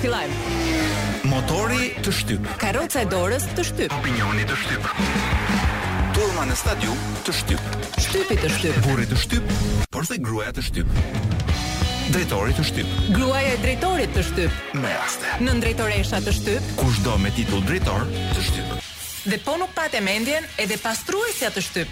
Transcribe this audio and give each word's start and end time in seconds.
fillojmë. 0.00 1.28
Motori 1.30 1.90
të 2.04 2.12
shtyp. 2.16 2.46
Karroca 2.60 3.02
e 3.04 3.08
dorës 3.12 3.44
të 3.56 3.64
shtyp. 3.70 3.92
Opinioni 4.00 4.46
të 4.48 4.56
shtyp. 4.56 4.88
Turma 6.16 6.46
në 6.48 6.56
stadium 6.58 7.00
të 7.26 7.34
shtyp. 7.40 7.74
Shtypi 8.00 8.38
të 8.42 8.50
shtyp. 8.56 8.80
Burri 8.86 9.06
të 9.10 9.18
shtyp, 9.20 9.52
por 9.94 10.08
dhe 10.08 10.16
gruaja 10.20 10.54
të 10.56 10.64
shtyp. 10.68 11.00
Drejtori 12.10 12.56
të 12.58 12.64
shtyp. 12.66 12.88
Gruaja 13.14 13.52
e 13.54 13.58
drejtorit 13.62 14.16
të 14.16 14.24
shtyp. 14.32 14.62
Me 14.82 14.90
raste. 14.96 15.30
Në 15.46 15.52
drejtoresha 15.62 16.18
të 16.24 16.34
shtyp. 16.40 16.72
Kushdo 16.80 17.14
me 17.22 17.30
titull 17.36 17.62
drejtor 17.68 18.08
të 18.34 18.46
shtyp. 18.48 18.72
Dhe 19.30 19.36
po 19.44 19.58
nuk 19.60 19.76
e 19.76 20.00
mendjen, 20.00 20.46
edhe 20.58 20.78
pastruesja 20.82 21.50
të 21.52 21.60
shtyp. 21.62 21.90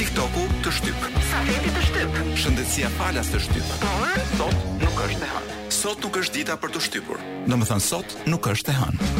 TikToku 0.00 0.48
të 0.64 0.72
shtyp. 0.80 1.04
Safeti 1.30 1.76
të 1.76 1.84
shtyp. 1.90 2.18
Shëndetësia 2.42 2.90
falas 2.98 3.30
të 3.32 3.44
shtyp. 3.46 3.76
Por 3.84 4.18
sot 4.40 4.58
nuk 4.82 4.98
është 5.08 5.22
e 5.22 5.30
hënë 5.36 5.55
sot 5.72 5.98
nuk 6.04 6.16
është 6.22 6.40
dita 6.42 6.56
për 6.62 6.72
të 6.74 6.82
shtypur. 6.86 7.20
Do 7.48 7.58
të 7.58 7.68
thënë 7.70 7.84
sot 7.84 8.14
nuk 8.28 8.46
është 8.52 8.72
e 8.72 8.76
hënë. 8.76 9.10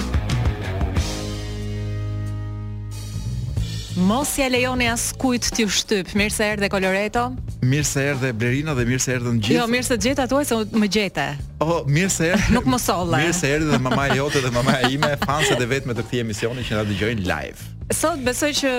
Mos 4.07 4.35
ja 4.37 4.47
lejoni 4.53 4.91
as 4.93 5.09
kujt 5.17 5.47
t'ju 5.57 5.71
shtyp. 5.73 6.11
Mirë 6.19 6.35
se 6.35 6.45
erdhe 6.53 6.69
Coloreto. 6.71 7.31
Mirë 7.65 7.89
se 7.89 8.03
erdhe 8.11 8.33
Blerina 8.37 8.75
dhe 8.77 8.85
mirë 8.89 9.01
se 9.01 9.15
erdhën 9.17 9.39
gjithë. 9.41 9.57
Jo, 9.57 9.65
mirë 9.73 9.87
se 9.89 9.97
gjeta 10.05 10.27
tuaj 10.29 10.45
se 10.51 10.59
më 10.77 10.91
gjete. 10.93 11.25
Oh, 11.59 11.87
mirë 11.89 12.11
se 12.13 12.27
erdhi. 12.35 12.53
Nuk 12.53 12.67
më 12.69 12.79
solla. 12.85 13.17
Mirë 13.23 13.37
se 13.37 13.49
erdhi 13.49 13.71
dhe 13.73 13.79
mama 13.81 14.11
jote 14.13 14.43
dhe 14.45 14.51
mamaja 14.53 14.91
ime, 14.93 15.15
fanset 15.23 15.61
e 15.65 15.69
vetme 15.71 15.95
të 15.97 16.03
këtij 16.05 16.21
emisioni 16.21 16.65
që 16.69 16.77
na 16.77 16.83
dëgjojnë 16.85 17.23
live. 17.25 17.65
Sot 17.97 18.19
besoj 18.27 18.51
që 18.59 18.71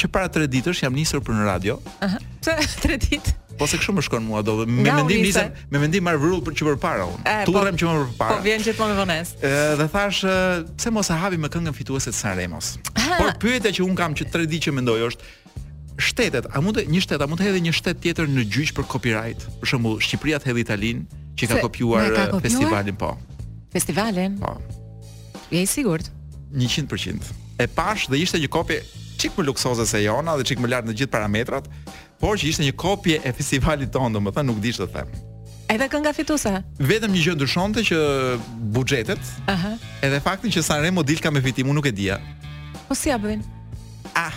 që 0.00 0.10
para 0.16 0.32
3 0.40 0.50
ditësh 0.56 0.82
jam 0.88 0.96
nisur 0.96 1.22
për 1.22 1.38
në 1.42 1.48
radio. 1.52 1.78
Aha. 2.02 2.14
Uh 2.16 2.16
-huh. 2.16 2.28
Pse 2.48 2.86
3 2.88 2.98
ditë? 3.08 3.40
Po 3.58 3.66
se 3.70 3.78
kështu 3.78 3.94
më 3.94 4.02
shkon 4.08 4.24
mua 4.26 4.40
do 4.42 4.56
me 4.66 4.82
Nga 4.82 4.94
mendim 4.98 5.22
nisem 5.22 5.52
me 5.70 5.78
mendim 5.82 6.02
marr 6.04 6.18
vrull 6.20 6.40
për 6.44 6.56
çfarë 6.58 6.80
para 6.82 7.04
unë. 7.06 7.34
Tu 7.46 7.52
po, 7.54 7.62
rrem 7.62 7.76
që 7.78 7.86
më 7.90 8.06
përpara. 8.10 8.34
Po 8.36 8.44
vjen 8.46 8.64
gjithmonë 8.66 8.94
po 8.96 8.98
me 8.98 9.00
vonesë. 9.00 9.38
Ëh 9.40 9.76
dhe 9.80 9.86
thash 9.92 10.20
pse 10.80 10.92
mos 10.94 11.10
e 11.14 11.18
havi 11.22 11.38
me 11.38 11.50
këngën 11.52 11.76
fituese 11.76 12.10
të 12.14 12.18
Sanremos. 12.18 12.72
Por 12.96 13.30
pyetja 13.42 13.72
që 13.78 13.86
un 13.86 13.94
kam 13.98 14.16
që 14.18 14.26
3 14.34 14.50
ditë 14.54 14.68
që 14.68 14.74
mendoj 14.80 14.96
është 15.10 15.30
shtetet, 16.08 16.48
a 16.50 16.62
mund 16.64 16.80
të 16.80 16.86
një 16.90 17.04
shtet, 17.06 17.22
a 17.22 17.28
mund 17.30 17.42
të 17.44 17.48
hedhë 17.48 17.62
një 17.68 17.74
shtet 17.78 18.02
tjetër 18.02 18.26
në 18.34 18.46
gjyq 18.56 18.74
për 18.80 18.88
copyright? 18.90 19.46
Për 19.62 19.70
shembull, 19.74 20.00
Shqipëria 20.02 20.40
të 20.42 20.50
hedh 20.50 20.64
Italinë 20.64 21.20
që 21.38 21.50
ka 21.52 21.60
kopjuar 21.62 22.18
festivalin, 22.42 22.98
po. 22.98 23.12
Festivalin? 23.74 24.34
Po. 24.42 24.56
Je 25.54 25.62
i 25.62 25.70
sigurt? 25.70 26.10
100%. 26.54 27.32
E 27.62 27.70
pash 27.70 28.08
dhe 28.10 28.18
ishte 28.18 28.42
një 28.42 28.50
kopje 28.50 28.82
çik 29.18 29.36
më 29.38 29.44
luksoze 29.46 29.86
se 29.86 30.00
jona 30.04 30.36
dhe 30.38 30.44
çik 30.48 30.62
më 30.62 30.70
lart 30.70 30.88
në 30.88 30.94
gjithë 30.98 31.12
parametrat, 31.14 31.68
por 32.20 32.36
që 32.40 32.48
ishte 32.50 32.64
një 32.66 32.74
kopje 32.80 33.20
e 33.24 33.32
festivalit 33.36 33.92
ton, 33.94 34.12
domethënë 34.14 34.50
nuk 34.50 34.62
dish 34.64 34.80
të 34.80 34.88
them. 34.94 35.12
Edhe 35.72 35.88
kënga 35.90 36.12
fituese. 36.16 36.54
Vetëm 36.90 37.14
një 37.14 37.22
gjë 37.28 37.36
ndryshonte 37.38 37.84
që 37.90 37.98
buxhetet. 38.76 39.18
Aha. 39.50 39.74
Edhe 40.04 40.20
faktin 40.24 40.52
që 40.54 40.62
Sanremo 40.62 41.02
dilka 41.02 41.32
me 41.32 41.42
fitim, 41.44 41.70
unë 41.72 41.80
nuk 41.80 41.88
e 41.90 41.94
dija. 41.94 42.20
Po 42.88 42.94
si 42.98 43.08
ja 43.10 43.16
bën? 43.20 43.40
Ah, 44.14 44.30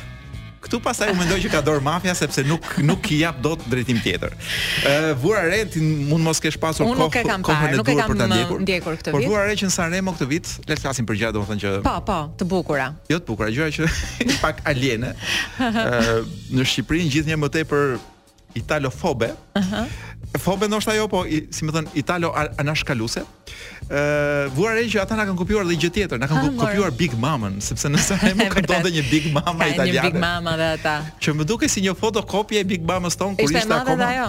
Tu 0.69 0.79
pasaj 0.83 1.11
u 1.11 1.15
mendoj 1.15 1.39
që 1.45 1.49
ka 1.53 1.59
dorë 1.63 1.81
mafia 1.83 2.13
sepse 2.17 2.43
nuk 2.47 2.65
nuk 2.83 3.07
i 3.15 3.21
jap 3.21 3.37
dot 3.43 3.63
drejtim 3.71 3.99
tjetër. 4.03 4.33
Ë 4.83 4.95
uh, 4.95 5.09
Vura 5.21 5.45
Re 5.47 5.61
ti 5.71 5.81
mund 5.81 6.25
mos 6.25 6.41
kesh 6.43 6.57
pasur 6.59 6.87
kohë. 6.89 6.99
nuk 6.99 7.15
e 7.15 7.23
kam 7.27 7.45
parë, 7.45 7.71
nuk 7.79 7.87
e 7.87 7.95
kam 7.95 8.15
ndjekur, 8.17 8.97
këtë 8.99 9.13
vit. 9.13 9.15
Por 9.15 9.23
Vura 9.29 9.45
Re 9.47 9.55
që 9.61 9.69
në 9.71 9.75
Sanremo 9.77 10.15
këtë 10.17 10.29
vit, 10.33 10.51
le 10.67 10.71
të 10.77 10.81
flasim 10.83 11.07
për 11.07 11.21
gjatë, 11.21 11.35
domethënë 11.37 11.63
që 11.63 11.73
Po, 11.87 11.95
po, 12.09 12.17
të 12.41 12.49
bukura. 12.51 12.89
Jo 13.11 13.19
të 13.21 13.29
bukura, 13.29 13.49
gjëra 13.55 13.71
që 13.77 13.89
pak 14.43 14.61
aliene. 14.67 15.13
Ë 15.55 15.71
uh, 15.71 16.27
në 16.59 16.67
Shqipërinë 16.73 17.15
gjithnjë 17.15 17.39
më 17.45 17.53
tepër 17.61 17.95
italofobe. 18.59 19.31
Ëh. 19.55 19.63
Uh 19.63 19.71
-huh 19.71 20.05
fobe 20.35 20.67
ndoshta 20.67 20.95
jo, 20.95 21.07
po 21.07 21.23
si 21.51 21.65
më 21.65 21.71
thon 21.73 21.87
italo 21.95 22.31
anashkaluse. 22.59 23.23
Ë 23.87 23.99
uh, 23.99 24.55
vuare 24.55 24.83
që 24.83 24.99
ata 25.05 25.15
na 25.15 25.23
kanë 25.27 25.39
kopjuar 25.39 25.63
dhe 25.67 25.77
gjë 25.79 25.91
tjetër, 25.95 26.19
na 26.19 26.27
kanë 26.27 26.41
ah, 26.41 26.51
kopjuar 26.65 26.91
Big 26.97 27.15
Mama, 27.19 27.51
sepse 27.63 27.87
nëse 27.89 28.17
ai 28.25 28.33
më 28.35 28.49
kërkonte 28.57 28.91
një 28.97 29.03
Big 29.09 29.29
Mama 29.31 29.55
ka 29.61 29.69
italiane. 29.71 30.03
Një 30.03 30.11
Big 30.11 30.19
Mama 30.19 30.57
dhe 30.59 30.67
ata. 30.75 30.95
Që 31.23 31.33
më 31.39 31.47
duket 31.47 31.71
si 31.71 31.83
një 31.85 31.95
fotokopje 31.97 32.59
e 32.59 32.67
Big 32.67 32.83
Mamës 32.83 33.15
ton 33.19 33.37
kur 33.39 33.47
ishte 33.47 33.63
akoma. 33.71 34.09
Ajo? 34.11 34.27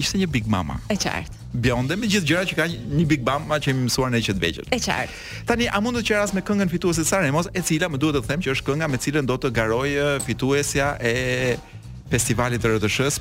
Ishte 0.00 0.20
një 0.22 0.28
Big 0.32 0.48
Mama. 0.50 0.80
E 0.88 0.96
qartë. 0.96 1.38
Bjonde 1.52 1.98
me 2.00 2.08
gjithë 2.08 2.28
gjërat 2.30 2.48
që 2.48 2.54
ka 2.58 2.66
një 2.72 3.02
Big 3.12 3.26
Mama 3.28 3.60
që 3.60 3.76
më 3.76 3.84
mësuar 3.90 4.12
ne 4.14 4.22
që 4.24 4.36
të 4.38 4.52
E 4.72 4.80
qartë. 4.80 5.20
Tani 5.46 5.68
a 5.68 5.80
mund 5.84 6.00
të 6.00 6.06
qeras 6.08 6.32
me 6.32 6.40
këngën 6.40 6.72
fituese 6.72 7.04
Sara 7.04 7.28
e 7.52 7.60
cila 7.60 7.92
më 7.92 8.00
duhet 8.00 8.24
të 8.24 8.30
them 8.32 8.40
që 8.40 8.56
është 8.56 8.72
kënga 8.72 8.88
me 8.88 8.96
cilën 8.96 9.28
do 9.28 9.36
të 9.36 9.52
garoj 9.52 9.90
fituesja 10.24 10.94
e 10.96 11.16
festivalit 12.10 12.62
të 12.62 12.70
RTS-s, 12.76 13.20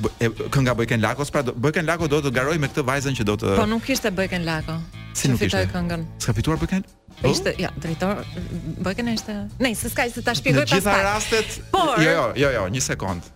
kënga 0.53 0.73
Bojken 0.77 1.01
Lako, 1.03 1.25
pra 1.31 1.43
Bojken 1.55 1.87
Lako 1.87 2.07
do 2.07 2.19
të 2.25 2.31
garoj 2.39 2.57
me 2.59 2.69
këtë 2.71 2.85
vajzën 2.87 3.17
që 3.19 3.25
do 3.27 3.35
të 3.41 3.53
Po 3.59 3.65
nuk 3.69 3.89
ishte 3.93 4.11
Bojken 4.11 4.45
Lako. 4.47 4.79
Si 5.17 5.27
nuk 5.31 5.41
ishte? 5.45 5.63
Këngën. 5.73 6.05
S'ka 6.23 6.35
fituar 6.37 6.59
Bojken? 6.61 6.85
Oh? 7.21 7.29
Ishte, 7.31 7.53
ja, 7.61 7.71
drejtori 7.81 8.43
Bojken 8.85 9.09
ishte. 9.13 9.35
Nej, 9.61 9.75
se 9.79 9.89
s'ka 9.93 10.07
se 10.11 10.21
ta 10.25 10.33
shpjegoj 10.37 10.65
pastaj. 10.67 10.77
Në 10.77 10.83
gjitha 10.83 11.01
rastet. 11.09 11.57
Por... 11.73 11.97
Jo, 12.01 12.11
jo, 12.15 12.23
jo, 12.43 12.53
jo, 12.57 12.65
një 12.75 12.83
sekond. 12.85 13.29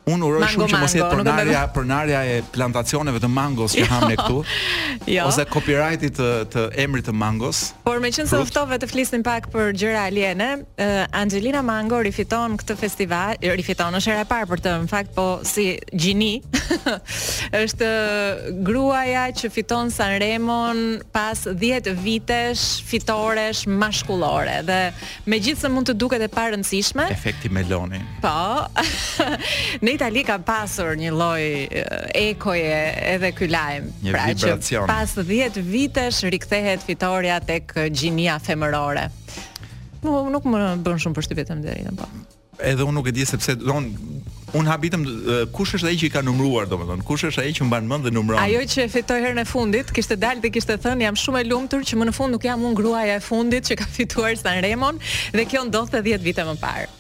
Un 0.08 0.22
uroj 0.24 0.40
mango, 0.40 0.54
shumë 0.64 0.68
që 0.72 0.80
mos 0.80 0.94
jetë 0.96 1.08
pronarja, 1.12 1.62
pronarja 1.76 2.20
e 2.32 2.36
plantacioneve 2.56 3.20
të 3.20 3.28
mangos 3.32 3.74
që 3.76 3.82
jo. 3.82 3.88
hamë 3.92 4.16
këtu. 4.22 4.38
Jo. 5.08 5.24
Ose 5.30 5.44
copyrightit 5.50 6.16
të, 6.18 6.28
të 6.52 6.62
emrit 6.82 7.06
të 7.08 7.14
mangos. 7.16 7.60
Por 7.86 8.00
meqense 8.04 8.36
u 8.38 8.46
ftove 8.48 8.76
të 8.82 8.88
flisnim 8.92 9.22
pak 9.24 9.48
për 9.54 9.72
gjëra 9.80 10.04
aliene, 10.10 10.48
uh, 10.60 10.90
Angelina 11.16 11.62
Mango 11.64 12.00
rifiton 12.04 12.56
këtë 12.60 12.76
festival, 12.80 13.36
rifiton 13.60 13.96
është 14.00 14.12
era 14.12 14.24
e 14.26 14.28
parë 14.28 14.50
për 14.50 14.64
të, 14.66 14.74
në 14.86 14.90
fakt 14.92 15.14
po 15.16 15.26
si 15.48 15.66
gjini. 15.94 16.32
Është 17.64 17.92
gruaja 18.68 19.28
që 19.40 19.52
fiton 19.56 19.92
Sanremo 19.96 20.58
pas 21.16 21.46
10 21.48 21.92
vitesh 22.04 22.82
fitoresh 22.90 23.68
maskullore 23.72 24.60
dhe 24.68 24.80
megjithëse 25.28 25.72
mund 25.72 25.92
të 25.92 25.98
duket 26.04 26.28
e 26.28 26.32
parëndësishme. 26.36 27.08
Efekti 27.16 27.52
Meloni. 27.54 28.02
Po. 28.24 28.36
Itali 29.98 30.22
ka 30.28 30.38
pasur 30.46 30.94
një 31.00 31.10
lloj 31.16 31.42
eh, 31.44 32.24
ekoje 32.30 32.74
edhe 33.18 33.32
ky 33.34 33.48
lajm. 33.50 33.88
Pra 34.14 34.28
që 34.30 34.86
pas 34.86 35.16
10 35.18 35.58
vitesh 35.72 36.20
rikthehet 36.36 36.86
fitoria 36.86 37.40
tek 37.42 37.74
gjinia 37.98 38.36
femërore. 38.46 39.08
Nuk 40.06 40.30
nuk 40.36 40.46
më 40.54 40.60
bën 40.86 41.02
shumë 41.02 41.18
përshtypje 41.18 41.48
deri 41.48 41.58
mderit 41.64 41.90
apo. 41.96 42.06
Edhe 42.62 42.86
unë 42.86 42.94
nuk 43.00 43.10
e 43.10 43.14
di 43.18 43.26
sepse 43.26 43.54
don 43.62 43.90
Un 44.56 44.66
habitem 44.70 45.02
kush 45.52 45.74
është 45.76 45.88
ai 45.90 45.98
që 46.00 46.06
i 46.08 46.12
ka 46.14 46.22
numëruar 46.24 46.70
domethënë, 46.72 47.04
kush 47.06 47.26
është 47.28 47.42
ai 47.44 47.50
që 47.58 47.66
mban 47.68 47.90
mend 47.90 48.06
dhe 48.08 48.14
numëron. 48.16 48.40
Ajo 48.40 48.62
që 48.72 48.86
fitoi 48.94 49.18
herën 49.20 49.42
e 49.44 49.44
fundit, 49.46 49.90
kishte 49.92 50.16
dalë 50.16 50.40
dhe 50.46 50.54
kishte 50.56 50.78
thënë 50.86 51.04
jam 51.04 51.18
shumë 51.20 51.42
e 51.44 51.50
lumtur 51.50 51.84
që 51.90 52.00
më 52.00 52.08
në 52.08 52.14
fund 52.16 52.32
nuk 52.38 52.48
jam 52.48 52.64
unë 52.70 52.80
gruaja 52.80 53.18
e 53.20 53.26
fundit 53.28 53.68
që 53.68 53.78
ka 53.82 53.90
fituar 53.98 54.40
San 54.40 54.64
Remon 54.64 55.04
dhe 55.36 55.46
kjo 55.52 55.66
ndodhte 55.68 56.00
10 56.08 56.24
vite 56.30 56.48
më 56.48 56.56
parë 56.64 56.96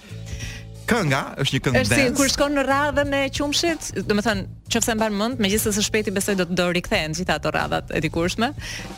kënga, 0.87 1.19
është 1.43 1.57
një 1.57 1.63
këngë 1.65 1.77
dance. 1.77 1.89
Është 1.89 2.05
si 2.05 2.15
kur 2.17 2.31
shkon 2.31 2.55
në 2.57 2.63
radhën 2.67 3.15
e 3.17 3.21
qumshit, 3.37 3.89
domethënë, 4.07 4.45
qofse 4.73 4.95
mban 4.97 5.15
mend, 5.19 5.41
megjithëse 5.43 5.75
së 5.75 5.85
shpejti 5.87 6.13
besoj 6.15 6.37
do 6.39 6.45
të 6.47 6.57
do 6.57 6.67
rikthehen 6.77 7.15
gjithë 7.17 7.35
ato 7.35 7.51
radhat 7.57 7.91
e 7.97 8.01
dikurshme. 8.05 8.51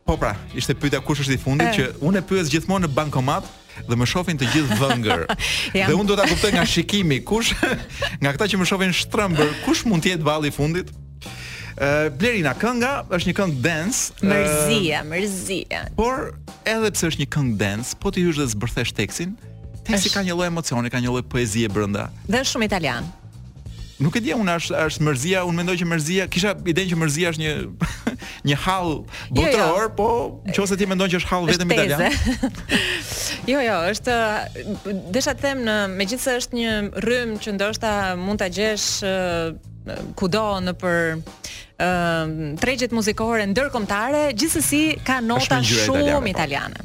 Po 0.02 0.16
pra, 0.18 0.32
ishte 0.58 0.74
pyetja 0.74 0.98
kush 1.06 1.20
është 1.22 1.34
i 1.36 1.38
fundit 1.38 1.68
e. 1.68 1.70
Eh. 1.70 1.76
që 1.92 2.04
unë 2.08 2.18
e 2.18 2.24
pyes 2.26 2.48
gjithmonë 2.50 2.88
në 2.88 2.96
bankomat 2.96 3.46
dhe 3.86 3.96
më 3.96 4.06
shohin 4.10 4.40
të 4.40 4.48
gjithë 4.50 4.78
vëngër. 4.80 5.22
dhe 5.78 5.94
unë 5.94 6.08
do 6.10 6.16
ta 6.18 6.26
kuptoj 6.28 6.50
nga 6.56 6.64
shikimi 6.66 7.20
kush 7.22 7.52
nga 8.20 8.32
këta 8.34 8.50
që 8.50 8.58
më 8.60 8.66
shohin 8.66 8.92
shtrëmbër, 8.98 9.54
kush 9.62 9.84
mund 9.86 10.02
të 10.02 10.16
jetë 10.16 10.26
balli 10.26 10.50
i 10.50 10.56
fundit? 10.58 10.90
Blerina 12.18 12.52
Kënga 12.58 12.92
është 13.10 13.30
një 13.32 13.38
këngë 13.40 13.56
dance. 13.62 14.12
Mërzia, 14.22 15.00
mërzia. 15.08 15.80
Por 15.98 16.28
edhe 16.70 16.92
pse 16.94 17.10
është 17.10 17.24
një 17.24 17.30
këngë 17.34 17.56
dance, 17.60 17.96
po 17.98 18.12
ti 18.14 18.22
hysh 18.26 18.38
dhe 18.38 18.46
zbërthesh 18.54 18.92
tekstin, 18.94 19.32
teksti 19.82 19.98
është... 20.08 20.12
ka 20.14 20.22
një 20.28 20.36
lloj 20.38 20.50
emocioni, 20.52 20.92
ka 20.94 21.00
një 21.02 21.10
lloj 21.10 21.24
poezie 21.32 21.66
brenda. 21.72 22.08
Dhe 22.30 22.38
është 22.44 22.54
shumë 22.56 22.68
italian. 22.70 23.08
Nuk 24.02 24.16
e 24.18 24.22
di, 24.24 24.30
unë 24.34 24.54
është 24.60 24.78
është 24.82 25.04
mërzia, 25.06 25.42
unë 25.46 25.58
mendoj 25.60 25.74
që 25.78 25.86
mërzia, 25.86 26.24
kisha 26.32 26.54
idenë 26.58 26.90
që 26.92 26.96
mërzia 27.02 27.32
është 27.34 27.42
një 27.42 27.52
një 28.50 28.56
hall 28.64 28.94
botror, 29.34 29.60
jo, 29.62 29.82
jo. 29.82 29.90
po 29.98 30.08
nëse 30.50 30.78
ti 30.80 30.88
mendon 30.90 31.10
që 31.12 31.20
është 31.22 31.32
hall 31.34 31.50
vetëm 31.50 31.74
italian. 31.74 32.06
jo, 33.52 33.62
jo, 33.62 33.76
është 33.90 34.16
desha 35.14 35.34
të 35.38 35.44
them 35.48 35.66
në 35.66 35.76
megjithëse 35.98 36.38
është 36.42 36.60
një 36.62 36.72
rrym 37.06 37.36
që 37.42 37.56
ndoshta 37.58 37.92
mund 38.22 38.42
ta 38.42 38.50
gjesh 38.50 38.90
kudo 40.18 40.46
në 40.62 40.74
për 40.78 41.00
ëm 41.82 42.30
ehm, 42.30 42.56
tregjet 42.62 42.92
muzikore 42.94 43.44
ndërkombëtare 43.50 44.28
gjithsesi 44.38 44.82
ka 45.02 45.20
nota 45.20 45.58
shumë 45.62 46.20
po. 46.20 46.26
italiane. 46.30 46.78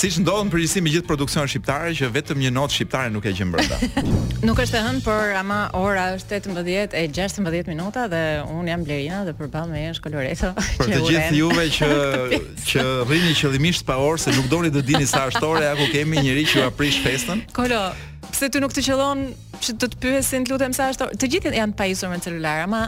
Siç 0.00 0.20
ndodhon 0.22 0.48
për 0.52 0.60
me 0.80 0.90
gjithë 0.94 1.06
produksionin 1.06 1.50
shqiptar 1.50 1.88
që 1.98 2.06
vetëm 2.14 2.38
një 2.38 2.50
notë 2.54 2.72
shqiptare 2.76 3.10
nuk 3.10 3.24
e 3.26 3.32
gjen 3.34 3.50
brenda. 3.50 3.74
nuk 4.46 4.60
është 4.62 4.78
e 4.78 4.82
hënë, 4.86 5.00
por 5.04 5.34
ama 5.36 5.58
ora 5.76 6.04
është 6.14 6.38
18 6.44 6.94
e 6.94 7.02
16 7.10 7.66
minuta 7.68 8.06
dhe 8.08 8.22
un 8.46 8.70
jam 8.70 8.84
Blerina 8.86 9.24
dhe 9.26 9.34
përball 9.34 9.66
me 9.68 9.82
është 9.90 10.02
Koloreto. 10.06 10.52
Për 10.78 10.92
të 10.94 11.00
gjithë 11.10 11.36
juve 11.40 11.66
që 11.74 11.90
që 12.70 12.84
rrini 13.10 13.34
qëllimisht 13.42 13.84
pa 13.84 13.98
orë 13.98 14.22
se 14.28 14.32
nuk 14.38 14.46
doni 14.48 14.70
të 14.70 14.84
dini 14.88 15.06
sa 15.10 15.26
është 15.26 15.44
ora, 15.44 15.66
ja 15.72 15.74
ku 15.76 15.90
kemi 15.92 16.22
njëri 16.22 16.46
që 16.54 16.62
ua 16.64 16.70
prish 16.70 17.02
festën. 17.04 17.44
Kolo, 17.52 17.82
pse 18.30 18.48
ti 18.48 18.62
nuk 18.62 18.72
të 18.72 18.86
qellon 18.86 19.26
që 19.60 19.74
të 19.74 19.90
të 19.90 20.00
pyesin, 20.06 20.48
lutem 20.54 20.72
sa 20.72 20.88
është 20.94 21.08
ora. 21.10 21.18
Të 21.18 21.28
gjithë 21.34 21.56
janë 21.58 21.74
të 21.74 21.80
pajisur 21.82 22.14
me 22.14 22.22
celular, 22.24 22.62
ama 22.70 22.86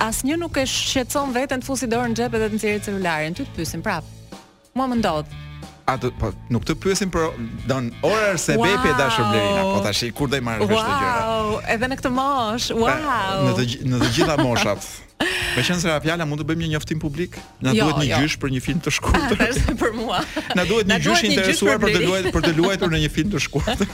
asnjë 0.00 0.36
nuk 0.40 0.56
e 0.56 0.64
shqetson 0.68 1.32
veten 1.34 1.60
të 1.62 1.68
fusi 1.68 1.88
dorën 1.90 2.12
në 2.14 2.18
xhep 2.20 2.36
edhe 2.38 2.50
të 2.52 2.58
nxjerrë 2.58 2.82
celularin. 2.86 3.36
Ty 3.36 3.46
të 3.48 3.56
pyesin 3.58 3.82
prap. 3.84 4.04
Mua 4.78 4.86
më 4.90 5.00
ndodh. 5.02 5.38
A 5.90 5.96
të, 5.98 6.12
po, 6.14 6.30
nuk 6.54 6.62
të 6.66 6.76
pyesin 6.78 7.10
për 7.12 7.32
don 7.68 7.90
ora 8.06 8.36
se 8.38 8.54
wow. 8.56 8.62
bepi 8.70 8.92
dashur 8.98 9.24
Blerina, 9.32 9.64
po 9.66 9.80
tash 9.82 10.04
kur 10.14 10.30
do 10.30 10.38
i 10.38 10.42
marrësh 10.46 10.70
wow. 10.70 10.82
këtë 10.82 10.98
gjë. 10.98 11.24
Wow, 11.28 11.56
edhe 11.74 11.88
në 11.90 11.98
këtë 12.00 12.12
mosh. 12.16 12.68
Wow. 12.76 12.84
Pa, 12.86 13.16
në 13.48 13.56
të 13.56 13.88
në 13.90 14.00
të 14.04 14.10
gjitha 14.16 14.36
moshat. 14.44 14.86
Me 15.52 15.60
qenë 15.62 15.82
se 15.82 15.90
nga 15.90 15.98
fjalla 16.02 16.24
mund 16.26 16.40
të 16.40 16.46
bëjmë 16.48 16.64
një 16.64 16.68
njoftim 16.72 16.98
publik 16.98 17.36
Na 17.62 17.74
jo, 17.76 17.84
duhet 17.84 17.98
një 18.00 18.06
jo. 18.08 18.20
gjysh 18.22 18.34
për 18.42 18.52
një 18.56 18.60
film 18.64 18.78
të 18.82 18.92
shkurtër 18.96 19.58
Për 19.82 19.92
mua 19.94 20.22
Na 20.56 20.64
duhet 20.66 20.88
një 20.88 20.96
gjysh 21.04 21.26
interesuar 21.28 21.76
për, 21.82 21.92
për, 22.08 22.30
për 22.34 22.46
të 22.48 22.52
luajtur 22.56 22.90
në 22.90 23.02
një 23.04 23.10
film 23.12 23.30
të 23.36 23.42
shkurtër 23.44 23.90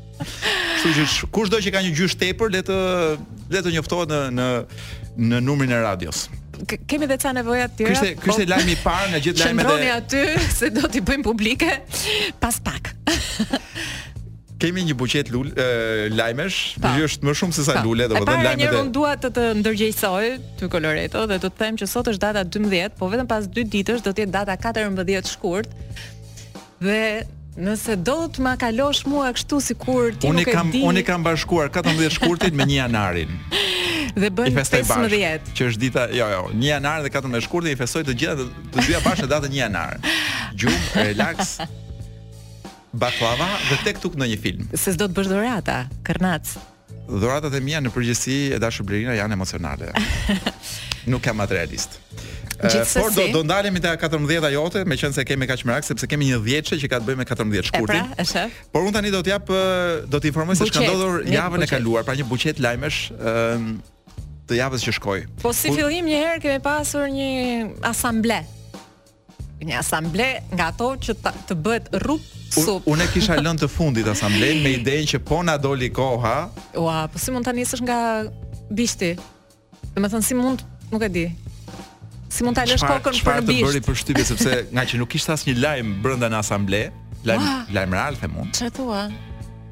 Kështu 0.78 0.92
që 1.02 1.28
kushdo 1.34 1.58
që 1.66 1.72
ka 1.74 1.82
një 1.84 1.90
gjysh 1.98 2.14
tepër 2.22 2.54
le 2.54 2.60
të 2.68 2.78
le 3.50 3.60
të 3.64 3.74
njoftohet 3.74 4.12
në 4.14 4.22
në 4.38 4.46
në 5.18 5.40
numrin 5.42 5.72
e 5.74 5.78
radios. 5.82 6.26
K 6.68 6.78
kemi 6.90 7.06
dhe 7.10 7.16
ca 7.22 7.32
nevoja 7.36 7.68
të 7.70 7.80
tjera. 7.80 7.94
Kishte 7.94 8.14
kishte 8.22 8.44
po 8.46 8.50
lajmi 8.54 8.72
i 8.74 8.78
parë 8.82 9.06
nga 9.12 9.20
gjithë 9.22 9.44
lajmet 9.44 9.64
e. 9.64 9.70
Shëndroni 9.70 9.92
aty 9.94 10.50
se 10.54 10.70
do 10.74 10.90
t'i 10.90 11.02
bëjmë 11.06 11.26
publike 11.26 11.70
pas 12.42 12.58
pak. 12.66 12.92
kemi 14.62 14.82
një 14.88 14.96
buqet 14.98 15.30
lul 15.30 15.52
e, 15.54 15.68
lajmesh, 16.10 16.78
po. 16.82 16.90
ju 16.98 17.06
është 17.10 17.28
më 17.28 17.34
shumë 17.40 17.54
se 17.58 17.66
sa 17.68 17.76
po. 17.78 17.84
lule, 17.88 18.08
domethënë 18.10 18.46
lajmet. 18.46 18.64
Ne 18.72 18.80
unë 18.82 18.94
duat 18.94 19.22
të 19.26 19.30
të 19.38 19.46
ndërgjejsoj 19.60 20.24
ty 20.60 20.70
Coloreto 20.72 21.26
dhe 21.30 21.40
të 21.46 21.52
them 21.62 21.78
që 21.82 21.90
sot 21.94 22.10
është 22.14 22.24
data 22.26 22.44
12, 22.58 22.94
po 22.98 23.10
vetëm 23.12 23.30
pas 23.30 23.46
2 23.58 23.66
ditësh 23.74 24.02
do 24.06 24.14
të 24.14 24.26
jetë 24.26 24.36
data 24.40 24.58
14 24.70 25.34
shkurt. 25.34 25.74
Dhe 26.82 27.00
Nëse 27.58 27.96
do 28.06 28.14
të 28.30 28.42
ma 28.44 28.52
kalosh 28.58 29.00
mua 29.10 29.32
kështu 29.34 29.58
si 29.62 29.74
kur 29.74 30.12
ti 30.14 30.28
unë 30.30 30.38
nuk 30.44 30.50
kam, 30.54 30.68
e 30.70 30.76
di... 30.76 30.82
Unë 30.86 31.02
i 31.02 31.06
kam 31.06 31.24
bashkuar 31.26 31.72
14 31.74 32.14
shkurtit 32.14 32.54
me 32.54 32.62
një 32.70 32.76
janarin. 32.84 33.32
dhe 34.20 34.30
bën 34.30 34.54
15. 34.54 34.86
Bashk, 34.86 35.50
që 35.58 35.66
është 35.70 35.82
dita, 35.82 36.04
jo, 36.14 36.28
jo, 36.36 36.44
një 36.54 36.70
janar 36.70 37.02
dhe 37.02 37.10
14 37.16 37.42
shkurtit 37.48 37.74
i 37.74 37.80
festoj 37.80 38.04
të 38.06 38.14
gjitha 38.20 38.36
të, 38.38 38.46
të 38.76 38.84
dyja 38.86 39.00
bashkë 39.02 39.26
në 39.26 39.30
datë 39.34 39.50
një 39.56 39.60
janar. 39.64 39.98
Gjumë, 40.54 40.86
relax, 41.10 41.52
baklava 43.02 43.50
dhe 43.72 43.80
tek 43.88 43.98
tuk 44.06 44.14
në 44.22 44.30
një 44.36 44.40
film. 44.46 44.66
Se 44.78 44.94
s'do 44.94 45.10
të 45.10 45.16
bësh 45.18 45.32
dorata, 45.34 45.80
kërnac. 46.06 46.54
Dhoratat 47.08 47.56
e 47.58 47.64
mia 47.64 47.82
në 47.82 47.90
përgjithësi 47.94 48.38
e 48.54 48.62
dashur 48.62 48.86
Blerina 48.86 49.18
janë 49.18 49.34
emocionale. 49.34 49.90
nuk 51.10 51.24
kam 51.26 51.40
atë 51.42 51.58
realistë 51.62 51.98
Por 52.58 53.12
do 53.14 53.20
do 53.32 53.42
ndalemi 53.44 53.78
te 53.78 53.86
14-a 53.96 54.48
jote, 54.50 54.82
meqense 54.84 55.22
kemi 55.22 55.46
kaq 55.46 55.62
merak 55.64 55.84
sepse 55.86 56.06
kemi 56.10 56.26
një 56.32 56.40
10-çe 56.42 56.78
që 56.82 56.88
ka 56.90 56.98
të 56.98 57.06
bëjë 57.06 57.20
me 57.20 57.26
14 57.28 57.70
shkurtin. 57.70 58.08
Po, 58.10 58.18
pra, 58.18 58.24
është. 58.24 58.44
Por 58.74 58.86
un 58.88 58.92
tani 58.94 59.12
do 59.14 59.20
të 59.22 59.30
jap 59.32 59.52
do 60.10 60.18
të 60.18 60.30
informoj 60.32 60.56
se 60.58 60.66
ç'ka 60.66 60.82
ndodhur 60.82 61.20
javën 61.28 61.64
e 61.64 61.68
kaluar, 61.70 62.02
pra 62.08 62.16
një 62.18 62.26
buqet 62.26 62.58
lajmesh 62.58 63.12
ë 63.14 63.56
të 64.50 64.58
javës 64.58 64.86
që 64.88 64.96
shkoi. 64.98 65.20
Po 65.44 65.52
si 65.54 65.70
fillim 65.70 66.08
një 66.10 66.18
herë 66.24 66.42
kemi 66.46 66.62
pasur 66.64 67.06
një 67.14 67.28
asamble. 67.86 68.40
Një 69.62 69.78
asamble 69.78 70.26
nga 70.54 70.68
ato 70.72 70.92
që 71.04 71.16
ta, 71.22 71.32
të 71.46 71.54
bëhet 71.62 71.88
rrup 72.02 72.22
sup. 72.54 72.86
Unë 72.90 73.06
kisha 73.14 73.38
lënë 73.42 73.64
të 73.66 73.70
fundit 73.70 74.06
asamble 74.10 74.52
me 74.64 74.74
idenë 74.80 75.08
që 75.14 75.22
po 75.26 75.40
na 75.46 75.54
doli 75.62 75.92
koha. 75.94 76.34
Ua, 76.78 77.04
po 77.12 77.18
si 77.22 77.34
mund 77.34 77.46
tani 77.46 77.66
s'është 77.70 77.86
nga 77.86 77.98
bishti? 78.78 79.14
Do 79.94 80.02
të 80.10 80.26
si 80.26 80.34
mund 80.38 80.66
Nuk 80.88 81.02
e 81.04 81.08
di. 81.12 81.22
Si 82.32 82.42
mund 82.44 82.56
ta 82.60 82.64
lësh 82.68 82.82
kokën 82.82 83.02
për 83.02 83.10
bisht? 83.10 83.22
Çfarë 83.24 83.44
të 83.44 83.52
bëri 83.56 83.80
për 83.88 83.98
shtypje 84.02 84.26
sepse 84.32 84.56
nga 84.76 84.84
që 84.90 85.00
nuk 85.00 85.10
kishte 85.14 85.32
asnjë 85.34 85.54
lajm 85.62 85.94
brenda 86.04 86.28
në 86.32 86.40
asamble, 86.42 86.82
lajm 87.28 87.44
wow. 87.46 87.72
lajm 87.78 87.96
real 87.96 88.20
them 88.20 88.36
unë. 88.42 88.54
Çfarë 88.58 88.74
thua? 88.76 89.06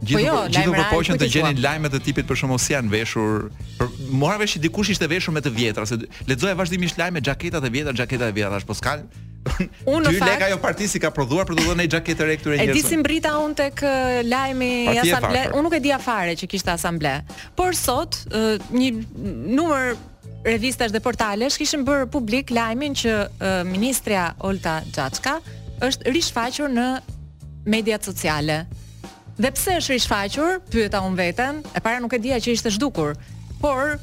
Gjithu, 0.00 0.16
po 0.16 0.20
jo, 0.20 0.38
gjithu 0.52 0.72
lajmë 0.72 0.86
po 0.88 1.02
të 1.22 1.28
gjenin 1.32 1.62
lajmet 1.64 1.94
të 1.96 2.00
tipit 2.08 2.26
për 2.28 2.36
shumë 2.40 2.58
si 2.60 2.74
janë 2.74 2.90
veshur 2.92 3.46
për, 3.78 3.94
Mora 4.20 4.34
veshë 4.42 4.60
dikush 4.66 4.90
ishte 4.92 5.06
veshur 5.08 5.32
me 5.32 5.40
të 5.40 5.54
vjetra 5.56 5.86
Se 5.88 5.96
ledzoja 6.28 6.52
vazhdimisht 6.58 6.98
lajme, 7.00 7.22
gjaketat 7.24 7.64
e 7.64 7.70
vjetra, 7.72 7.94
gjaketat 8.02 8.28
e 8.28 8.36
vjetra 8.36 8.58
Po 8.68 8.76
s'kallë 8.76 9.22
Unë 9.94 10.10
në 10.10 10.12
fakt, 10.20 10.44
jo 10.52 10.58
parti 10.60 10.90
si 10.92 11.00
ka 11.00 11.08
prodhuar 11.16 11.48
për 11.48 11.56
të 11.56 11.64
dhënë 11.68 11.86
xhaketë 11.94 12.26
re 12.28 12.36
këtyre 12.36 12.56
njerëzve. 12.58 12.74
E 12.74 12.74
disim 12.76 13.04
brita 13.06 13.36
unë 13.40 13.56
tek 13.60 13.84
lajmi 14.26 14.68
i 14.90 14.98
asamble. 15.04 15.42
Unë 15.54 15.68
nuk 15.68 15.76
e 15.78 15.80
di 15.84 15.92
afare 15.94 16.32
që 16.40 16.48
kishte 16.50 16.72
asamble. 16.72 17.12
Por 17.54 17.76
sot 17.78 18.18
një 18.34 18.88
numër 19.54 19.94
revistash 20.46 20.90
dhe 20.94 21.00
portalesh 21.02 21.58
kishin 21.58 21.84
bër 21.88 22.06
publik 22.12 22.50
lajmin 22.54 22.94
që 22.96 23.12
uh, 23.18 23.60
ministrja 23.66 24.28
Olta 24.46 24.78
Gjatska 24.94 25.38
është 25.86 26.12
rishfaqur 26.14 26.72
në 26.72 26.86
mediat 27.72 28.04
sociale. 28.06 28.62
Dhe 29.36 29.50
pse 29.52 29.74
është 29.80 29.96
rishfaqur? 29.96 30.60
Pyeta 30.72 31.02
unë 31.04 31.18
veten, 31.18 31.58
e 31.76 31.82
para 31.84 31.98
nuk 32.00 32.14
e 32.16 32.22
dija 32.24 32.38
që 32.46 32.54
ishte 32.54 32.72
zhdukur. 32.72 33.16
Por, 33.60 33.96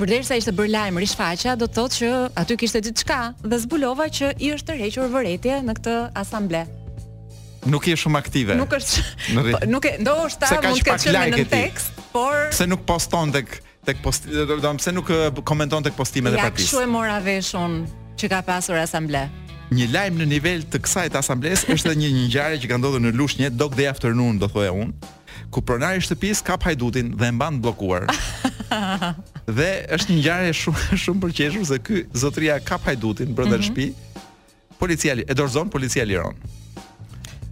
përderisa 0.00 0.38
ishte 0.40 0.54
bër 0.56 0.70
lajm 0.74 0.98
rishfaqja, 1.04 1.54
do 1.60 1.68
të 1.68 1.76
thotë 1.78 1.98
që 2.00 2.10
aty 2.42 2.56
kishte 2.64 2.80
diçka 2.88 3.20
dhe 3.44 3.58
zbulova 3.64 4.08
që 4.08 4.32
i 4.40 4.52
është 4.56 4.72
tërhequr 4.72 5.12
vëretja 5.14 5.60
në 5.68 5.76
këtë 5.78 5.96
asamble. 6.24 6.64
Nuk 7.70 7.86
je 7.90 7.96
shumë 8.02 8.18
aktive. 8.22 8.56
Nuk 8.56 8.72
është. 8.72 9.34
Nuk 9.74 9.84
e 9.90 9.98
ndoshta 10.00 10.48
mund 10.56 10.70
të 10.72 10.86
ketë 10.86 11.02
shumë 11.06 11.26
në 11.36 11.48
tekst, 11.52 12.02
por 12.14 12.48
se 12.56 12.66
nuk 12.72 12.86
poston 12.88 13.34
tek 13.36 13.58
tek 13.86 13.98
postime, 14.04 14.34
do 14.46 14.56
të 14.58 14.64
them 14.64 14.80
se 14.82 14.92
nuk 14.92 15.08
komenton 15.46 15.84
tek 15.86 15.96
postimet 15.98 16.34
e 16.34 16.40
partisë. 16.40 16.68
Ja, 16.68 16.76
kush 16.76 16.86
e 16.86 16.90
mora 16.90 17.18
vesh 17.24 17.54
un 17.58 17.82
që 18.20 18.28
ka 18.34 18.42
pasur 18.46 18.76
asamble. 18.80 19.26
Një 19.70 19.86
lajm 19.94 20.18
në 20.18 20.26
nivel 20.26 20.64
të 20.66 20.80
kësaj 20.82 21.08
të 21.14 21.20
është 21.22 21.92
edhe 21.92 21.96
një 22.02 22.08
ngjarje 22.26 22.60
që 22.62 22.70
ka 22.72 22.80
ndodhur 22.80 23.02
në 23.04 23.12
Lushnjë, 23.14 23.50
dog 23.54 23.76
the 23.78 23.86
afternoon, 23.86 24.38
do 24.42 24.48
thoya 24.50 24.72
un, 24.74 24.90
ku 25.54 25.62
pronari 25.62 26.00
i 26.00 26.02
shtëpis 26.04 26.42
ka 26.44 26.58
hajdutin 26.60 27.12
dhe 27.16 27.26
e 27.30 27.36
mban 27.36 27.60
bllokuar. 27.62 28.08
dhe 29.58 29.68
është 29.94 30.10
një 30.12 30.18
ngjarje 30.18 30.56
shumë 30.62 31.00
shumë 31.04 31.24
për 31.24 31.36
se 31.70 31.78
ky 31.86 32.02
zotria 32.18 32.58
ka 32.60 32.78
hajdutin 32.84 33.32
brenda 33.34 33.56
mm 33.56 33.60
-hmm. 33.60 33.70
shtëpi. 33.70 33.92
Policia 34.78 35.12
e 35.14 35.34
dorzon, 35.34 35.68
policia 35.70 36.04
liron. 36.04 36.34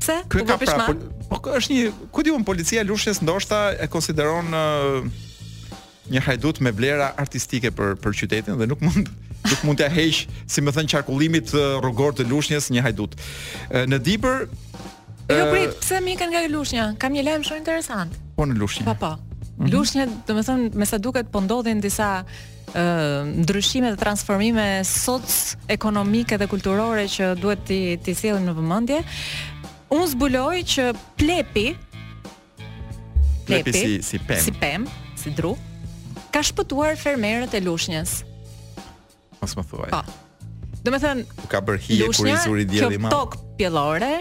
Pse? 0.01 0.23
Ky 0.31 0.39
po 0.39 0.45
ka 0.45 0.59
pishman. 0.59 0.99
Pra 1.29 1.39
po 1.45 1.51
është 1.59 1.71
një, 1.71 1.93
ku 2.11 2.23
diun 2.23 2.45
policia 2.45 2.85
Lushnjës 2.85 3.23
ndoshta 3.23 3.75
e 3.81 3.87
konsideron 3.89 4.47
uh, 4.55 5.07
një 6.13 6.21
hajdut 6.25 6.61
me 6.65 6.73
vlera 6.75 7.13
artistike 7.21 7.71
për 7.75 7.97
për 8.03 8.17
qytetin 8.23 8.59
dhe 8.61 8.67
nuk 8.71 8.81
mund 8.85 9.09
nuk 9.49 9.63
mund 9.65 9.79
ta 9.81 9.89
heq, 9.93 10.25
si 10.51 10.61
më 10.65 10.73
thën 10.77 10.89
qarkullimit 10.93 11.53
rrugor 11.81 12.13
të 12.17 12.27
Lushnjës, 12.29 12.69
një 12.75 12.83
hajdut. 12.89 13.15
Në 13.89 13.99
Dibër 14.05 14.49
Jo 15.29 15.45
prit, 15.53 15.75
pse 15.83 15.99
më 16.01 16.15
ikën 16.17 16.31
nga 16.33 16.43
Lushnja? 16.51 16.85
Kam 16.99 17.13
një 17.13 17.23
lajm 17.27 17.43
shumë 17.47 17.61
interesant. 17.63 18.15
Po 18.37 18.45
në 18.49 18.57
Lushnjë. 18.59 18.85
Po 18.89 18.95
po. 18.99 19.11
Mm 19.17 19.65
-hmm. 19.65 19.73
Lushnja, 19.73 20.07
do 20.29 20.33
të 20.35 20.43
thon, 20.45 20.61
me 20.75 20.87
sa 20.87 20.99
duket 20.99 21.29
po 21.31 21.41
ndodhin 21.41 21.81
disa 21.81 22.25
ë 22.75 23.27
ndryshime 23.43 23.91
dhe 23.93 23.97
transformime 23.97 24.85
soc 24.85 25.23
ekonomike 25.69 26.39
dhe 26.39 26.47
kulturore 26.47 27.05
që 27.07 27.35
duhet 27.41 27.65
ti 27.65 27.97
ti 28.05 28.15
sjellim 28.15 28.47
në 28.49 28.55
vëmendje. 28.59 28.99
Un 29.91 30.05
zbuloj 30.09 30.57
që 30.75 30.85
plepi 31.17 31.77
Plepi, 33.47 33.71
plepi 33.71 33.79
si, 33.79 34.03
si 34.03 34.19
pem. 34.19 34.41
Si 34.45 34.53
pem, 34.53 34.87
si 35.17 35.31
ka 36.39 36.47
shpëtuar 36.47 36.95
fermerët 36.99 37.57
e 37.59 37.61
Lushnjës. 37.67 38.21
Mos 39.43 39.55
më 39.59 39.65
thuaj. 39.71 39.91
Po. 39.91 40.05
Do 40.87 40.93
të 40.95 40.99
thënë, 41.03 41.23
u 41.43 41.49
ka 41.51 41.59
bërë 41.67 41.81
hije 41.83 42.11
kur 42.15 42.29
i 42.31 42.35
zuri 42.45 42.67
dielli 42.71 42.95
i 43.01 43.03
madh. 43.03 43.15
Tok 43.17 43.35
pjellore, 43.59 44.13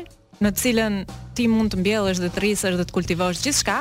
në 0.41 0.51
cilën 0.61 0.97
ti 1.37 1.45
mund 1.51 1.75
të 1.75 1.81
mbjellësh 1.83 2.21
dhe 2.23 2.31
të 2.33 2.41
rrisësh 2.43 2.79
dhe 2.79 2.87
të 2.89 2.97
kultivosh 2.97 3.43
gjithçka, 3.45 3.77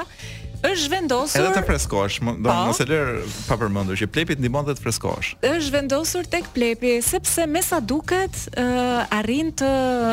është 0.66 0.92
vendosur 0.94 1.40
edhe 1.46 1.52
të 1.54 1.62
freskosh, 1.68 2.18
do 2.25 2.35
të 2.38 2.50
po. 2.50 2.56
mos 2.70 2.80
e 2.82 2.87
lër 2.90 3.11
pa 3.49 3.58
përmendur 3.61 3.99
që 4.00 4.08
plepi 4.14 4.37
ndihmon 4.40 4.66
të 4.68 4.75
freskosh. 4.80 5.35
Është 5.46 5.75
vendosur 5.76 6.28
tek 6.32 6.49
plepi 6.54 6.96
sepse 7.06 7.46
me 7.50 7.62
sa 7.64 7.80
duket 7.80 8.38
ë 8.56 8.64
uh, 8.64 9.18
arrin 9.18 9.52
të 9.61 9.70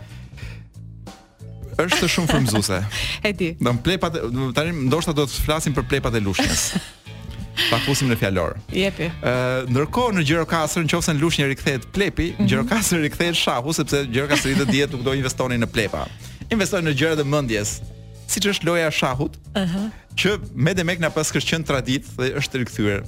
është 1.83 2.07
shumë 2.11 2.31
frymëzuese. 2.31 2.77
E 3.27 3.31
di. 3.37 3.49
Do 3.59 3.73
të 3.75 3.83
plepa 3.85 4.11
tani 4.11 4.75
ndoshta 4.87 5.13
do 5.17 5.25
të 5.27 5.41
flasim 5.45 5.75
për 5.75 5.87
plepat 5.93 6.17
e 6.17 6.21
lushnjës. 6.25 6.63
Pa 7.71 7.79
fusim 7.85 8.09
në 8.11 8.17
fjalor. 8.19 8.57
Jepi. 8.75 9.07
Ë 9.23 9.31
uh, 9.31 9.67
ndërkohë 9.71 10.17
në 10.17 10.25
Gjirokastër 10.27 10.85
nëse 10.89 11.15
në 11.15 11.21
lushnjë 11.23 11.49
rikthehet 11.53 11.85
plepi, 11.95 12.29
mm 12.31 12.35
-hmm. 12.39 12.49
Gjirokastër 12.51 13.03
rikthehet 13.07 13.37
shahu 13.39 13.73
sepse 13.73 14.01
Gjirokastërit 14.11 14.61
e 14.61 14.65
dihet 14.71 14.91
nuk 14.91 15.05
do 15.05 15.13
investoni 15.15 15.55
në 15.63 15.69
plepa. 15.71 16.05
Investojnë 16.51 16.89
në 16.91 16.95
gjëra 16.99 17.15
të 17.19 17.23
mendjes, 17.25 17.79
siç 18.27 18.45
është 18.53 18.65
loja 18.67 18.87
e 18.87 18.91
shahut. 18.91 19.37
Ëh. 19.55 19.63
Uh 19.63 19.71
-huh. 19.73 19.89
Që 20.21 20.39
me 20.55 20.73
demek 20.73 20.99
na 20.99 21.09
pas 21.09 21.31
kërcën 21.33 21.63
traditë 21.69 22.07
dhe 22.19 22.35
është 22.39 22.55
rikthyer. 22.61 23.01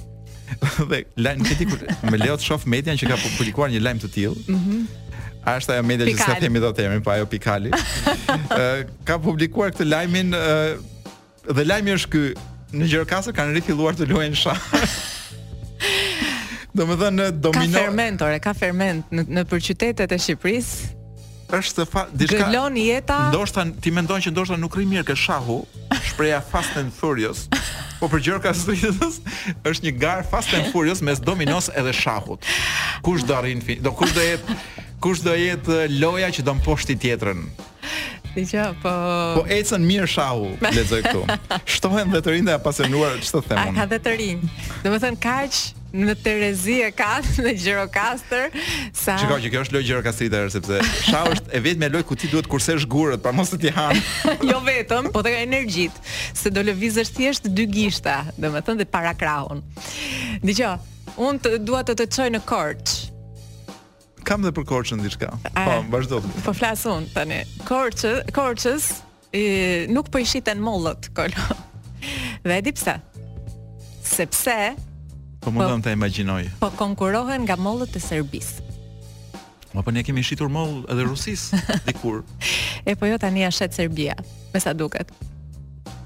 dhe 0.90 1.04
lajm 1.16 1.42
këtij 1.44 1.66
kur 1.68 1.80
me 2.10 2.16
leo 2.18 2.36
të 2.36 2.44
shoh 2.48 2.64
median 2.64 2.96
që 2.96 3.04
ka 3.10 3.16
publikuar 3.36 3.68
një 3.70 3.80
lajm 3.84 3.98
të 4.00 4.08
tillë. 4.08 4.36
Ëh. 4.36 4.56
Mm 4.56 4.82
A 5.48 5.56
është 5.56 5.76
ajo 5.78 5.84
media 5.86 6.06
që 6.06 6.20
sa 6.24 6.34
themi 6.42 6.60
do 6.60 6.70
themi, 6.76 6.98
po 7.04 7.12
ajo 7.14 7.26
Pikali. 7.30 7.70
Ë 7.72 8.84
ka 9.08 9.16
publikuar 9.22 9.72
këtë 9.72 9.86
lajmin 9.88 10.34
dhe 11.48 11.64
lajmi 11.64 11.94
është 11.96 12.10
ky 12.12 12.22
në 12.76 12.88
Gjirokastër 12.90 13.36
kanë 13.38 13.54
rifilluar 13.56 13.96
të 13.96 14.08
luajnë 14.10 14.36
shah. 14.36 15.06
do 16.76 16.84
të 16.90 17.08
në 17.14 17.30
domino. 17.40 17.72
Ka 17.72 17.80
ferment, 17.80 18.24
ore, 18.26 18.40
ka 18.44 18.52
ferment 18.58 19.14
në, 19.14 19.24
në 19.38 19.44
për 19.48 19.64
qytetet 19.70 20.12
e 20.12 20.18
Shqipërisë. 20.26 20.86
Është 21.56 21.84
fa, 21.88 22.02
diçka. 22.12 22.44
Gëlon 22.44 22.74
jeta. 22.76 23.16
Ndoshta 23.30 23.64
ti 23.80 23.92
mendon 23.96 24.20
që 24.20 24.34
ndoshta 24.34 24.58
nuk 24.60 24.74
rri 24.76 24.84
mirë 24.90 25.06
ke 25.08 25.16
shahu, 25.16 25.62
shpreha 26.10 26.42
Fast 26.50 26.76
and 26.82 26.92
Furious. 26.92 27.46
po 27.98 28.06
për 28.06 28.20
Gjirokastër 28.26 29.64
është 29.66 29.82
një 29.88 29.92
gar 29.98 30.20
Fast 30.30 30.52
and 30.54 30.68
Furious 30.74 31.00
mes 31.02 31.18
dominos 31.24 31.70
edhe 31.80 31.90
shahut. 31.96 32.44
Kush 33.02 33.24
do 33.26 33.32
arrin 33.34 33.64
Do 33.82 33.90
kush 33.96 34.12
do 34.14 34.20
jetë 34.22 34.54
kush 35.02 35.22
do 35.24 35.32
jetë 35.34 35.86
loja 36.00 36.30
që 36.34 36.44
do 36.46 36.54
mposhti 36.58 36.96
tjetrën? 36.98 37.42
Dgjaj, 38.34 38.74
po 38.82 38.92
Po 39.40 39.42
ecën 39.50 39.82
mirë 39.82 40.06
shahu, 40.10 40.50
lexoj 40.62 41.00
këtu. 41.06 41.22
Shtohen 41.72 42.12
dhe 42.12 42.20
të 42.22 42.36
rinë 42.36 42.52
apo 42.58 42.70
se 42.76 42.86
nuar, 42.92 43.16
ç'të 43.22 43.40
them 43.50 43.58
unë? 43.70 43.76
Ka 43.80 43.86
dhe 43.90 43.98
të 44.04 44.14
rinj. 44.18 44.42
Domethën 44.84 45.16
kaq 45.18 45.58
në 45.96 46.14
Terezi 46.22 46.76
e 46.84 46.90
ka 46.92 47.16
në 47.44 47.54
Gjirokastër 47.62 48.50
sa 48.94 49.14
Çka 49.22 49.38
që 49.42 49.52
kjo 49.54 49.62
është 49.64 49.74
lojë 49.78 49.86
Gjirokastrite 49.88 50.42
sepse 50.54 50.80
shau 51.08 51.30
është 51.34 51.48
e 51.56 51.60
vetme 51.64 51.88
lojë 51.94 52.04
ku 52.10 52.12
ti 52.20 52.28
duhet 52.30 52.44
kursesh 52.52 52.84
gurët 52.84 53.24
pa 53.24 53.32
mos 53.32 53.50
të 53.54 53.60
ti 53.64 53.72
han. 53.74 53.96
jo 54.50 54.60
vetëm, 54.66 55.08
po 55.14 55.24
të 55.24 55.32
ka 55.34 55.42
energjit 55.46 55.98
se 56.36 56.52
do 56.52 56.62
lëvizësh 56.68 57.14
thjesht 57.16 57.48
dy 57.56 57.64
gishta, 57.72 58.20
domethënë 58.36 58.82
dhe 58.84 58.90
para 58.92 59.14
krahun. 59.16 59.64
Dgjoj, 60.44 60.76
unë 61.16 61.56
dua 61.64 61.82
të 61.88 61.98
të 62.02 62.12
çoj 62.18 62.30
në 62.36 62.44
Korçë 62.50 63.07
kam 64.28 64.44
dhe 64.44 64.52
për 64.52 64.66
korçën 64.68 65.00
diçka. 65.00 65.30
Po, 65.56 65.74
vazhdo. 65.92 66.18
Po 66.44 66.52
flas 66.56 66.82
un 66.88 67.06
tani. 67.14 67.40
Korçë, 67.68 68.12
korçës 68.36 68.90
e 69.34 69.86
nuk 69.92 70.10
po 70.12 70.20
i 70.20 70.26
shiten 70.28 70.60
mollët 70.60 71.08
kolo. 71.16 71.46
Dhe 72.44 72.58
di 72.64 72.74
pse? 72.76 72.98
Sepse 74.04 74.58
po 75.40 75.52
mundon 75.54 75.80
po 75.80 75.88
ta 75.88 75.92
imagjinoj. 75.96 76.50
Po 76.60 76.68
konkurohen 76.76 77.46
nga 77.48 77.56
mollët 77.56 77.96
e 77.96 78.02
Serbisë. 78.04 78.66
Ma 79.72 79.84
po 79.84 79.92
ne 79.92 80.04
kemi 80.04 80.22
shitur 80.24 80.48
moll 80.52 80.82
edhe 80.92 81.06
Rusis 81.08 81.48
dikur. 81.88 82.20
e 82.86 82.94
po 82.96 83.06
jo 83.08 83.16
tani 83.20 83.44
ja 83.46 83.50
shet 83.52 83.76
Serbia, 83.76 84.14
me 84.52 84.60
sa 84.60 84.72
duket. 84.72 85.08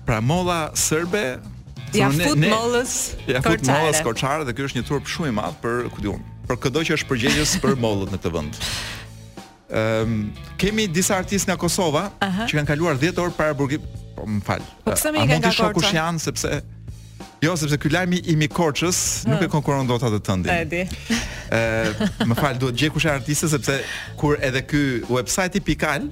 Pra 0.06 0.20
molla 0.20 0.70
serbe 0.74 1.40
ja 1.94 2.10
fut 2.10 2.38
mollës. 2.42 3.14
Ja 3.26 3.42
fut 3.42 3.66
mollës 3.66 4.02
korçare 4.02 4.46
dhe 4.46 4.54
ky 4.54 4.68
është 4.68 4.82
një 4.82 4.86
turp 4.90 5.10
shumë 5.10 5.30
i 5.30 5.34
madh 5.38 5.58
për 5.62 5.86
ku 5.94 6.02
diun, 6.04 6.22
për 6.52 6.60
këdo 6.68 6.82
që 6.84 6.94
është 6.98 7.08
përgjegjës 7.08 7.56
për 7.62 7.76
mollët 7.80 8.12
në 8.12 8.20
këtë 8.20 8.32
vend. 8.34 8.66
um, 9.72 10.16
kemi 10.60 10.84
disa 10.92 11.16
artistë 11.16 11.48
nga 11.52 11.56
Kosova 11.56 12.06
uh 12.10 12.28
-huh. 12.28 12.46
që 12.50 12.58
kanë 12.58 12.66
kaluar 12.68 12.98
10 13.00 13.16
orë 13.22 13.32
para 13.38 13.52
burgi 13.56 13.78
po 14.16 14.22
më 14.28 14.42
fal. 14.44 14.60
Po 14.84 14.92
pse 14.92 15.08
më 15.08 15.16
kanë 15.16 15.40
kaluar? 15.40 15.54
Shoku 15.54 15.80
janë 15.82 16.18
sepse 16.20 16.62
Jo, 17.42 17.56
sepse 17.58 17.76
ky 17.82 17.88
lajmi 17.90 18.20
i 18.30 18.36
mi 18.38 18.46
Korçës 18.46 19.24
nuk 19.26 19.42
e 19.42 19.48
konkuron 19.50 19.86
dot 19.86 20.02
atë 20.02 20.20
tëndin. 20.22 20.60
E 20.60 20.64
di. 20.64 20.82
Ë, 21.50 21.90
më 22.30 22.34
fal, 22.38 22.54
duhet 22.58 22.74
gjej 22.76 22.90
kush 22.94 23.06
është 23.06 23.48
sepse 23.48 23.80
kur 24.16 24.38
edhe 24.40 24.62
ky 24.62 25.02
website 25.10 25.56
i 25.58 25.60
Pikal, 25.60 26.06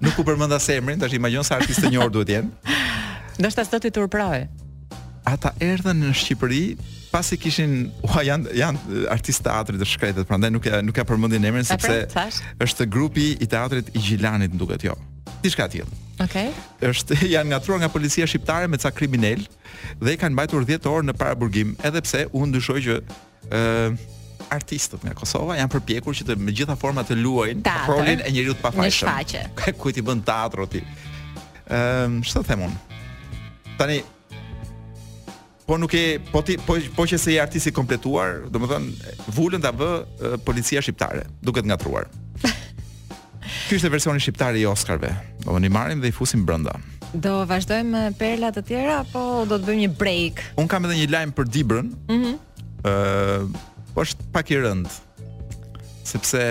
nuk 0.00 0.18
u 0.18 0.22
përmënda 0.22 0.54
as 0.54 0.68
emrin, 0.68 0.98
tash 1.00 1.12
imagjon 1.14 1.44
se 1.44 1.54
artisti 1.54 1.82
të 1.82 1.90
njohur 1.90 2.10
duhet 2.12 2.28
jenë. 2.28 2.48
Ndoshta 3.38 3.62
të 3.64 3.80
të 3.84 3.90
turpraje 3.90 4.46
ata 5.34 5.52
erdhen 5.62 5.98
në 6.02 6.12
Shqipëri 6.16 6.60
pasi 7.12 7.38
kishin 7.40 7.76
uh, 8.06 8.18
janë 8.24 8.54
janë 8.58 8.82
eh, 8.88 9.04
artistë 9.12 9.46
teatri 9.48 9.80
të 9.80 9.88
shkretët, 9.88 10.26
prandaj 10.28 10.50
nuk 10.52 10.66
ja 10.68 10.80
nuk 10.84 10.98
ja 11.00 11.04
përmendin 11.08 11.46
emrin 11.50 11.66
sepse 11.68 11.98
është 12.64 12.86
grupi 12.92 13.28
i 13.44 13.48
teatrit 13.48 13.90
i 13.96 14.02
Gjilanit, 14.04 14.54
duket 14.60 14.84
jo. 14.88 14.96
Diçka 15.44 15.68
e 15.68 15.72
tillë. 15.76 15.96
Okej. 16.24 16.48
Okay. 16.50 16.90
Është 16.90 17.18
janë 17.34 17.50
ngatruar 17.52 17.80
nga 17.82 17.90
policia 17.94 18.26
shqiptare 18.28 18.68
me 18.70 18.80
ca 18.80 18.90
kriminal 18.94 19.42
dhe 20.02 20.14
i 20.16 20.20
kanë 20.20 20.36
mbajtur 20.36 20.66
10 20.68 20.90
orë 20.90 21.08
në 21.10 21.16
paraburgim, 21.20 21.74
edhe 21.86 22.02
pse 22.06 22.24
u 22.32 22.44
ndyshoi 22.48 22.84
që 22.88 22.98
ë 23.00 23.02
uh, 23.02 23.58
eh, 23.62 24.06
artistët 24.48 25.02
nga 25.04 25.12
Kosova 25.12 25.58
janë 25.58 25.68
përpjekur 25.74 26.14
që 26.16 26.24
të 26.30 26.34
me 26.40 26.52
gjitha 26.56 26.72
forma 26.80 27.02
të 27.04 27.18
luajnë 27.20 27.72
rolin 27.90 28.22
e 28.24 28.30
njeriu 28.32 28.54
të 28.56 28.62
pafajshëm. 28.62 29.58
Ku 29.80 29.92
i 29.94 30.02
bën 30.04 30.22
teatri 30.28 30.68
ti? 30.74 30.80
Ëm, 30.84 30.86
um, 30.88 31.66
ehm, 31.78 32.22
çfarë 32.24 32.48
them 32.48 32.62
unë? 32.64 32.78
Tani, 33.76 33.98
po 35.68 35.76
nuk 35.76 35.92
e 35.92 36.16
po 36.32 36.40
ti 36.40 36.56
po 36.56 36.80
po 36.96 37.04
që 37.04 37.16
se 37.20 37.34
i 37.36 37.40
artisti 37.40 37.70
kompletuar, 37.76 38.46
domethën 38.52 38.86
vulën 39.36 39.60
ta 39.62 39.70
vë 39.76 39.88
uh, 39.92 40.36
policia 40.48 40.80
shqiptare, 40.80 41.26
duket 41.44 41.68
ngatruar. 41.68 42.08
Ky 43.68 43.76
është 43.76 43.90
versioni 43.92 44.20
shqiptar 44.24 44.56
i 44.56 44.64
Oscarve. 44.68 45.12
Do 45.44 45.52
vani 45.58 45.68
marrim 45.72 46.00
dhe 46.00 46.08
i 46.08 46.14
fusim 46.16 46.46
brenda. 46.48 46.72
Do 47.12 47.34
vazhdojmë 47.48 47.90
me 47.92 48.14
perlat 48.16 48.56
të 48.56 48.64
tjera 48.70 48.96
apo 49.02 49.44
do 49.48 49.58
të 49.60 49.68
bëjmë 49.68 49.82
një 49.84 49.92
break? 50.00 50.42
Un 50.60 50.68
kam 50.68 50.88
edhe 50.88 50.96
një 50.98 51.10
lajm 51.12 51.34
për 51.36 51.52
Dibrën. 51.52 51.90
Ëh, 51.92 52.14
Mm 52.16 52.38
Ëh, 52.88 52.88
uh, 52.88 53.68
po 53.92 54.04
është 54.06 54.26
pak 54.32 54.52
i 54.54 54.58
rënd. 54.64 54.88
Sepse 56.06 56.42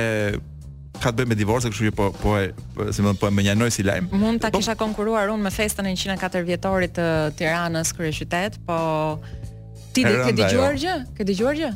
ka 1.01 1.11
të 1.11 1.17
bëjë 1.21 1.29
me 1.31 1.37
divorce, 1.37 1.69
kështu 1.71 1.87
që 1.89 1.95
po 1.97 2.07
po 2.21 2.33
e 2.41 2.49
po, 2.75 2.87
si 2.91 3.03
më 3.05 3.11
thon 3.11 3.19
po 3.21 3.29
e 3.29 3.35
mënjanoj 3.37 3.69
si 3.73 3.85
lajm. 3.85 4.09
Mund 4.13 4.41
ta 4.43 4.49
po- 4.51 4.57
kisha 4.61 4.75
konkurruar 4.79 5.29
unë 5.33 5.47
me 5.47 5.53
festën 5.53 5.85
e 5.91 5.95
104 5.97 6.43
vjetorit 6.49 6.93
të 6.97 7.07
Tiranës 7.39 7.93
kryeqytet, 7.97 8.57
po 8.67 8.79
ti 9.93 10.03
ke 10.05 10.33
dëgjuar 10.37 10.75
jo. 10.75 10.83
gjë? 10.85 10.95
Ke 11.17 11.27
dëgjuar 11.29 11.55
gjë? 11.61 11.71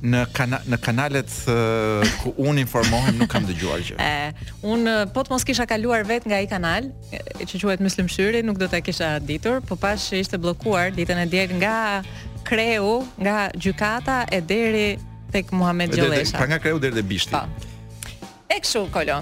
Në 0.00 0.20
kana, 0.32 0.58
në 0.64 0.76
kanalet 0.80 1.28
uh, 1.52 2.00
ku 2.22 2.30
un 2.48 2.56
informohem 2.58 3.18
nuk 3.20 3.28
kam 3.32 3.44
dëgjuar 3.48 3.82
gjë. 3.84 3.98
Ëh, 4.00 4.48
un 4.70 4.86
po 5.12 5.24
të 5.26 5.34
mos 5.34 5.44
kisha 5.44 5.66
kaluar 5.68 6.06
vet 6.08 6.24
nga 6.28 6.40
ai 6.40 6.48
kanal, 6.48 6.88
që 7.36 7.60
quhet 7.60 7.80
Myslimshyri, 7.84 8.40
nuk 8.46 8.56
do 8.60 8.68
ta 8.70 8.80
kisha 8.84 9.18
ditur, 9.20 9.60
po 9.60 9.76
pash 9.76 10.08
se 10.08 10.20
ishte 10.24 10.40
bllokuar 10.40 10.92
ditën 10.96 11.20
e 11.26 11.28
diel 11.28 11.52
nga 11.60 11.76
kreu, 12.48 13.02
nga 13.20 13.48
gjykata 13.52 14.24
e 14.32 14.40
deri 14.40 14.88
tek 15.30 15.52
Muhamet 15.52 15.92
Gjollesha. 15.94 16.38
Pra 16.40 16.48
nga 16.48 16.56
kreu 16.58 16.78
deri 16.80 16.94
te 16.96 17.02
bishti. 17.04 17.36
Po. 17.36 17.68
E 18.50 18.58
kështu 18.58 18.80
kolo. 18.94 19.20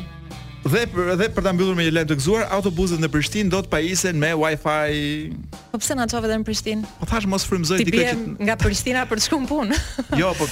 Dhe 0.68 0.82
për, 0.90 1.12
dhe 1.20 1.26
për 1.32 1.44
ta 1.46 1.52
mbyllur 1.54 1.76
me 1.78 1.84
një 1.86 1.92
lajm 1.94 2.08
të 2.10 2.16
gëzuar, 2.18 2.46
autobuzet 2.56 3.00
në 3.00 3.08
Prishtinë 3.12 3.50
do 3.52 3.60
të 3.64 3.70
pajisen 3.72 4.18
me 4.20 4.32
Wi-Fi. 4.36 5.28
Po 5.72 5.78
pse 5.80 5.96
na 5.96 6.04
çove 6.10 6.28
dhe 6.28 6.36
në 6.40 6.44
Prishtinë? 6.48 6.88
Po 6.98 7.08
thash 7.08 7.28
mos 7.30 7.44
frymzoj 7.48 7.78
dikë 7.84 8.02
që 8.02 8.16
nga 8.48 8.56
Prishtina 8.60 9.04
për 9.08 9.20
të 9.22 9.26
shkuar 9.28 9.46
punë. 9.48 9.78
jo, 10.22 10.32
po 10.36 10.48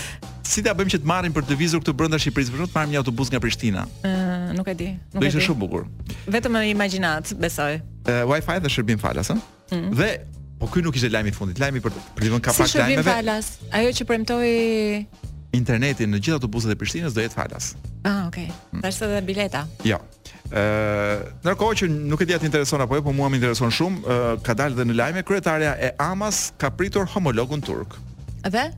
si 0.46 0.62
ta 0.64 0.72
bëjmë 0.78 0.92
që 0.94 1.00
të 1.02 1.10
marrim 1.10 1.34
për 1.36 1.46
të 1.48 1.58
vizur 1.58 1.82
këtu 1.82 1.94
brenda 2.00 2.20
Shqipërisë, 2.22 2.54
vetëm 2.54 2.70
të 2.70 2.76
marrim 2.78 2.94
një 2.94 3.00
autobus 3.02 3.32
nga 3.34 3.40
Prishtina. 3.44 3.84
Ëh, 4.06 4.52
nuk 4.60 4.68
e 4.72 4.76
di, 4.84 4.88
nuk 4.94 5.18
do 5.18 5.20
e 5.20 5.20
di. 5.20 5.20
Do 5.26 5.30
ishte 5.32 5.44
shumë 5.48 5.60
bukur. 5.64 5.86
Vetëm 6.36 6.60
e 6.62 6.66
imagjinat, 6.76 7.32
besoj. 7.42 7.78
Ë 8.08 8.18
Wi-Fi 8.32 8.60
dhe 8.66 8.72
shërbim 8.76 9.00
falas, 9.02 9.32
ëh? 9.34 9.42
Mm. 9.72 9.90
Dhe 10.00 10.10
po 10.60 10.70
ky 10.72 10.84
nuk 10.86 10.96
ishte 11.00 11.10
lajmi 11.12 11.32
i 11.32 11.36
fundit, 11.36 11.60
lajmi 11.64 11.82
për 11.84 11.96
për 12.16 12.28
të 12.28 12.32
vënë 12.36 12.46
kapak 12.48 12.70
lajmeve. 12.70 12.76
Si 12.76 12.76
shërbim 12.78 13.10
falas, 13.10 13.52
ajo 13.80 13.96
që 14.00 14.10
premtoi 14.12 14.54
internetin 15.58 16.12
në 16.12 16.20
gjithë 16.20 16.36
autobuset 16.40 16.72
e 16.72 16.76
Prishtinës 16.78 17.16
do 17.16 17.24
jetë 17.24 17.36
falas. 17.36 17.72
Ah, 18.06 18.26
okay. 18.28 18.50
Mm. 18.74 18.84
Tash 18.84 19.00
edhe 19.06 19.22
bileta. 19.26 19.64
Jo. 19.88 19.98
Ë, 20.50 21.22
ndërkohë 21.42 21.78
që 21.82 21.88
nuk 21.94 22.22
e 22.22 22.28
di 22.30 22.36
atë 22.36 22.46
intereson 22.50 22.84
apo 22.84 22.98
jo, 23.00 23.04
por 23.08 23.16
mua 23.16 23.30
më 23.32 23.40
intereson 23.40 23.72
shumë, 23.74 24.18
ka 24.46 24.54
dalë 24.60 24.78
dhe 24.78 24.86
në 24.92 24.96
lajme 25.00 25.24
kryetaria 25.26 25.72
e 25.78 25.90
AMAS 26.04 26.48
ka 26.60 26.70
pritur 26.76 27.08
homologun 27.16 27.64
turk. 27.66 27.96
Dhe 28.46 28.68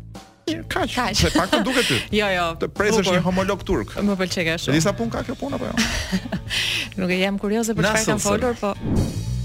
kaç? 0.72 0.94
Kaq. 0.96 1.10
Se 1.12 1.28
pak 1.34 1.50
të 1.52 1.58
duket 1.66 1.84
ty. 1.90 1.96
jo, 2.22 2.28
jo. 2.32 2.44
Të 2.62 2.70
presësh 2.72 3.10
një 3.12 3.18
homolog 3.26 3.60
turk. 3.68 3.92
Më 4.00 4.14
pëlqej 4.22 4.46
kjo 4.48 4.54
shumë. 4.62 4.78
Disa 4.78 4.94
pun 4.96 5.10
ka 5.12 5.20
kjo 5.28 5.36
punë 5.42 5.58
apo 5.58 5.68
jo? 5.68 6.38
nuk 7.02 7.12
e 7.12 7.18
jam 7.20 7.36
kurioze 7.42 7.74
për 7.76 7.84
çfarë 7.84 8.06
kanë 8.06 8.24
folur, 8.28 8.56
po 8.62 8.72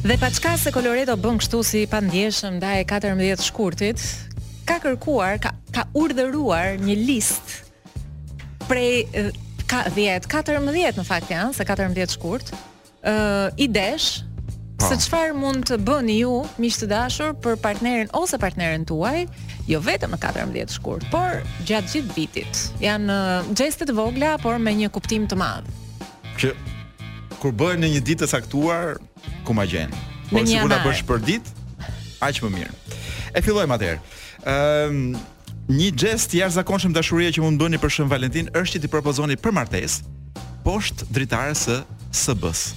Dhe 0.03 0.15
pa 0.19 0.27
çka 0.35 0.53
se 0.59 0.71
Coloredo 0.75 1.13
bën 1.19 1.37
kështu 1.43 1.59
si 1.67 1.81
pandjeshëm 1.91 2.55
ndaj 2.57 2.81
14 2.89 3.43
shkurtit, 3.45 3.99
ka 4.65 4.79
kërkuar, 4.79 5.37
ka, 5.43 5.51
ka 5.75 5.85
urdhëruar 5.97 6.77
një 6.83 6.95
list 7.03 7.61
prej 8.67 9.05
ka 9.67 9.83
10, 9.91 10.27
14 10.31 10.99
në 10.99 11.05
fakt 11.07 11.31
janë, 11.31 11.51
se 11.55 11.65
14 11.67 12.13
shkurt, 12.15 12.53
ë 13.03 13.13
uh, 13.13 13.47
idesh 13.61 14.23
se 14.83 14.97
çfarë 14.99 15.35
mund 15.39 15.63
të 15.69 15.77
bëni 15.87 16.17
ju, 16.21 16.31
miq 16.59 16.75
të 16.75 16.89
dashur, 16.91 17.31
për 17.43 17.55
partnerin 17.63 18.09
ose 18.19 18.35
partneren 18.41 18.83
tuaj, 18.87 19.27
jo 19.69 19.79
vetëm 19.83 20.11
në 20.15 20.19
14 20.25 20.73
shkurt, 20.77 21.05
por 21.11 21.39
gjatë 21.67 21.93
gjithë 21.93 22.17
vitit. 22.17 22.61
Janë 22.83 23.15
gjestet 23.55 23.87
të 23.91 23.95
vogla, 23.95 24.33
por 24.43 24.59
me 24.63 24.73
një 24.75 24.89
kuptim 24.91 25.23
të 25.31 25.37
madh. 25.39 25.69
Që 26.41 26.51
kur 27.39 27.55
bëhen 27.59 27.79
në 27.85 27.93
një 27.97 28.03
ditë 28.11 28.25
të 28.27 28.31
caktuar, 28.33 28.95
ku 29.47 29.55
ma 29.55 29.63
gjenë 29.69 29.93
Por 30.33 30.47
sigurisht 30.49 30.83
bësh 30.87 31.03
për 31.07 31.21
ditë, 31.29 31.55
aq 32.27 32.39
më 32.43 32.49
mirë. 32.57 32.75
E 33.39 33.43
fillojmë 33.45 33.75
atëherë. 33.77 34.19
Ëm 34.43 34.51
ehm, 34.53 34.95
um, 34.95 35.21
një 35.73 35.89
gest 36.01 36.33
i 36.35 36.41
jashtëzakonshëm 36.41 36.93
dashurie 36.97 37.31
që 37.31 37.43
mund 37.45 37.61
bëni 37.61 37.79
për 37.79 37.93
Shën 37.95 38.09
Valentin 38.11 38.51
është 38.51 38.75
që 38.75 38.83
t'i 38.83 38.91
propozoni 38.91 39.39
për 39.39 39.55
martesë 39.55 40.11
poshtë 40.67 41.07
dritares 41.15 41.63
së 41.71 41.79
SB-s. 42.11 42.67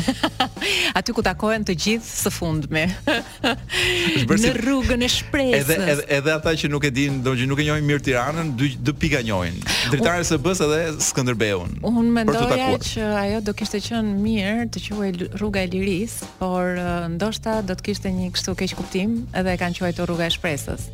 aty 0.98 1.10
ku 1.14 1.22
takohen 1.24 1.64
të 1.66 1.74
gjithë 1.84 2.08
së 2.10 2.32
fundmi. 2.34 2.84
në 4.42 4.52
rrugën 4.58 5.04
e 5.04 5.08
shpresës. 5.10 5.62
Edhe 5.62 5.78
edhe, 5.94 6.06
edhe 6.20 6.34
ata 6.36 6.54
që 6.58 6.70
nuk 6.72 6.86
e 6.88 6.92
dinë, 6.94 7.20
do 7.24 7.34
që 7.38 7.48
nuk 7.50 7.62
e 7.62 7.66
njohin 7.68 7.86
mirë 7.88 8.04
Tiranën, 8.08 8.52
dy, 8.58 8.72
dy 8.78 8.94
pika 9.04 9.22
njohin. 9.26 9.58
Dritares 9.92 10.30
së 10.32 10.38
B-s 10.44 10.62
edhe 10.66 10.80
Skënderbeun. 11.10 11.78
Unë 11.88 12.06
mendoja 12.20 12.70
që 12.92 13.10
ajo 13.24 13.42
do 13.48 13.56
kishte 13.58 13.82
qenë 13.88 14.16
mirë 14.22 14.70
të 14.74 14.84
quhej 14.86 15.12
rruga 15.38 15.64
e 15.66 15.70
Liris, 15.72 16.20
por 16.40 16.78
ndoshta 17.16 17.60
do 17.66 17.76
të 17.78 17.90
kishte 17.90 18.14
një 18.14 18.32
kështu 18.36 18.56
keq 18.62 18.76
kuptim, 18.80 19.20
edhe 19.36 19.54
e 19.56 19.60
kanë 19.60 19.80
quajtur 19.82 20.10
rruga 20.10 20.30
e 20.30 20.34
shpresës. 20.38 20.88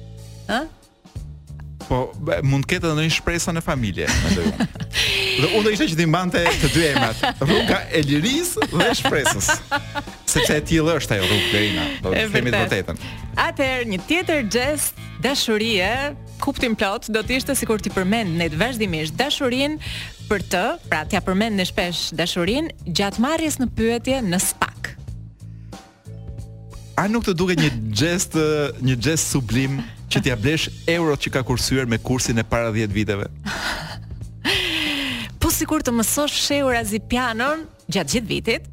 Ëh? 0.48 0.74
po 1.88 2.08
bë, 2.22 2.42
mund 2.46 2.66
të 2.66 2.72
ketë 2.74 2.90
ndonjë 2.94 3.14
shpresë 3.16 3.54
në 3.56 3.62
familje, 3.64 4.06
mendoj 4.26 4.46
unë. 4.50 4.66
Dhe 5.38 5.48
unë 5.54 5.64
do 5.66 5.72
ishte 5.74 5.86
që 5.92 5.96
të 5.98 6.06
mbante 6.10 6.42
të 6.62 6.70
dy 6.74 6.84
emrat, 6.90 7.24
rruga 7.46 7.80
e 7.98 8.02
lirisë 8.06 8.68
dhe 8.74 8.88
shpresës. 9.00 9.48
Sepse 10.28 10.58
e 10.60 10.64
tillë 10.70 10.96
është 10.98 11.16
ajo 11.16 11.28
rrugë 11.30 11.50
Berina, 11.52 11.86
do 12.02 12.12
po, 12.12 12.14
të 12.18 12.26
themi 12.34 12.52
të 12.52 12.60
vërtetën. 12.60 13.02
Atëherë 13.46 13.88
një 13.94 14.00
tjetër 14.10 14.44
gest 14.52 15.00
dashurie, 15.24 15.90
kuptim 16.44 16.76
plot, 16.78 17.08
do 17.14 17.22
të 17.24 17.38
ishte 17.40 17.56
sikur 17.58 17.80
ti 17.82 17.92
përmend 17.94 18.36
ne 18.38 18.50
vazhdimisht 18.60 19.16
dashurinë 19.18 19.80
për 20.28 20.44
të, 20.52 20.64
pra 20.90 21.04
t'ja 21.08 21.22
përmend 21.24 21.56
në 21.62 21.68
shpesh 21.70 22.08
dashurinë 22.18 22.92
gjatë 22.98 23.24
marrjes 23.24 23.56
në 23.62 23.70
pyetje 23.78 24.20
në 24.28 24.42
spak. 24.44 24.92
A 26.98 27.06
nuk 27.06 27.22
të 27.28 27.32
duket 27.38 27.60
një 27.62 27.70
gest, 27.94 28.34
një 28.82 28.98
gest 29.06 29.30
sublim 29.32 29.78
që 30.08 30.22
t'ja 30.24 30.36
blesh 30.40 30.68
eurot 30.88 31.20
që 31.26 31.30
ka 31.36 31.42
kursuar 31.44 31.88
me 31.88 31.98
kursin 32.00 32.40
e 32.40 32.44
para 32.44 32.70
10 32.72 32.92
viteve. 32.96 33.26
po 35.40 35.50
sikur 35.52 35.84
të 35.84 35.92
mësosh 35.98 36.38
sheur 36.46 36.76
azi 36.80 37.00
pianon 37.10 37.66
gjatë 37.92 38.14
gjithë 38.14 38.30
vitit 38.32 38.70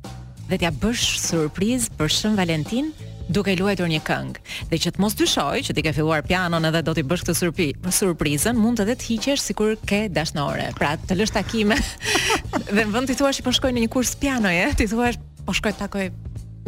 dhe 0.48 0.60
t'ja 0.62 0.72
bësh 0.80 1.08
surprizë 1.26 1.92
për 2.00 2.14
Shën 2.16 2.38
Valentin 2.40 2.92
duke 3.34 3.56
luajtur 3.58 3.88
një 3.90 4.00
këngë. 4.06 4.42
Dhe 4.70 4.80
që 4.86 4.94
të 4.96 5.02
mos 5.02 5.16
dyshoj 5.18 5.58
që 5.68 5.74
ti 5.76 5.84
ke 5.88 5.96
filluar 5.98 6.24
pianon 6.30 6.66
edhe 6.70 6.84
do 6.86 6.94
t'i 6.96 7.04
bësh 7.10 7.26
këtë 7.26 7.38
surprizë, 7.42 7.94
surprizën 8.00 8.60
mund 8.62 8.80
të 8.84 8.96
hiqesh 9.08 9.44
sikur 9.50 9.76
ke 9.90 10.06
dashnore. 10.14 10.70
Pra, 10.80 10.94
të 11.10 11.18
lësh 11.20 11.36
takime 11.36 11.76
dhe 12.72 12.86
në 12.86 12.92
vend 12.96 13.12
të 13.12 13.20
thuash 13.20 13.42
që 13.42 13.48
po 13.50 13.56
shkoj 13.58 13.74
në 13.76 13.86
një 13.88 13.94
kurs 13.98 14.16
pianoje, 14.22 14.70
ti 14.80 14.88
thuash 14.92 15.20
po 15.46 15.58
shkoj 15.58 15.74
të 15.74 15.84
takoj 15.88 16.08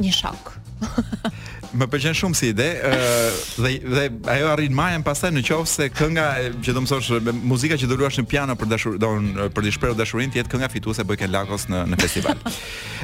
një 0.01 0.13
shok. 0.17 0.55
më 1.75 1.87
pëlqen 1.91 2.15
shumë 2.15 2.37
si 2.37 2.49
ide, 2.53 2.67
ë 2.67 2.97
dhe 3.59 3.71
dhe 3.83 4.03
ajo 4.35 4.49
arrin 4.51 4.75
majën 4.75 5.03
pastaj 5.05 5.31
në 5.35 5.41
qoftë 5.47 5.71
se 5.71 5.87
kënga 5.97 6.25
që 6.63 6.73
do 6.73 6.75
të 6.77 6.83
mësosh 6.85 7.37
muzika 7.49 7.77
që 7.79 7.89
do 7.91 7.97
luash 7.99 8.19
në 8.21 8.25
piano 8.31 8.55
për 8.59 8.69
dashur, 8.71 8.95
do 9.01 9.09
për 9.55 9.67
të 9.67 9.73
shprehur 9.75 9.97
dashurinë, 9.99 10.35
jetë 10.39 10.53
kënga 10.53 10.69
fituese 10.71 11.05
bëj 11.07 11.19
kën 11.23 11.33
lakos 11.33 11.67
në 11.71 11.81
në 11.91 11.99
festival. 12.03 12.37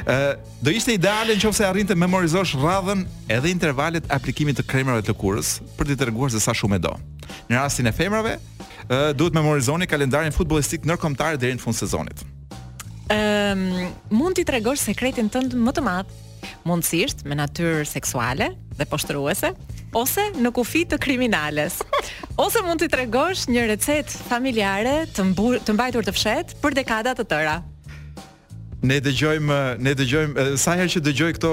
ë 0.03 0.17
do 0.63 0.73
ishte 0.75 0.95
ideale 0.95 1.35
në 1.35 1.43
qoftë 1.43 1.59
se 1.59 1.67
arrinte 1.69 1.97
memorizosh 1.97 2.55
radhën 2.63 3.05
edhe 3.35 3.51
intervalet 3.51 4.07
aplikimit 4.11 4.59
të 4.61 4.67
kremerëve 4.71 5.05
të 5.09 5.17
kurës 5.19 5.57
për 5.77 5.91
të 5.91 5.99
treguar 6.05 6.31
se 6.33 6.39
sa 6.43 6.55
shumë 6.55 6.79
e 6.79 6.83
do. 6.87 6.93
Në 7.49 7.59
rastin 7.59 7.87
e 7.89 7.95
femrave, 7.95 8.37
ë 8.89 9.13
duhet 9.17 9.35
memorizoni 9.35 9.87
kalendarin 9.89 10.31
futbollistik 10.35 10.87
ndërkombëtar 10.87 11.37
deri 11.41 11.57
në 11.59 11.63
fund 11.63 11.75
sezonit. 11.77 12.23
Ëm 13.11 13.59
um, 13.59 13.65
mund 14.23 14.37
t'i 14.39 14.45
tregosh 14.47 14.81
sekretin 14.87 15.27
tënd 15.29 15.53
më 15.59 15.73
të 15.75 15.81
madh 15.83 16.13
mundësisht 16.69 17.23
me 17.29 17.37
natyrë 17.37 17.83
seksuale 17.87 18.51
dhe 18.79 18.87
poshtruese 18.89 19.51
ose 20.01 20.25
në 20.43 20.51
kufi 20.57 20.85
të 20.89 20.99
kriminales. 21.03 21.79
Ose 22.43 22.63
mund 22.65 22.81
të 22.81 22.89
tregosh 22.95 23.45
një 23.53 23.67
recetë 23.75 24.23
familjare 24.31 24.95
të 25.13 25.27
të 25.67 25.77
mbajtur 25.77 26.07
të 26.09 26.17
fshehtë 26.17 26.59
për 26.63 26.79
dekada 26.81 27.13
të 27.19 27.27
tëra. 27.35 27.59
Ne 28.83 28.97
dëgjojm 28.99 29.47
ne 29.79 29.91
dëgjojm 29.95 30.33
sa 30.59 30.73
herë 30.75 30.91
që 30.91 31.01
dëgjoj 31.05 31.33
këto 31.37 31.49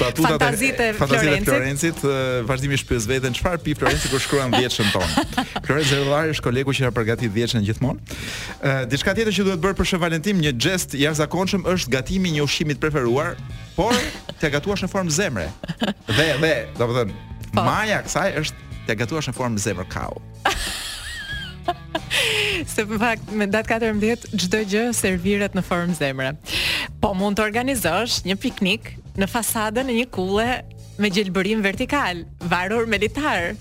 batutat 0.00 0.42
e 0.42 0.88
Florencit, 0.98 0.98
fantazitë 0.98 1.38
e 1.38 1.44
Florencit, 1.46 2.02
vazhdimi 2.48 2.78
shpyes 2.82 3.06
veten, 3.06 3.36
çfarë 3.38 3.60
pi 3.62 3.76
Florenci 3.78 4.10
kur 4.10 4.22
shkruan 4.24 4.56
vjetën 4.56 4.90
tonë. 4.90 5.24
Florenci 5.68 5.92
Zellari 5.94 6.34
është 6.34 6.44
kolegu 6.48 6.74
që 6.74 6.88
na 6.88 6.90
përgatit 6.96 7.30
vjetën 7.36 7.62
gjithmonë. 7.68 8.18
Diçka 8.90 9.14
tjetër 9.20 9.36
që 9.38 9.46
duhet 9.50 9.62
bërë 9.62 9.78
për 9.84 10.02
Valentim, 10.02 10.42
një 10.42 10.52
gest 10.66 10.98
i 10.98 11.04
jashtëzakonshëm 11.04 11.62
është 11.76 11.94
gatimi 11.94 12.34
një 12.40 12.48
ushqimi 12.48 12.74
të 12.74 12.84
preferuar, 12.88 13.38
por 13.78 13.94
të 14.42 14.50
gatuash 14.56 14.82
në 14.88 14.90
formë 14.90 15.14
zemre. 15.14 15.46
Dhe 16.10 16.26
dhe, 16.42 16.52
domethënë, 16.80 17.14
po. 17.54 17.62
maja 17.62 18.02
kësaj 18.08 18.30
është 18.42 18.68
të 18.90 18.98
gatuash 19.04 19.30
në 19.30 19.38
formë 19.38 19.62
zemër 19.68 19.88
kau. 19.94 20.18
se 22.68 22.84
për 22.88 23.00
fakt 23.00 23.30
me 23.36 23.46
datë 23.50 23.76
14 23.78 24.42
çdo 24.44 24.60
gjë 24.70 24.84
serviret 24.96 25.54
në 25.56 25.62
formë 25.64 25.96
zemre. 25.98 26.32
Po 27.02 27.12
mund 27.18 27.38
të 27.38 27.44
organizosh 27.46 28.22
një 28.28 28.36
piknik 28.42 28.90
në 29.20 29.28
fasadën 29.30 29.86
e 29.92 29.98
një 30.02 30.08
kulle 30.14 30.48
me 31.00 31.10
gjelbërim 31.12 31.62
vertikal, 31.64 32.24
varur 32.50 32.88
me 32.90 32.98
litar. 33.02 33.54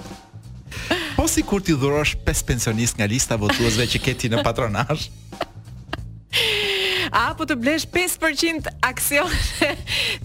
Po 1.16 1.28
si 1.32 1.44
kur 1.44 1.64
ti 1.64 1.76
dhurosh 1.76 2.18
5 2.26 2.44
pensionist 2.50 3.00
nga 3.00 3.08
lista 3.10 3.38
votuesve 3.40 3.88
që 3.96 4.04
ke 4.04 4.14
ti 4.16 4.32
në 4.32 4.44
patronazh. 4.46 5.10
Apo 7.10 7.42
të 7.50 7.56
blesh 7.58 7.88
5% 7.94 8.70
aksione, 8.86 9.70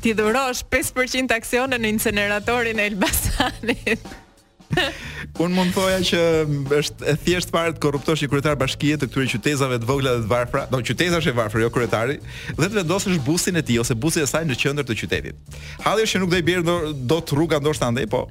ti 0.04 0.12
dhurosh 0.16 0.66
5% 0.68 1.32
aksione 1.38 1.78
në 1.80 1.94
inceneratorin 1.96 2.82
e 2.82 2.90
Elbasanit. 2.90 4.04
Un 5.44 5.52
mund 5.56 5.72
thoja 5.74 5.98
që 6.04 6.20
është 6.78 7.06
e 7.10 7.14
thjesht 7.24 7.52
fare 7.54 7.74
të 7.74 7.80
korruptosh 7.84 8.22
i 8.24 8.28
kryetar 8.30 8.56
bashkie 8.60 8.96
të 8.98 9.08
këtyre 9.10 9.28
qytetarëve 9.34 9.78
të 9.82 9.88
vogla 9.88 10.14
dhe 10.16 10.24
të 10.24 10.30
varfra, 10.32 10.64
do 10.70 10.78
no, 10.80 10.86
qytetarësh 10.86 11.28
e 11.30 11.34
varfër, 11.38 11.64
jo 11.64 11.70
kryetari, 11.74 12.16
dhe 12.56 12.68
të 12.68 12.78
vendosësh 12.80 13.20
busin 13.26 13.60
e 13.60 13.64
tij 13.66 13.80
ose 13.84 13.96
busin 14.04 14.24
e 14.24 14.28
saj 14.30 14.44
në 14.48 14.58
qendër 14.60 14.88
të 14.90 14.96
qytetit. 15.02 15.60
Halli 15.84 16.06
është 16.06 16.16
që 16.18 16.22
nuk 16.24 16.32
do 16.34 16.40
i 16.42 16.46
bjerë 16.48 16.78
do 17.14 17.20
të 17.24 17.38
rruga 17.38 17.60
ndoshta 17.64 17.90
andej, 17.90 18.08
po. 18.14 18.24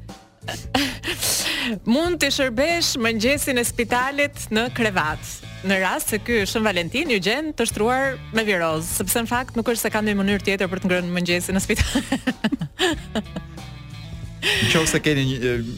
mund 1.96 2.20
të 2.22 2.30
shërbesh 2.36 2.94
mëngjesin 3.04 3.60
e 3.62 3.66
spitalit 3.68 4.48
në 4.54 4.68
krevat. 4.76 5.34
Në 5.64 5.78
rast 5.80 6.10
se 6.12 6.18
ky 6.20 6.42
është 6.44 6.60
Valentin, 6.66 7.12
ju 7.16 7.22
gjen 7.24 7.54
të 7.56 7.68
shtruar 7.70 8.18
me 8.36 8.44
viroz, 8.44 8.84
sepse 9.00 9.22
në 9.24 9.30
fakt 9.32 9.56
nuk 9.56 9.70
është 9.72 9.86
se 9.88 9.92
kanë 9.96 10.10
ndonjë 10.12 10.20
mënyrë 10.26 10.44
tjetër 10.50 10.68
për 10.74 10.82
të 10.84 10.90
ngrënë 10.92 11.14
mëngjesin 11.20 11.56
në 11.56 11.64
spital. 11.64 12.04
Nëse 14.44 15.00
keni 15.00 15.24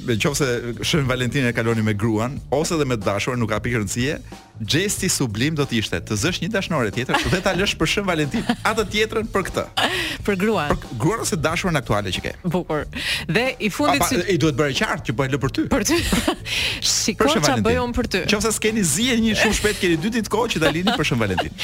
nëse 0.07 0.45
shën 0.89 1.05
Valentinën 1.05 1.45
e 1.45 1.53
kaloni 1.53 1.83
me 1.85 1.93
gruan 1.93 2.39
ose 2.51 2.73
edhe 2.73 2.85
me 2.89 2.97
dashurin 2.97 3.37
nuk 3.41 3.51
ka 3.53 3.59
pikë 3.61 3.83
rëndësie, 3.83 4.15
gjesti 4.63 5.09
sublim 5.09 5.55
do 5.57 5.65
të 5.67 5.79
ishte 5.81 5.99
të 6.07 6.15
zësh 6.19 6.39
një 6.43 6.49
dashnore 6.53 6.91
tjetër 6.95 7.19
dhe 7.31 7.39
ta 7.43 7.51
lësh 7.57 7.73
për 7.79 7.89
shën 7.91 8.05
Valentin 8.07 8.45
atë 8.65 8.85
tjetrën 8.93 9.27
për 9.33 9.43
këtë. 9.49 9.63
Për 10.25 10.37
gruan. 10.41 10.71
Për 10.71 10.99
gruan 11.01 11.23
ose 11.25 11.39
dashurën 11.43 11.75
aktuale 11.79 12.13
që 12.15 12.23
ke. 12.23 12.31
Bukur. 12.55 12.85
Dhe 13.27 13.45
i 13.59 13.69
fundit 13.73 14.01
pa, 14.03 14.07
pa, 14.07 14.09
si... 14.13 14.23
i 14.31 14.37
duhet 14.41 14.57
bërë 14.59 14.77
qartë 14.79 15.07
që 15.09 15.15
po 15.19 15.27
e 15.27 15.31
lë 15.33 15.41
për 15.43 15.55
ty. 15.57 15.65
Për 15.75 15.85
ty. 15.89 15.99
Shikoj 16.95 17.39
ça 17.45 17.57
bëj 17.65 17.79
unë 17.83 17.97
për 17.99 18.09
ty. 18.15 18.23
Qofse 18.31 18.53
s'keni 18.55 18.83
zije 18.87 19.19
një 19.25 19.35
shumë 19.41 19.59
shpejt 19.59 19.81
keni 19.83 19.99
dy 20.05 20.13
ditë 20.19 20.33
kohë 20.35 20.55
që 20.55 20.63
ta 20.63 20.71
lini 20.75 20.95
për 20.95 21.09
shën 21.11 21.21
Valentin. 21.23 21.61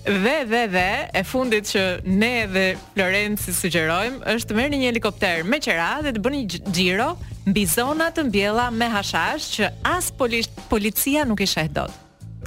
Dhe 0.10 0.34
dhe 0.48 0.60
dhe 0.72 0.88
e 1.18 1.22
fundit 1.28 1.66
që 1.72 1.82
ne 2.08 2.32
dhe 2.52 2.62
Florenci 2.94 3.52
sugjerojmë 3.56 4.20
është 4.36 4.50
të 4.52 4.56
merrni 4.58 4.78
një 4.82 4.90
helikopter 4.92 5.42
me 5.44 5.58
qira 5.62 5.90
dhe 6.06 6.12
të 6.16 6.22
bëni 6.24 6.44
xhiro 6.54 7.08
mbi 7.48 7.64
zona 7.68 8.10
të 8.12 8.26
mbjella 8.28 8.68
me 8.74 8.88
hashash 8.92 9.54
që 9.56 9.70
as 9.86 10.10
polisht, 10.16 10.52
policia 10.70 11.24
nuk 11.28 11.40
i 11.40 11.46
sheh 11.48 11.68
dot. 11.72 11.92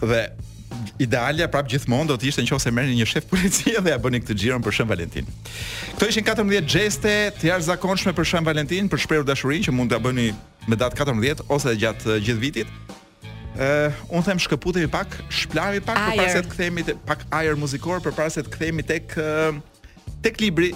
Dhe 0.03 0.23
idealja 1.01 1.47
prap 1.51 1.67
gjithmonë 1.69 2.11
do 2.11 2.15
të 2.19 2.29
ishte 2.31 2.45
nëse 2.45 2.71
merrni 2.75 2.97
një 2.99 3.07
shef 3.09 3.27
policie 3.29 3.77
dhe 3.81 3.93
ja 3.93 3.99
bëni 4.01 4.19
këtë 4.23 4.35
xhiron 4.41 4.63
për 4.65 4.73
Shën 4.79 4.89
Valentin. 4.89 5.27
Kto 5.95 6.09
ishin 6.09 6.25
14 6.25 6.69
xeste 6.69 7.13
të 7.39 7.49
jashtëzakonshme 7.51 8.13
për 8.17 8.27
Shën 8.29 8.47
Valentin, 8.47 8.89
për 8.91 9.01
shprehur 9.05 9.27
dashurinë 9.27 9.67
që 9.69 9.73
mund 9.75 9.93
ta 9.93 9.99
bëni 10.03 10.31
me 10.69 10.77
datë 10.79 10.97
14 11.01 11.45
ose 11.55 11.75
gjatë 11.81 12.11
eh, 12.17 12.21
gjithë 12.25 12.41
vitit. 12.43 12.73
Ë, 13.53 13.53
uh, 13.53 13.65
eh, 13.69 13.99
un 14.17 14.23
them 14.25 14.39
shkëputemi 14.41 14.89
pak, 14.89 15.13
shplavi 15.29 15.83
pak 15.85 15.93
përpara 15.99 16.29
se 16.33 16.39
të 16.47 16.53
kthehemi 16.55 16.85
tek 16.89 17.03
pak 17.05 17.21
ajër 17.39 17.59
muzikor 17.61 17.99
përpara 18.01 18.33
se 18.33 18.41
të 18.41 18.49
kthehemi 18.55 18.85
tek 18.89 19.13
eh, 19.21 19.59
tek 20.25 20.41
libri 20.41 20.71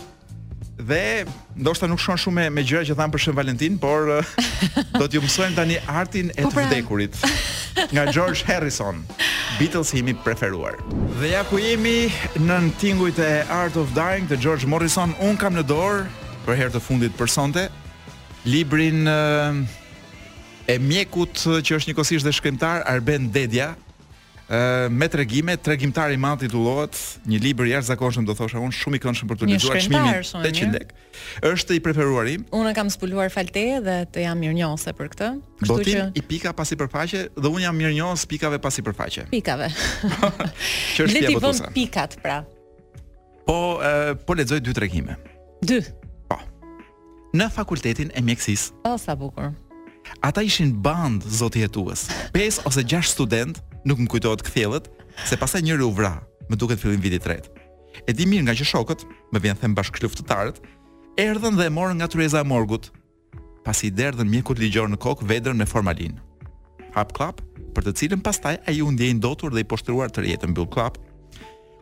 dhe 0.86 1.24
ndoshta 1.58 1.88
nuk 1.88 2.00
shkon 2.00 2.18
shumë 2.22 2.38
me, 2.38 2.50
me 2.60 2.64
gjëra 2.68 2.86
që 2.86 2.96
thamë 3.00 3.14
për 3.16 3.22
Shën 3.24 3.36
Valentin, 3.38 3.78
por 3.82 4.12
do 5.00 5.08
t'ju 5.10 5.22
mësojmë 5.24 5.58
tani 5.58 5.78
artin 5.90 6.30
e 6.36 6.46
po 6.46 6.52
të 6.52 6.54
pra. 6.54 6.66
vdekurit 6.70 7.18
nga 7.96 8.06
George 8.14 8.44
Harrison, 8.48 9.02
Beatles 9.58 9.92
himi 9.96 10.14
preferuar. 10.26 10.78
Dhe 11.18 11.32
ja 11.34 11.42
ku 11.50 11.58
jemi 11.62 12.12
në 12.46 12.60
tingujt 12.82 13.20
e 13.26 13.32
Art 13.54 13.78
of 13.78 13.90
Dying 13.98 14.30
të 14.30 14.38
George 14.44 14.70
Morrison, 14.70 15.16
un 15.26 15.38
kam 15.40 15.58
në 15.58 15.66
dorë 15.72 16.06
për 16.46 16.62
herë 16.62 16.76
të 16.78 16.84
fundit 16.86 17.18
për 17.18 17.34
sonte 17.34 17.68
librin 18.48 19.08
e 20.70 20.78
mjekut 20.80 21.42
që 21.66 21.82
është 21.82 21.92
njëkohësisht 21.92 22.28
dhe 22.28 22.32
shkrimtar 22.38 22.86
Arben 22.88 23.28
Dedja, 23.34 23.74
me 24.90 25.08
tregime, 25.10 25.58
tregimtari 25.58 26.14
i 26.14 26.18
madh 26.18 26.40
titullohet 26.46 26.96
një 27.28 27.40
libër 27.42 27.66
i 27.66 27.70
jashtëzakonshëm 27.76 28.26
do 28.26 28.34
thosha 28.34 28.60
unë 28.60 28.72
shumë 28.74 28.96
i 28.96 29.00
këndshëm 29.04 29.28
për 29.28 29.38
të 29.42 29.50
lexuar 29.52 29.80
çmimin 29.82 30.14
800 30.24 30.74
lekë. 30.74 30.96
Është 31.52 31.76
i 31.76 31.80
preferuari. 31.84 32.38
Unë 32.56 32.74
kam 32.78 32.88
zbuluar 32.94 33.30
falte 33.34 33.66
dhe 33.84 33.98
të 34.08 34.24
jam 34.24 34.40
mirënjohëse 34.40 34.94
për 34.98 35.12
këtë, 35.16 35.30
kështu 35.64 35.80
që 35.92 36.06
i 36.16 36.24
pika 36.24 36.54
pa 36.56 36.66
sipërfaqe 36.68 37.26
dhe 37.36 37.52
unë 37.52 37.66
jam 37.68 37.78
mirënjohës 37.82 38.26
pikave 38.32 38.60
pa 38.64 38.72
sipërfaqe. 38.72 39.28
Pikave. 39.36 39.68
Që 40.96 41.08
është 41.08 41.28
ti 41.28 41.36
vën 41.36 41.64
pikat 41.82 42.20
pra. 42.24 42.42
Po 43.48 43.60
e, 43.84 44.16
po 44.28 44.36
lexoj 44.40 44.62
dy 44.64 44.74
tregime. 44.80 45.18
Dy. 45.64 45.82
Po. 46.32 46.40
Në 47.36 47.52
fakultetin 47.52 48.14
e 48.16 48.24
mjekësisë. 48.24 48.86
sa 48.98 49.16
bukur. 49.20 49.52
Ata 50.22 50.42
ishin 50.42 50.74
band 50.82 51.24
zoti 51.28 51.60
jetues. 51.60 52.08
Pes 52.34 52.62
ose 52.66 52.84
6 52.84 53.08
student, 53.12 53.60
nuk 53.86 54.00
më 54.00 54.08
kujtohet 54.10 54.44
kthjellët, 54.46 54.88
se 55.26 55.38
pastaj 55.40 55.64
njëri 55.66 55.86
u 55.86 55.92
vra, 55.92 56.18
më 56.50 56.56
duket 56.60 56.80
fillim 56.82 57.02
viti 57.02 57.20
i 57.20 57.24
tretë. 57.24 57.52
E 58.08 58.14
di 58.14 58.28
mirë 58.30 58.48
nga 58.48 58.56
që 58.58 58.68
shokët, 58.72 59.06
më 59.34 59.42
vjen 59.44 59.58
them 59.62 59.76
bashkë 59.78 60.04
luftëtarët, 60.06 60.62
erdhën 61.22 61.58
dhe 61.58 61.70
morën 61.74 61.98
nga 62.00 62.08
tryeza 62.12 62.44
e 62.44 62.48
morgut, 62.48 62.92
pasi 63.66 63.90
i 63.90 63.94
derdhën 63.94 64.30
mjekut 64.30 64.60
ligjor 64.62 64.90
në 64.92 65.00
kokë 65.02 65.28
vedrën 65.28 65.58
me 65.58 65.66
formalin. 65.68 66.18
Hap 66.96 67.14
klap, 67.18 67.42
për 67.76 67.88
të 67.88 67.96
cilën 68.02 68.24
pastaj 68.26 68.58
ai 68.70 68.80
u 68.86 68.92
ndjen 68.94 69.18
ndotur 69.20 69.54
dhe 69.54 69.62
i 69.66 69.70
poshtruar 69.70 70.10
të 70.14 70.24
rjetën 70.26 70.54
mbyll 70.54 70.70
klap. 70.70 71.02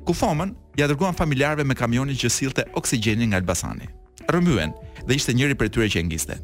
Ku 0.07 0.15
fomën, 0.15 0.53
ja 0.79 0.87
dërguan 0.87 1.15
familjarëve 1.17 1.67
me 1.67 1.75
kamionin 1.77 2.15
që 2.15 2.31
sillte 2.31 2.65
oksigjenin 2.79 3.31
nga 3.31 3.39
Elbasani. 3.43 3.87
Rrëmbyen 4.27 4.73
dhe 5.05 5.13
ishte 5.15 5.35
njëri 5.35 5.55
prej 5.57 5.71
tyre 5.73 5.91
që 5.91 6.03
ngiste 6.07 6.39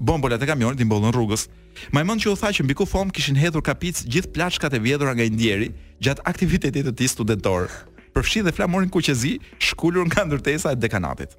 bombolat 0.00 0.42
e 0.42 0.46
kamionit 0.46 0.80
i 0.80 0.84
mbollën 0.84 1.14
rrugës. 1.14 1.46
Majmën 1.94 2.20
që 2.22 2.32
u 2.32 2.36
tha 2.38 2.50
që 2.52 2.64
mbi 2.64 2.74
kufom 2.76 3.10
kishin 3.14 3.38
hedhur 3.38 3.62
kapic 3.64 4.02
gjithë 4.06 4.32
plaçkat 4.34 4.74
e 4.76 4.80
vjedhura 4.82 5.14
nga 5.16 5.26
ndjeri 5.32 5.70
gjatë 6.00 6.24
aktivitetit 6.28 6.86
të 6.88 6.92
tij 6.96 7.08
studentor. 7.12 7.68
Përfshi 8.14 8.42
dhe 8.44 8.52
flamorin 8.52 8.88
kuqezi, 8.92 9.36
shkulur 9.60 10.06
nga 10.10 10.24
ndërtesa 10.24 10.72
e 10.72 10.76
dekanatit. 10.80 11.36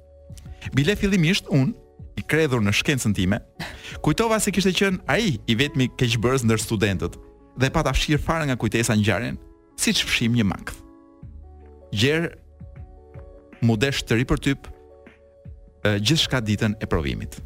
Bile 0.74 0.96
fillimisht 0.96 1.46
un 1.50 1.72
i 2.18 2.22
kredhur 2.26 2.62
në 2.62 2.72
shkencën 2.74 3.14
time, 3.14 3.38
kujtova 4.02 4.38
se 4.42 4.52
kishte 4.54 4.74
qen 4.78 4.98
ai 5.06 5.38
i 5.46 5.54
vetmi 5.58 5.88
keqbërës 5.98 6.46
ndër 6.46 6.62
studentët 6.62 7.18
dhe 7.58 7.70
pa 7.74 7.82
ta 7.82 7.94
fshir 7.94 8.18
fare 8.22 8.46
nga 8.46 8.56
kujtesa 8.58 8.94
ngjarën, 8.94 9.38
siç 9.78 10.02
fshim 10.06 10.34
një 10.38 10.46
makth. 10.46 10.78
Gjer 11.94 12.34
modesh 13.62 14.04
të 14.06 14.18
ri 14.18 14.24
për 14.26 14.38
tip 14.46 14.70
gjithçka 16.02 16.42
ditën 16.42 16.74
e 16.78 16.86
provimit 16.86 17.38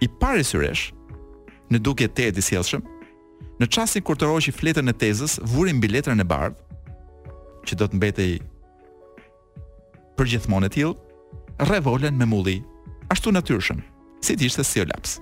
i 0.00 0.08
pare 0.08 0.42
syresh 0.44 0.88
në 1.72 1.80
duke 1.84 2.06
tetë 2.08 2.30
e 2.32 2.36
disjelshëm, 2.38 2.82
në 3.58 3.68
qasin 3.74 4.04
kur 4.06 4.16
të 4.18 4.28
roqi 4.30 4.52
fletën 4.54 4.88
e 4.88 4.94
tezës, 4.94 5.38
vurin 5.52 5.80
biletën 5.82 6.18
e 6.22 6.26
bardhë, 6.26 6.56
që 7.66 7.76
do 7.80 7.86
të 7.90 7.98
mbetej 7.98 8.34
për 10.18 10.30
gjithmonë 10.32 10.68
e 10.70 10.74
tillë, 10.76 10.98
revolen 11.68 12.16
me 12.18 12.26
mulli, 12.30 12.60
ashtu 13.12 13.32
natyrshëm, 13.34 13.82
si 14.24 14.36
të 14.38 14.48
ishte 14.48 14.64
si 14.66 14.82
olaps. 14.82 15.18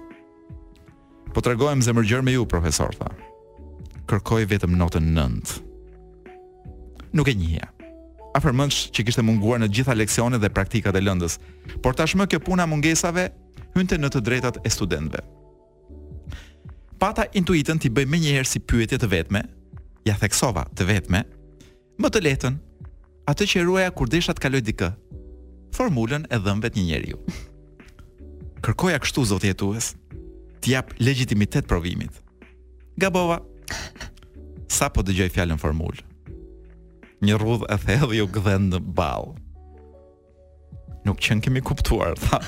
Po 1.33 1.43
të 1.43 1.55
regojmë 1.55 1.85
zemër 1.85 2.07
gjërë 2.11 2.25
me 2.29 2.35
ju, 2.37 2.47
profesor, 2.49 2.93
tha. 2.97 3.11
Kërkoj 4.09 4.47
vetëm 4.53 4.77
notën 4.79 5.09
nëndë. 5.17 5.59
Nuk 7.17 7.29
e 7.29 7.35
njëja. 7.37 7.67
A 8.37 8.41
përmëndsh 8.45 8.87
që 8.95 9.05
kishte 9.09 9.25
munguar 9.25 9.59
në 9.63 9.69
gjitha 9.73 9.97
leksionet 9.97 10.41
dhe 10.43 10.53
praktikat 10.53 10.97
e 10.97 11.03
lëndës, 11.03 11.39
por 11.83 11.97
tashmë 11.99 12.29
kjo 12.31 12.41
puna 12.45 12.69
mungesave 12.69 13.27
hynte 13.77 13.99
në 14.01 14.09
të 14.11 14.23
drejtat 14.25 14.61
e 14.65 14.71
studentëve. 14.73 15.23
Pata 16.97 17.27
intuitën 17.37 17.81
ti 17.83 17.91
bëj 17.93 18.07
menjëherë 18.09 18.49
si 18.49 18.63
pyetje 18.65 18.97
të 19.03 19.09
vetme, 19.13 19.43
ja 20.09 20.15
theksova 20.17 20.63
të 20.77 20.87
vetme, 20.89 21.21
më 22.01 22.11
të 22.13 22.23
letën, 22.29 22.57
atë 23.29 23.49
që 23.53 23.67
ruaja 23.67 23.93
kur 23.97 24.09
desha 24.13 24.33
të 24.33 24.45
kaloj 24.47 24.63
dikë. 24.65 24.89
Formulën 25.77 26.25
e 26.33 26.39
dhëm 26.41 26.63
vetë 26.65 26.81
një 26.81 26.87
njeriu. 26.89 27.19
Kërkoja 28.65 29.01
kështu 29.05 29.27
zotë 29.35 29.51
jetues, 29.53 29.91
të 30.65 30.73
jap 30.73 30.95
legitimitet 31.03 31.69
provimit. 31.69 32.17
Gabova. 33.01 33.43
Sa 34.73 34.89
po 34.91 35.05
dëgjoj 35.05 35.29
fjalën 35.35 35.61
formulë. 35.61 36.01
Një 37.25 37.37
rrudh 37.41 37.67
e 37.73 37.77
thellë 37.85 38.25
u 38.25 38.29
gëdhen 38.37 38.71
në 38.73 38.81
balë. 38.97 39.35
Nuk 41.07 41.21
qen 41.23 41.43
kemi 41.45 41.61
kuptuar, 41.63 42.17
tha 42.19 42.41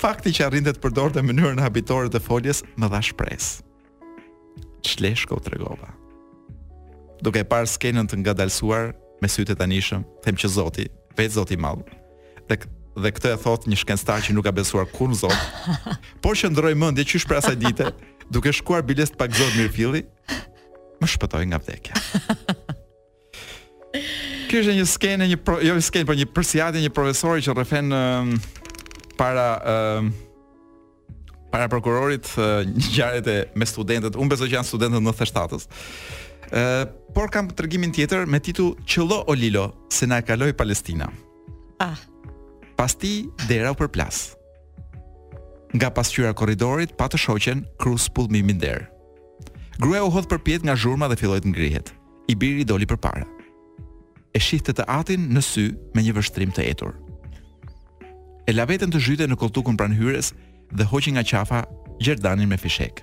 fakti 0.00 0.32
që 0.34 0.48
arrinte 0.48 0.72
të 0.74 0.80
përdorte 0.80 1.20
mënyrën 1.24 1.60
habitore 1.60 2.08
të 2.12 2.22
foljes 2.24 2.62
më 2.80 2.88
dha 2.92 3.00
shpresë. 3.04 3.60
Çleshko 4.88 5.36
u 5.36 5.44
tregova. 5.44 5.90
Duke 7.20 7.42
parë 7.44 7.68
skenën 7.68 8.08
të 8.08 8.22
ngadalsuar 8.22 8.94
me 9.20 9.28
sytë 9.28 9.58
të 9.58 9.66
anishëm, 9.66 10.04
them 10.24 10.38
që 10.40 10.48
Zoti, 10.54 10.86
vetë 11.18 11.34
Zoti 11.36 11.58
i 11.58 11.60
Madh. 11.60 11.84
Dhe 12.48 12.56
dhe 13.00 13.10
këtë 13.14 13.34
e 13.36 13.40
thot 13.40 13.66
një 13.70 13.76
shkencëtar 13.80 14.24
që 14.26 14.34
nuk 14.34 14.44
ka 14.48 14.52
besuar 14.56 14.88
kurrë 14.90 15.18
Zot, 15.22 15.42
por 16.24 16.34
që 16.36 16.50
ndroi 16.50 16.72
mendje 16.80 17.04
qysh 17.12 17.26
për 17.30 17.38
asaj 17.40 17.58
dite, 17.60 17.92
duke 18.34 18.50
shkuar 18.56 18.82
bilest 18.88 19.14
pak 19.20 19.30
Zot 19.36 19.52
Mirfilli, 19.56 20.02
më 21.00 21.10
shpëtoi 21.12 21.44
nga 21.50 21.60
vdekja. 21.62 21.94
Kjo 24.50 24.64
është 24.64 24.74
një 24.80 24.88
skenë, 24.90 25.28
një 25.34 25.38
pro, 25.46 25.60
jo 25.62 25.76
skenë, 25.78 26.08
por 26.08 26.18
një 26.18 26.26
përsiati, 26.34 26.82
një 26.82 26.90
profesori 26.94 27.44
që 27.46 27.54
rrefen 27.54 27.94
uh, 27.94 28.58
para 29.20 29.46
ë 29.56 29.70
ehm, 29.70 30.12
uh, 30.12 30.26
para 31.50 31.66
prokurorit 31.66 32.24
uh, 32.38 32.60
një 32.62 33.58
me 33.58 33.66
studentët. 33.66 34.14
Unë 34.14 34.30
besoj 34.30 34.46
që 34.46 34.54
janë 34.54 34.68
studentët 34.70 35.02
në 35.02 35.12
97 35.18 35.58
s 35.58 35.66
Ë 36.50 36.58
uh, 36.60 36.84
por 37.14 37.26
kam 37.30 37.46
tregimin 37.54 37.90
tjetër 37.94 38.22
me 38.30 38.38
titull 38.42 38.72
Qëllo 38.90 39.20
o 39.30 39.34
Lilo, 39.38 39.64
se 39.90 40.06
na 40.10 40.16
kaloi 40.26 40.50
Palestina. 40.58 41.06
Ah. 41.80 41.94
Pasti 42.78 43.28
dera 43.48 43.70
u 43.74 43.76
përplas. 43.78 44.32
Nga 45.74 45.90
pasqyra 45.94 46.32
korridorit 46.38 46.94
pa 46.98 47.06
të 47.10 47.18
shoqen, 47.22 47.62
krus 47.82 48.06
pullmimi 48.14 48.54
der. 48.62 48.88
Gruaja 49.78 50.02
u 50.08 50.14
hodh 50.14 50.30
përpjet 50.32 50.66
nga 50.66 50.74
zhurma 50.78 51.06
dhe 51.12 51.18
filloi 51.22 51.38
të 51.44 51.50
ngrihet. 51.52 51.94
I 52.30 52.38
biri 52.38 52.66
doli 52.66 52.86
përpara. 52.90 53.26
E 54.34 54.38
shihte 54.42 54.74
të 54.74 54.86
atin 54.90 55.30
në 55.34 55.42
sy 55.52 55.68
me 55.94 56.02
një 56.06 56.18
vështrim 56.18 56.50
të 56.54 56.66
etur 56.72 56.94
e 58.50 58.54
la 58.56 58.66
veten 58.66 58.90
të 58.90 58.98
zhyte 59.04 59.26
në 59.30 59.36
koltukun 59.38 59.76
pranë 59.78 59.94
hyres 59.94 60.32
dhe 60.74 60.86
hoqi 60.90 61.12
nga 61.14 61.22
qafa 61.30 61.60
Gjerdanin 62.02 62.48
me 62.50 62.56
fishek. 62.58 63.02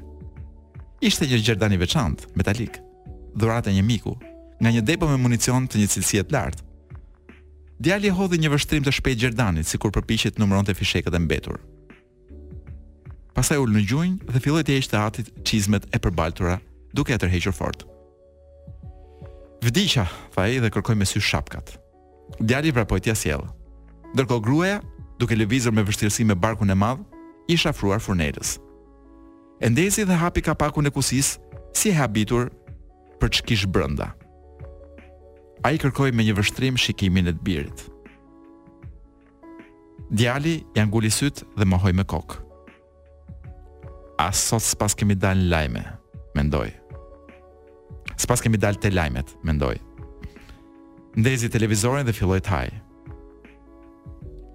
Ishte 1.07 1.27
një 1.29 1.37
Gjerdan 1.45 1.75
i 1.75 1.77
veçantë, 1.79 2.31
metalik, 2.35 2.79
dhuratë 3.39 3.69
e 3.71 3.75
një 3.77 3.83
miku, 3.89 4.15
nga 4.59 4.71
një 4.73 4.81
depo 4.89 5.07
me 5.07 5.19
municion 5.21 5.67
të 5.69 5.79
një 5.79 5.91
cilësie 5.93 6.23
të 6.25 6.35
lartë. 6.35 6.65
Djali 7.79 8.11
hodhi 8.17 8.39
një 8.41 8.49
vështrim 8.51 8.83
të 8.83 8.93
shpejtë 8.97 9.21
Gjerdanit, 9.21 9.69
sikur 9.69 9.93
përpiqet 9.95 10.35
të 10.35 10.41
numëronte 10.41 10.75
fishekët 10.75 11.15
e 11.15 11.21
mbetur. 11.21 11.61
Pastaj 13.37 13.61
ul 13.61 13.71
në 13.77 13.85
gjunjë 13.91 14.33
dhe 14.33 14.41
filloi 14.43 14.65
të 14.65 14.79
heqte 14.79 14.99
atit 15.05 15.31
çizmet 15.47 15.87
e 15.95 16.01
përbaltura, 16.01 16.57
duke 16.97 17.13
e 17.15 17.21
tërhequr 17.21 17.53
fort. 17.53 17.85
Vdiqa, 19.63 20.07
fa 20.33 20.49
e 20.51 20.59
dhe 20.63 20.73
kërkoi 20.73 20.97
me 20.97 21.05
sy 21.07 21.21
shapkat. 21.21 21.77
Djali 22.41 22.73
vrapoi 22.73 22.99
t'ia 23.05 23.15
sjell. 23.15 23.45
Ndërkohë 24.15 24.45
gruaja 24.47 24.81
duke 25.17 25.35
lëvizur 25.37 25.73
me 25.73 25.83
vështirësi 25.85 26.25
me 26.29 26.37
barkun 26.37 26.71
e 26.73 26.77
madh, 26.77 27.01
i 27.49 27.55
shafruar 27.57 28.01
furnelës. 28.03 28.57
E 29.63 29.69
ndezi 29.71 30.05
dhe 30.05 30.15
hapi 30.21 30.43
kapakun 30.45 30.87
e 30.89 30.93
kusis, 30.93 31.35
si 31.73 31.89
e 31.91 31.97
habitur 31.97 32.51
për 33.21 33.33
që 33.35 33.45
kishë 33.49 33.69
brënda. 33.73 34.11
A 35.65 35.73
i 35.73 35.79
kërkoj 35.81 36.11
me 36.13 36.25
një 36.27 36.35
vështrim 36.37 36.77
shikimin 36.79 37.31
e 37.31 37.35
të 37.35 37.45
birit. 37.47 37.85
Djali 40.13 40.59
janë 40.77 40.93
gulli 40.93 41.09
sytë 41.11 41.47
dhe 41.57 41.65
më 41.67 41.81
hoj 41.83 41.91
me 41.97 42.05
kokë. 42.13 42.37
As 44.21 44.39
sot 44.49 44.63
s'pas 44.65 44.95
kemi 44.97 45.17
dal 45.19 45.41
lajme, 45.51 45.81
mendoj. 46.37 46.69
S'pas 48.17 48.41
kemi 48.41 48.57
dalë 48.57 48.81
të 48.81 48.93
lajmet, 48.95 49.33
mendoj. 49.45 49.75
Ndezi 51.17 51.49
televizorin 51.53 52.05
dhe 52.05 52.13
filloj 52.13 52.39
të 52.45 52.53
hajë 52.53 52.77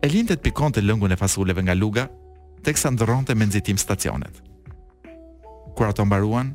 e 0.02 0.10
lindet 0.10 0.42
pikon 0.42 0.74
të 0.74 0.82
lëngun 0.82 1.14
e 1.14 1.18
fasuleve 1.18 1.62
nga 1.62 1.76
luga, 1.78 2.08
tek 2.66 2.74
sa 2.78 2.90
ndërron 2.90 3.22
të 3.26 3.36
menzitim 3.38 3.78
stacionet. 3.78 4.34
Kur 5.78 5.88
ato 5.92 6.02
mbaruan, 6.06 6.50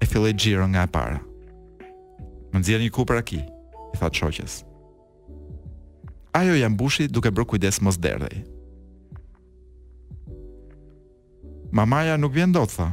e 0.00 0.04
fillet 0.08 0.36
gjirën 0.40 0.72
nga 0.72 0.86
e 0.88 0.92
para. 0.96 1.20
Më 2.52 2.56
nëzirë 2.62 2.86
një 2.86 2.94
kupër 2.96 3.20
aki, 3.20 3.40
i 3.92 3.96
thatë 4.00 4.20
shoqës. 4.22 4.54
Ajo 6.36 6.56
jam 6.56 6.76
bushi 6.76 7.08
duke 7.12 7.28
bërë 7.32 7.50
kujdes 7.52 7.80
mos 7.84 8.00
derdhej. 8.00 8.44
Mamaja 11.76 12.16
nuk 12.16 12.32
vjen 12.36 12.52
do 12.56 12.62
të 12.64 12.78
tha. 12.78 12.88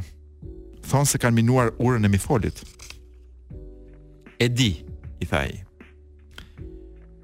Thonë 0.84 1.08
se 1.08 1.20
kanë 1.22 1.38
minuar 1.38 1.72
urën 1.80 2.04
e 2.04 2.12
mifolit. 2.12 2.60
E 4.36 4.50
di, 4.52 4.72
i 5.22 5.28
tha 5.28 5.46
i. 5.48 5.62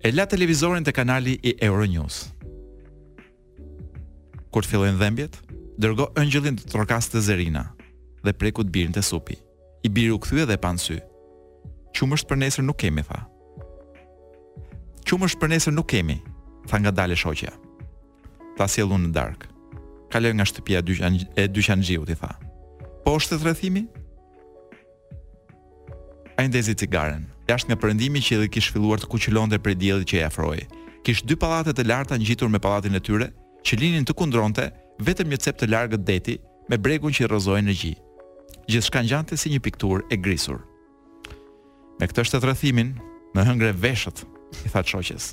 E 0.01 0.09
la 0.17 0.25
televizorin 0.25 0.81
të 0.87 0.95
kanali 0.97 1.35
i 1.45 1.51
Euronews. 1.67 2.31
Kur 4.49 4.65
të 4.65 4.71
fillojnë 4.71 4.97
dhembjet, 4.97 5.35
dërgo 5.77 6.07
ëngjëllin 6.23 6.57
të 6.57 6.71
trokas 6.73 7.11
të 7.13 7.21
zerina 7.27 7.67
dhe 8.25 8.33
preku 8.33 8.65
të 8.65 8.73
birin 8.73 8.95
të 8.97 9.03
supi. 9.05 9.35
I 9.85 9.89
biru 9.93 10.17
u 10.17 10.37
e 10.41 10.47
dhe 10.49 10.57
pansy. 10.61 10.97
Qumë 11.97 12.17
është 12.17 12.29
për 12.31 12.41
nesër 12.41 12.65
nuk 12.65 12.79
kemi, 12.81 13.05
tha. 13.05 13.19
Qumë 15.09 15.29
është 15.29 15.41
për 15.43 15.53
nesër 15.53 15.77
nuk 15.77 15.89
kemi, 15.93 16.17
tha 16.69 16.81
nga 16.81 16.91
dale 16.93 17.17
shoqja. 17.17 17.53
Tha 18.57 18.67
si 18.73 18.81
e 18.81 18.87
lunë 18.89 19.09
në 19.11 19.15
dark. 19.17 19.49
Kale 20.13 20.33
nga 20.33 20.49
shtëpia 20.49 20.81
e 21.37 21.47
dyqan 21.49 21.85
gjivë, 21.85 22.07
ti 22.09 22.17
tha. 22.17 22.33
Po 23.05 23.19
është 23.21 23.37
të 23.37 23.41
të 23.43 23.49
rëthimi? 23.51 23.85
A 26.37 26.45
i 26.45 26.49
ndezi 26.49 26.73
cigaren. 26.77 27.25
A 27.25 27.40
jashtë 27.51 27.71
nga 27.71 27.79
perëndimi 27.83 28.21
që 28.23 28.39
edhe 28.39 28.51
kishte 28.55 28.75
filluar 28.77 29.01
të 29.03 29.09
kuqëlonte 29.11 29.59
prej 29.65 29.77
diellit 29.83 30.11
që 30.11 30.19
i 30.21 30.25
afroi. 30.29 30.63
Kish 31.05 31.25
dy 31.29 31.37
pallate 31.41 31.75
të 31.75 31.87
larta 31.91 32.19
ngjitur 32.21 32.51
me 32.53 32.61
pallatin 32.63 32.99
e 32.99 33.03
tyre, 33.07 33.29
që 33.67 33.79
linin 33.81 34.07
të 34.07 34.17
kundronte 34.19 34.69
vetëm 35.07 35.31
një 35.33 35.41
cep 35.45 35.59
të 35.61 35.71
largët 35.73 36.05
deti 36.09 36.39
me 36.71 36.79
bregun 36.79 37.13
që 37.15 37.27
i 37.27 37.63
në 37.67 37.77
gjithë. 37.83 38.01
Gjithçka 38.71 39.01
ngjante 39.03 39.37
si 39.39 39.51
një 39.51 39.61
pikturë 39.67 40.05
e 40.13 40.17
grisur. 40.25 40.61
Me 41.99 42.07
këtë 42.07 42.25
shtetërrëthimin, 42.29 42.93
në 43.35 43.41
hëngre 43.49 43.73
veshët, 43.83 44.23
i 44.67 44.69
tha 44.73 44.83
qoqës. 44.87 45.33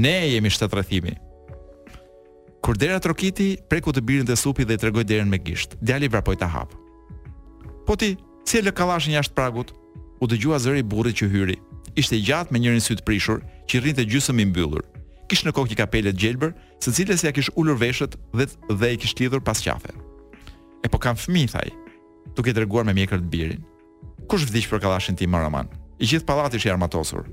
Ne 0.00 0.14
jemi 0.32 0.50
shtetërrëthimi. 0.54 1.14
Kur 2.64 2.76
dera 2.76 2.98
trokiti, 3.00 3.58
preku 3.70 3.92
të 3.92 4.02
birin 4.06 4.28
të 4.28 4.36
supi 4.36 4.64
dhe 4.68 4.76
i 4.76 4.80
tregoj 4.80 5.04
derën 5.08 5.28
me 5.32 5.38
gisht. 5.46 5.76
Djali 5.82 6.08
vrapoj 6.12 6.36
të 6.40 6.48
hapë. 6.54 6.80
Po 7.86 7.96
ti, 8.00 8.14
cilë 8.48 8.72
e 8.72 8.76
kalashin 8.76 9.16
jashtë 9.18 9.36
pragut? 9.36 9.72
u 10.20 10.28
dëgjua 10.28 10.58
zëri 10.60 10.84
burrit 10.86 11.16
që 11.20 11.28
hyri. 11.32 11.56
Ishte 11.98 12.18
gjatë 12.22 12.52
me 12.52 12.60
njërin 12.60 12.82
sy 12.84 12.96
të 12.98 13.04
prishur, 13.08 13.40
që 13.70 13.80
rrinte 13.80 14.04
gjysëm 14.06 14.42
i 14.42 14.46
mbyllur. 14.50 14.84
Kish 15.30 15.42
në 15.46 15.54
kokë 15.56 15.72
një 15.74 15.78
kapele 15.80 16.12
të 16.12 16.20
gjelbër, 16.24 16.52
së 16.84 16.92
cilës 16.98 17.22
si 17.22 17.28
ja 17.28 17.32
kish 17.34 17.48
ulur 17.58 17.78
veshët 17.80 18.16
dhe 18.36 18.46
dhe 18.76 18.90
i 18.94 18.98
kish 19.00 19.14
lidhur 19.20 19.40
pas 19.44 19.60
qafe. 19.64 19.90
E 20.84 20.90
po 20.92 21.00
kam 21.00 21.16
fëmijë 21.18 21.52
thaj, 21.54 21.68
duke 22.36 22.54
treguar 22.56 22.84
me 22.86 22.94
mjekër 22.96 23.22
të 23.24 23.30
birin. 23.32 23.62
Kush 24.28 24.44
vdiq 24.50 24.68
për 24.70 24.82
kallashin 24.84 25.16
tim 25.18 25.32
Maraman? 25.32 25.70
I 26.00 26.08
gjithë 26.10 26.26
pallati 26.28 26.60
ishte 26.60 26.72
armatosur. 26.72 27.24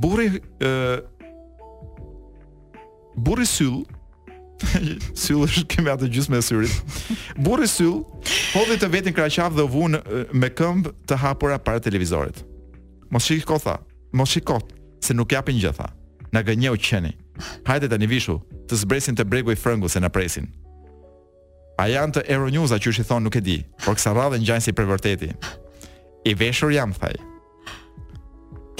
Burri 0.00 0.32
ë 0.60 1.10
Burri 3.14 3.44
syll 3.46 3.84
syllë 5.20 5.46
është 5.48 5.62
kemi 5.72 5.92
atë 5.92 6.08
gjysë 6.14 6.32
me 6.32 6.40
syrit. 6.44 6.74
Burri 7.46 7.66
syllë, 7.70 8.02
hodhi 8.54 8.76
të 8.80 8.90
vetin 8.92 9.16
kraqaf 9.16 9.56
dhe 9.56 9.66
vun 9.72 9.96
me 10.40 10.50
këmbë 10.50 10.92
të 11.10 11.18
hapura 11.22 11.58
para 11.62 11.82
televizorit. 11.84 12.42
Mos 13.12 13.26
shiko 13.28 13.58
tha, 13.62 13.76
mos 14.16 14.32
shiko 14.34 14.58
se 15.04 15.16
nuk 15.16 15.34
japin 15.36 15.60
gjë 15.60 15.74
tha. 15.78 15.90
Na 16.34 16.42
gënjeu 16.46 16.78
qeni. 16.88 17.12
Hajde 17.66 17.92
një 17.98 18.08
vishu, 18.10 18.38
të 18.70 18.78
zbresin 18.82 19.16
të 19.18 19.26
bregu 19.26 19.52
i 19.54 19.58
frëngu 19.58 19.88
se 19.90 20.00
na 20.02 20.08
presin. 20.10 20.48
A 21.82 21.88
janë 21.90 22.18
të 22.20 22.24
euronews 22.30 22.70
që 22.78 22.94
i 23.00 23.04
thon 23.06 23.22
nuk 23.26 23.36
e 23.36 23.40
di, 23.42 23.58
por 23.84 23.98
kësa 23.98 24.14
radhë 24.14 24.42
ngjajn 24.44 24.68
si 24.68 24.72
për 24.72 25.34
I 26.24 26.32
veshur 26.32 26.70
jam 26.72 26.88
thaj. 26.96 27.18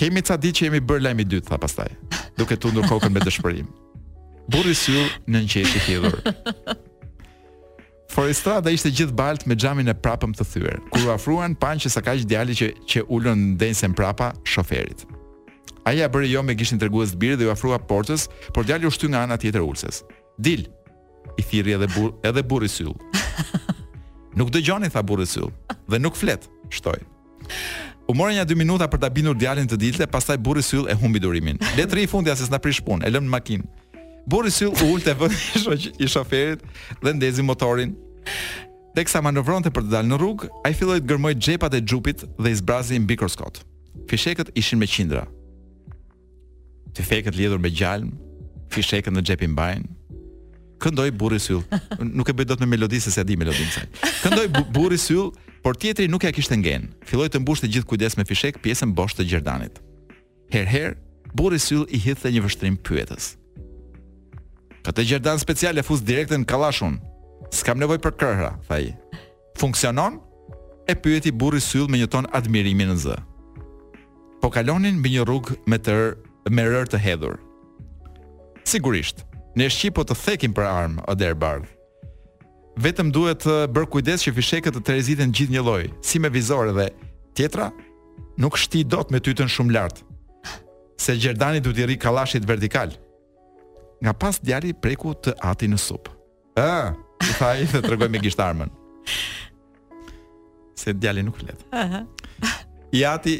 Kemi 0.01 0.23
ca 0.25 0.39
ditë 0.41 0.57
që 0.57 0.65
jemi 0.65 0.81
bër 0.81 1.03
lajmi 1.05 1.27
dytë 1.29 1.51
tha 1.51 1.59
pastaj, 1.61 1.91
duke 2.41 2.57
tundur 2.57 2.89
kokën 2.89 3.13
me 3.13 3.21
dëshpërim. 3.21 3.67
Burri 4.53 4.75
i 4.77 4.97
në 5.33 5.41
një 5.41 5.49
qytet 5.51 5.87
tjetër. 5.87 6.19
Forestrada 8.15 8.71
ishte 8.71 8.91
gjithë 8.93 9.17
balt 9.17 9.47
me 9.49 9.57
xhamin 9.57 9.89
e 9.91 9.95
prapëm 9.97 10.35
të 10.37 10.45
thyer. 10.47 10.77
Kur 10.93 11.09
u 11.09 11.13
afruan 11.15 11.57
panë 11.59 11.85
që 11.87 11.91
sa 11.95 12.03
kaq 12.05 12.21
djali 12.29 12.55
që 12.61 12.69
që 12.91 13.05
ulën 13.11 13.41
ndensen 13.57 13.95
prapa 13.97 14.33
shoferit. 14.47 15.07
Ai 15.89 15.99
ja 15.99 16.09
bëri 16.09 16.31
jo 16.33 16.43
me 16.45 16.55
gishtin 16.57 16.79
tregues 16.81 17.13
të 17.13 17.21
birit 17.21 17.41
dhe 17.41 17.49
u 17.49 17.53
afrua 17.53 17.79
portës, 17.81 18.27
por 18.55 18.65
djali 18.69 18.87
u 18.89 18.93
shty 18.93 19.09
nga 19.13 19.25
ana 19.27 19.37
tjetër 19.41 19.65
ulses. 19.65 20.03
Dil. 20.39 20.67
I 21.41 21.43
thirri 21.43 21.75
edhe 21.75 21.89
burr 21.97 22.13
edhe 22.25 22.43
burri 22.43 22.69
i 22.69 22.87
Nuk 24.37 24.51
dëgjoni 24.51 24.91
tha 24.91 25.03
burri 25.03 25.25
i 25.25 25.45
dhe 25.89 25.99
nuk 25.99 26.17
flet, 26.17 26.51
shtoi. 26.71 27.01
U 28.09 28.13
mori 28.15 28.35
nja 28.35 28.45
2 28.45 28.55
minuta 28.57 28.85
për 28.89 29.01
ta 29.01 29.09
bindur 29.09 29.35
djalin 29.37 29.67
të 29.69 29.77
dilte, 29.77 30.07
pastaj 30.07 30.37
burri 30.37 30.61
i 30.61 30.91
e 30.91 30.95
humbi 30.95 31.19
durimin. 31.19 31.59
Letri 31.77 32.03
i 32.03 32.07
fundi 32.07 32.31
as 32.31 32.43
s'na 32.45 32.59
prish 32.59 32.83
punë, 32.85 33.07
e 33.07 33.11
lëm 33.11 33.25
në 33.25 33.31
makinë. 33.37 33.65
Boris 34.27 34.59
Hill 34.61 34.73
u 34.83 34.93
ulte 34.93 35.15
vën 35.19 35.33
i 36.03 36.07
shoferit 36.09 36.63
dhe 37.03 37.13
ndezi 37.15 37.43
motorin. 37.45 37.93
Teksa 38.97 39.21
manovronte 39.21 39.73
për 39.75 39.85
të 39.85 39.93
dalë 39.95 40.11
në 40.13 40.19
rrugë, 40.21 40.49
ai 40.65 40.73
filloi 40.75 41.01
të 41.03 41.09
gërmoj 41.11 41.35
xhepat 41.37 41.75
e 41.77 41.83
xhupit 41.83 42.23
dhe 42.39 42.53
i 42.53 42.57
zbrazi 42.61 43.01
mbi 43.03 43.17
kroskot. 43.19 43.61
Fishekët 44.11 44.53
ishin 44.61 44.79
me 44.81 44.87
qindra. 44.89 45.25
Të 46.95 47.05
feket 47.09 47.37
lidhur 47.37 47.59
me 47.59 47.73
gjalm, 47.75 48.13
fisheket 48.71 49.13
në 49.13 49.25
xhepin 49.27 49.53
mbajnë. 49.55 49.89
Këndoi 50.85 51.11
burri 51.17 51.41
syll. 51.43 51.61
Nuk 52.21 52.29
e 52.33 52.37
bëj 52.39 52.49
dot 52.53 52.63
me 52.63 52.71
melodi 52.71 53.01
se 53.01 53.11
s'e 53.11 53.25
di 53.27 53.37
melodin 53.41 53.71
sa. 53.75 53.83
Këndoi 54.25 54.47
burri 54.75 54.99
syll, 55.01 55.33
por 55.65 55.77
tjetri 55.81 56.09
nuk 56.13 56.25
ja 56.29 56.33
kishte 56.35 56.57
ngen. 56.61 56.91
Filloi 57.09 57.29
të 57.33 57.41
mbushte 57.43 57.71
gjithë 57.73 57.89
kujdes 57.91 58.17
me 58.21 58.25
fishek 58.29 58.61
pjesën 58.63 58.93
bosh 58.95 59.17
të 59.19 59.27
gjerdanit. 59.33 59.81
Herher, 60.53 60.95
burri 61.35 61.59
syll 61.59 61.89
i 61.91 61.99
hidhte 62.05 62.31
një 62.31 62.45
vështrim 62.47 62.77
pyetës. 62.85 63.35
Këtë 64.85 65.05
gjerdan 65.09 65.41
special 65.41 65.81
e 65.81 65.83
fus 65.85 66.03
direktën 66.05 66.43
në 66.45 66.49
kalashun. 66.51 66.99
S'kam 67.57 67.79
nevoj 67.81 67.99
për 68.05 68.15
kërra, 68.21 68.51
thaj. 68.69 68.91
Funksionon? 69.57 70.19
E 70.85 70.93
pyeti 71.01 71.31
burri 71.33 71.61
syll 71.65 71.89
me 71.89 71.97
një 72.03 72.09
ton 72.13 72.29
admirimi 72.37 72.85
në 72.91 72.97
zë. 73.05 73.15
Po 74.43 74.51
kalonin 74.53 74.99
mbi 75.01 75.15
një 75.15 75.23
rrugë 75.25 75.57
me 75.73 75.79
të 75.81 75.95
me 76.53 76.67
rër 76.69 76.91
të 76.93 77.01
hedhur. 77.01 77.39
Sigurisht, 78.69 79.25
ne 79.57 79.71
shqipo 79.73 80.03
po 80.03 80.07
të 80.11 80.19
thekim 80.27 80.53
për 80.57 80.69
armë 80.69 81.07
o 81.09 81.15
derbardh. 81.17 81.71
Vetëm 82.85 83.13
duhet 83.15 83.41
të 83.47 83.57
bër 83.73 83.89
kujdes 83.93 84.27
që 84.27 84.35
fishekët 84.37 84.77
të 84.77 84.83
treziten 84.89 85.33
gjithë 85.33 85.55
një 85.55 85.63
lloj, 85.63 85.85
si 86.05 86.21
me 86.21 86.29
vizore 86.35 86.75
dhe 86.77 86.91
tjetra, 87.39 87.71
nuk 88.43 88.59
shti 88.61 88.85
dot 88.85 89.15
me 89.15 89.23
tytën 89.23 89.49
shumë 89.49 89.77
lart. 89.79 90.03
Se 91.01 91.17
Gjerdani 91.17 91.63
du 91.65 91.73
t'i 91.73 91.87
rri 91.87 91.97
kalashit 91.99 92.45
vertikal 92.49 92.93
nga 94.05 94.13
pas 94.13 94.37
djali 94.43 94.75
preku 94.77 95.15
të 95.17 95.33
ati 95.51 95.67
në 95.73 95.81
sup. 95.81 96.11
Ë, 96.61 96.93
i 97.25 97.33
tha 97.39 97.49
ai 97.57 97.65
të 97.71 97.81
tregoj 97.87 98.09
me 98.13 98.21
gishtarmën. 98.21 98.69
Se 100.79 100.93
djali 100.93 101.25
nuk 101.25 101.41
flet. 101.41 101.65
Ëh. 101.73 102.03
I 102.95 103.05
ati 103.09 103.37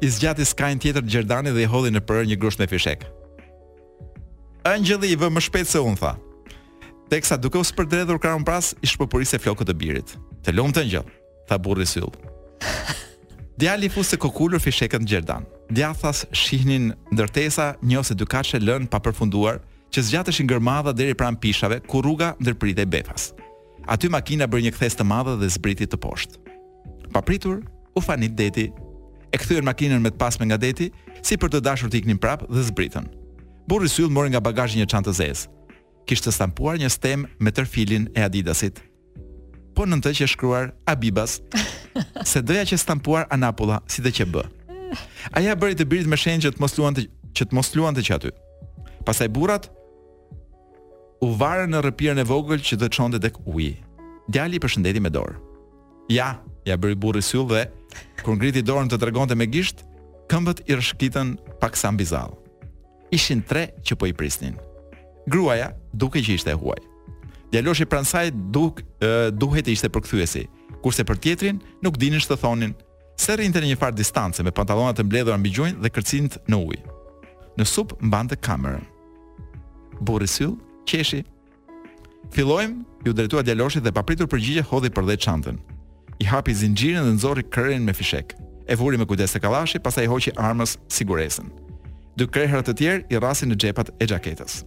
i 0.00 0.10
zgjati 0.12 0.44
skajin 0.46 0.78
tjetër 0.78 1.02
Gjerdani 1.02 1.50
dhe 1.56 1.66
i 1.66 1.70
hodhi 1.70 1.90
në 1.90 2.04
përër 2.06 2.28
një 2.30 2.38
grusht 2.40 2.62
me 2.62 2.68
fishek. 2.70 3.02
Angjëlli 4.66 5.12
i 5.14 5.18
vë 5.18 5.28
më 5.34 5.42
shpejt 5.48 5.68
se 5.74 5.82
unë 5.82 5.98
tha. 6.02 6.14
Teksa 7.10 7.36
duke 7.38 7.58
u 7.60 7.64
spërdredhur 7.66 8.18
krahun 8.22 8.42
pras, 8.46 8.72
i 8.82 8.86
shpërpurisë 8.90 9.38
flokët 9.42 9.70
e 9.70 9.78
birit. 9.82 10.14
Të 10.46 10.56
lumtë 10.56 10.86
ngjall, 10.88 11.10
tha 11.46 11.58
burri 11.62 11.86
syll. 11.86 12.10
Djali 13.56 13.88
fusi 13.88 14.12
të 14.12 14.18
kokullur 14.20 14.60
fishekën 14.60 15.00
të 15.00 15.08
gjerdan. 15.08 15.44
Djathas 15.72 16.26
shihnin 16.36 16.90
ndërtesa 17.08 17.70
një 17.80 17.96
ose 18.02 18.12
dy 18.14 18.26
kache 18.28 18.58
lën 18.60 18.84
pa 18.92 18.98
përfunduar, 19.00 19.62
që 19.92 20.02
zgjatëshin 20.08 20.48
gërmadha 20.50 20.92
deri 20.92 21.14
pran 21.16 21.38
pishave, 21.40 21.78
ku 21.88 22.02
rruga 22.04 22.34
ndërprit 22.36 22.82
e 22.82 22.84
befas. 22.84 23.30
Aty 23.88 24.10
makina 24.12 24.44
bërë 24.44 24.66
një 24.66 24.72
kthes 24.76 24.98
të 24.98 25.06
madhe 25.08 25.38
dhe 25.40 25.48
zbriti 25.56 25.88
të 25.88 25.96
poshtë. 26.04 26.36
Pa 27.14 27.22
pritur, 27.24 27.62
u 27.96 28.02
fanit 28.04 28.34
deti. 28.36 28.66
E 29.32 29.40
këthyër 29.40 29.64
makinën 29.64 30.04
me 30.04 30.12
të 30.12 30.20
pasme 30.20 30.44
nga 30.50 30.58
deti, 30.60 30.90
si 31.24 31.38
për 31.40 31.54
të 31.54 31.62
dashur 31.64 31.88
të 31.88 32.02
iknin 32.02 32.20
prapë 32.20 32.50
dhe 32.52 32.66
zbritën. 32.68 33.08
Burri 33.66 33.88
syllë 33.88 34.12
mori 34.12 34.34
nga 34.34 34.44
bagazhi 34.44 34.82
një 34.82 34.90
çantë 34.92 35.16
zezë. 35.16 35.48
Kishtë 36.04 36.28
të 36.28 36.36
stampuar 36.36 36.76
një 36.76 36.92
stem 36.92 37.24
me 37.40 37.52
tërfilin 37.56 38.10
e 38.12 38.20
Adidasit, 38.28 38.84
po 39.76 39.84
në 39.84 39.98
të 40.02 40.12
që 40.20 40.26
shkruar 40.32 40.70
Abibas, 40.88 41.36
se 42.30 42.42
doja 42.42 42.64
që 42.68 42.78
stampuar 42.80 43.28
Anapula, 43.30 43.82
si 43.92 44.02
dhe 44.02 44.12
që 44.16 44.26
bë. 44.32 44.44
Aja 45.36 45.54
bëri 45.58 45.76
të 45.76 45.86
birit 45.90 46.08
me 46.08 46.18
shenjë 46.20 46.46
që 46.48 46.52
të 46.54 46.62
mos 46.64 46.74
luan 46.78 46.96
të, 46.96 47.04
që, 47.36 47.46
të 47.50 47.64
luan 47.76 47.96
të 47.98 48.04
që 48.08 48.14
aty. 48.16 48.32
Pasaj 49.06 49.28
burat, 49.36 49.68
u 51.24 51.28
varë 51.40 51.66
në 51.70 51.82
rëpirën 51.86 52.22
e 52.22 52.26
vogël 52.28 52.64
që 52.64 52.78
të 52.80 52.90
qonë 52.96 53.20
dhe 53.22 53.30
kuj. 53.36 53.68
Djali 54.32 54.58
i 54.58 54.62
përshëndeti 54.64 55.00
me 55.04 55.12
dorë. 55.14 55.36
Ja, 56.12 56.32
ja 56.66 56.76
bëri 56.80 56.96
burri 57.02 57.22
syll 57.22 57.46
dhe, 57.50 57.66
kur 58.24 58.36
ngriti 58.38 58.64
dorën 58.66 58.88
të 58.90 58.98
tregonte 59.02 59.36
me 59.38 59.46
gishtë, 59.50 59.84
këmbët 60.30 60.64
i 60.70 60.80
rëshkitën 60.80 61.36
pak 61.60 61.76
sa 61.76 61.92
Ishin 63.16 63.42
tre 63.46 63.68
që 63.86 63.94
po 63.94 64.06
i 64.08 64.12
prisnin. 64.12 64.56
Gruaja, 65.30 65.68
duke 65.94 66.18
që 66.18 66.34
ishte 66.34 66.50
e 66.50 66.58
huaj 66.58 66.82
djaloshi 67.52 67.86
pransaj 67.86 68.30
duk, 68.30 68.80
duhet 69.36 69.66
të 69.66 69.74
ishte 69.76 69.90
përkthyesi, 69.92 70.46
kurse 70.82 71.04
për 71.06 71.18
tjetrin 71.22 71.60
nuk 71.84 71.98
dinin 72.00 72.22
ç'të 72.22 72.38
thonin. 72.40 72.74
Se 73.20 73.36
rrinte 73.36 73.60
në 73.62 73.70
një 73.72 73.78
farë 73.80 73.96
distance 73.96 74.44
me 74.44 74.52
pantallona 74.54 74.92
të 74.96 75.06
mbledhura 75.06 75.38
mbi 75.40 75.52
gjunjë 75.56 75.78
dhe 75.82 75.92
kërcinit 75.94 76.40
në 76.50 76.58
ujë. 76.64 76.82
Në 77.56 77.64
sup 77.68 77.94
mbante 78.04 78.36
kamerën. 78.36 78.84
Burri 80.00 80.28
qeshi. 80.86 81.22
Fillojm, 82.30 82.84
ju 83.06 83.12
drejtua 83.12 83.42
djaloshit 83.42 83.82
dhe 83.84 83.92
papritur 83.94 84.26
përgjigje 84.26 84.62
hodhi 84.68 84.90
për 84.90 85.06
dhe 85.06 85.16
çantën. 85.16 85.56
I 86.20 86.24
hapi 86.24 86.54
zinxhirin 86.54 87.02
dhe 87.06 87.14
nxorri 87.16 87.44
krerin 87.50 87.82
me 87.84 87.92
fishek. 87.92 88.34
E 88.68 88.74
vuri 88.74 88.98
me 88.98 89.06
kujdes 89.06 89.32
te 89.32 89.40
kallashi, 89.40 89.78
pastaj 89.78 90.06
hoqi 90.10 90.34
armës 90.36 90.76
siguresën. 90.90 91.46
Dy 92.18 92.26
kreherat 92.28 92.66
të 92.68 92.76
tjerë 92.78 93.04
i 93.12 93.20
rrasin 93.20 93.50
në 93.52 93.56
xhepat 93.60 93.94
e 94.02 94.06
xhaketës. 94.10 94.58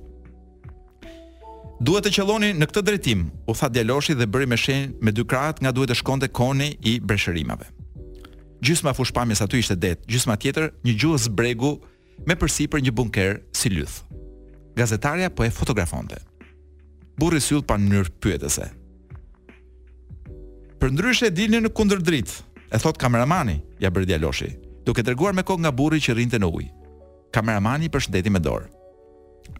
Duhet 1.79 2.03
të 2.03 2.11
qelloni 2.11 2.49
në 2.59 2.67
këtë 2.67 2.81
drejtim, 2.89 3.21
u 3.47 3.53
tha 3.55 3.69
djaloshi 3.71 4.11
dhe 4.19 4.25
bëri 4.27 4.49
me 4.51 4.57
shenjë 4.59 4.89
me 4.99 5.13
dy 5.15 5.23
krahët 5.23 5.61
nga 5.63 5.71
duhet 5.71 5.93
të 5.93 5.95
shkonte 6.01 6.27
koni 6.27 6.65
i 6.83 6.97
breshërimave. 6.99 7.69
Gjysma 8.59 8.91
fushpamjes 8.97 9.39
aty 9.45 9.61
ishte 9.63 9.77
det, 9.79 9.93
gjysma 10.03 10.35
tjetër 10.35 10.65
një 10.83 10.95
gjuhë 10.99 11.29
bregu 11.31 11.77
me 12.27 12.35
përsipër 12.35 12.83
një 12.83 12.91
bunker 12.97 13.39
si 13.55 13.71
lyth. 13.71 14.01
Gazetaria 14.75 15.31
po 15.31 15.45
e 15.47 15.51
fotografonte. 15.55 16.19
Burri 17.19 17.39
syll 17.43 17.63
pa 17.63 17.77
mënyrë 17.79 18.11
pyetëse. 18.23 18.65
Për 20.79 20.91
e 21.25 21.29
dilni 21.31 21.61
në 21.63 21.69
kundër 21.71 22.01
dritë, 22.03 22.33
e 22.75 22.77
thot 22.77 22.97
kameramani, 22.99 23.55
ja 23.79 23.87
bërë 23.89 24.05
djaloshi, 24.11 24.49
duke 24.85 25.01
të 25.03 25.15
me 25.33 25.43
kokë 25.47 25.63
nga 25.63 25.71
burri 25.71 25.99
që 26.03 26.15
rinte 26.19 26.39
në 26.43 26.51
ujë. 26.55 26.73
Kameramani 27.31 27.87
për 27.89 28.03
shëndeti 28.03 28.29
me 28.31 28.39
dorë. 28.43 28.67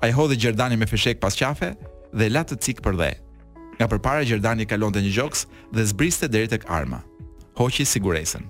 A 0.02 0.08
i 0.08 0.12
hodhi 0.12 0.36
Gjerdani 0.36 0.76
me 0.78 0.88
fishek 0.88 1.20
pas 1.20 1.36
qafe, 1.36 1.74
dhe 2.14 2.30
la 2.30 2.44
të 2.46 2.58
cikë 2.64 2.84
për 2.86 2.98
dhe. 3.00 3.10
Nga 3.80 3.88
përpara 3.94 4.26
Gjerdani 4.28 4.66
kalonte 4.68 5.02
një 5.04 5.12
gjoks 5.16 5.46
dhe 5.76 5.86
zbriste 5.92 6.28
deri 6.28 6.50
tek 6.52 6.66
arma. 6.68 7.02
Hoqi 7.60 7.86
siguresën. 7.88 8.44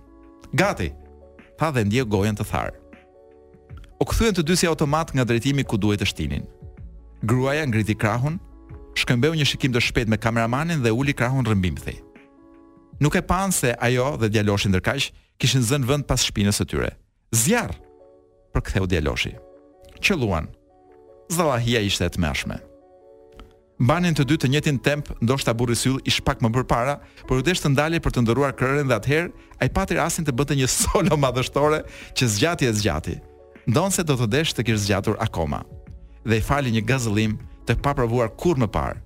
Gati. 0.58 0.92
Tha 1.60 1.70
dhe 1.76 1.84
ndje 1.86 2.06
gojen 2.08 2.38
të 2.38 2.46
tharë. 2.50 2.78
O 4.00 4.06
kthyen 4.08 4.34
të 4.36 4.56
si 4.56 4.68
automat 4.68 5.12
nga 5.14 5.26
drejtimi 5.28 5.64
ku 5.68 5.78
duhet 5.78 6.00
të 6.00 6.08
shtinin. 6.08 6.46
Gruaja 7.24 7.66
ngriti 7.68 7.98
krahun, 8.00 8.40
shkëmbeu 8.96 9.36
një 9.36 9.44
shikim 9.46 9.74
të 9.76 9.82
shpet 9.84 10.08
me 10.08 10.18
kameramanin 10.18 10.80
dhe 10.84 10.94
uli 10.96 11.12
krahun 11.14 11.44
rrimbimthe. 11.44 11.98
Nuk 13.04 13.16
e 13.16 13.22
panë 13.22 13.54
se 13.56 13.76
ajo 13.76 14.16
dhe 14.22 14.32
djaloshi 14.32 14.72
ndërkaq 14.72 15.12
kishin 15.40 15.64
zënë 15.64 15.88
vend 15.90 16.08
pas 16.08 16.24
shpinës 16.24 16.64
së 16.64 16.68
tyre. 16.72 16.96
Zjarr. 17.36 17.76
Përktheu 18.56 18.88
djaloshi. 18.88 19.36
Qëlluan. 20.00 20.48
Vëllahia 21.30 21.84
ishte 21.86 22.08
e 22.08 22.14
tmeshme 22.16 22.60
mbanin 23.80 24.12
të 24.16 24.26
dy 24.28 24.36
të 24.36 24.50
njëjtin 24.52 24.80
temp, 24.84 25.10
ndoshta 25.24 25.54
burri 25.56 25.76
syll 25.80 26.02
ish 26.08 26.20
pak 26.24 26.42
më 26.44 26.52
përpara, 26.58 26.98
por 27.28 27.40
u 27.40 27.46
desh 27.46 27.62
të 27.64 27.72
ndalje 27.74 28.02
për 28.04 28.14
të 28.16 28.24
ndëruar 28.26 28.54
kërën 28.60 28.90
dhe 28.92 28.98
atëherë 29.00 29.32
ai 29.64 29.70
pati 29.72 29.98
rastin 29.98 30.28
të 30.28 30.36
bënte 30.36 30.58
një 30.60 30.68
solo 30.80 31.16
madhështore 31.18 31.82
që 32.18 32.30
zgjati 32.36 32.68
e 32.68 32.74
zgjati. 32.76 33.16
Ndonse 33.72 34.04
do 34.04 34.18
të 34.20 34.28
desh 34.36 34.52
të 34.56 34.66
kish 34.68 34.82
zgjatur 34.86 35.16
akoma. 35.24 35.64
Dhe 36.28 36.42
i 36.42 36.44
fali 36.44 36.74
një 36.76 36.84
gazëllim 36.90 37.38
të 37.68 37.78
paprovuar 37.86 38.34
kur 38.36 38.60
më 38.60 38.68
parë 38.68 39.00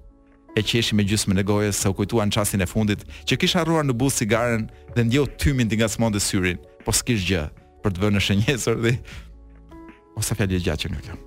e 0.58 0.62
që 0.62 0.82
ishi 0.84 0.94
me 0.98 1.02
gjysmën 1.06 1.40
e 1.42 1.46
gojës 1.50 1.78
se 1.84 1.90
u 1.90 1.96
kujtuan 1.98 2.30
qasin 2.34 2.62
e 2.62 2.68
fundit 2.70 3.02
që 3.30 3.38
kisha 3.42 3.62
arruar 3.64 3.86
në 3.88 3.94
buzë 3.98 4.22
sigaren 4.22 4.68
dhe 4.96 5.02
ndjo 5.08 5.24
tymin 5.42 5.70
të 5.70 5.80
nga 5.82 5.88
smon 5.90 6.14
dhe 6.14 6.22
syrin, 6.22 6.60
po 6.86 6.94
s'kish 6.94 7.26
gjë 7.26 7.46
për 7.82 7.94
të 7.96 8.04
vënë 8.04 8.18
në 8.18 8.22
shënjesër 8.26 8.78
dhe... 8.86 8.92
ose 10.18 10.30
sa 10.38 10.46
gjatë 10.46 10.82
që 10.84 10.90
nga 10.94 11.02
kam. 11.08 11.18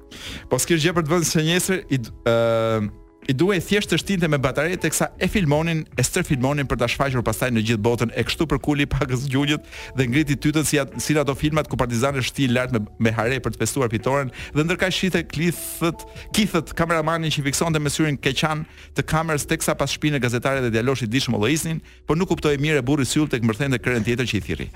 Po 0.51 0.59
s'kish 0.63 0.79
gjë 0.85 0.95
për 0.95 1.05
të 1.07 1.11
vënë 1.13 1.27
në 1.27 1.31
shënjesër, 1.35 1.83
i, 1.91 1.99
uh, 2.31 2.87
i 3.29 3.35
duhej 3.35 3.61
thjesht 3.67 3.91
të 3.91 3.99
shtinte 4.01 4.29
me 4.31 4.39
batare 4.43 4.77
teksa 4.81 5.09
e 5.19 5.29
filmonin 5.31 5.83
e 5.99 6.05
stërfilmonin 6.05 6.25
filmonin 6.29 6.69
për 6.71 6.81
ta 6.83 6.89
shfaqur 6.91 7.23
pastaj 7.27 7.51
në 7.55 7.63
gjithë 7.71 7.83
botën 7.87 8.11
e 8.19 8.25
kështu 8.29 8.47
për 8.51 8.61
kuli 8.65 8.87
pak 8.95 9.13
gjunjët 9.31 9.69
dhe 9.99 10.07
ngriti 10.11 10.37
tytën 10.45 10.67
si 10.67 10.81
si 11.03 11.17
ato 11.19 11.35
filmat 11.35 11.69
ku 11.71 11.77
Partizani 11.77 12.23
shti 12.23 12.47
i 12.49 12.53
lart 12.53 12.73
me 12.75 12.81
me 13.07 13.13
hare 13.13 13.39
për 13.45 13.57
të 13.57 13.63
festuar 13.65 13.91
fitoren 13.93 14.31
dhe 14.55 14.65
ndërka 14.67 14.91
shite 14.95 15.25
klithët 15.31 16.07
kithët 16.37 16.75
kameramanin 16.79 17.31
që 17.35 17.45
fiksonte 17.51 17.81
me 17.83 17.91
syrin 17.91 18.19
keqan 18.19 18.65
të 18.97 19.07
kamerës 19.13 19.47
teksa 19.51 19.75
pas 19.75 19.91
shpinë 19.97 20.23
gazetare 20.25 20.63
dhe 20.65 20.73
djaloshi 20.77 21.07
dishmollëisnin 21.11 21.83
por 22.07 22.17
nuk 22.19 22.31
kuptoi 22.33 22.57
mirë 22.59 22.83
burri 22.83 23.07
syll 23.07 23.29
tek 23.31 23.43
mbërthente 23.47 23.83
kërën 23.85 24.07
tjetër 24.07 24.31
që 24.35 24.37
i 24.41 24.45
thirri 24.51 24.71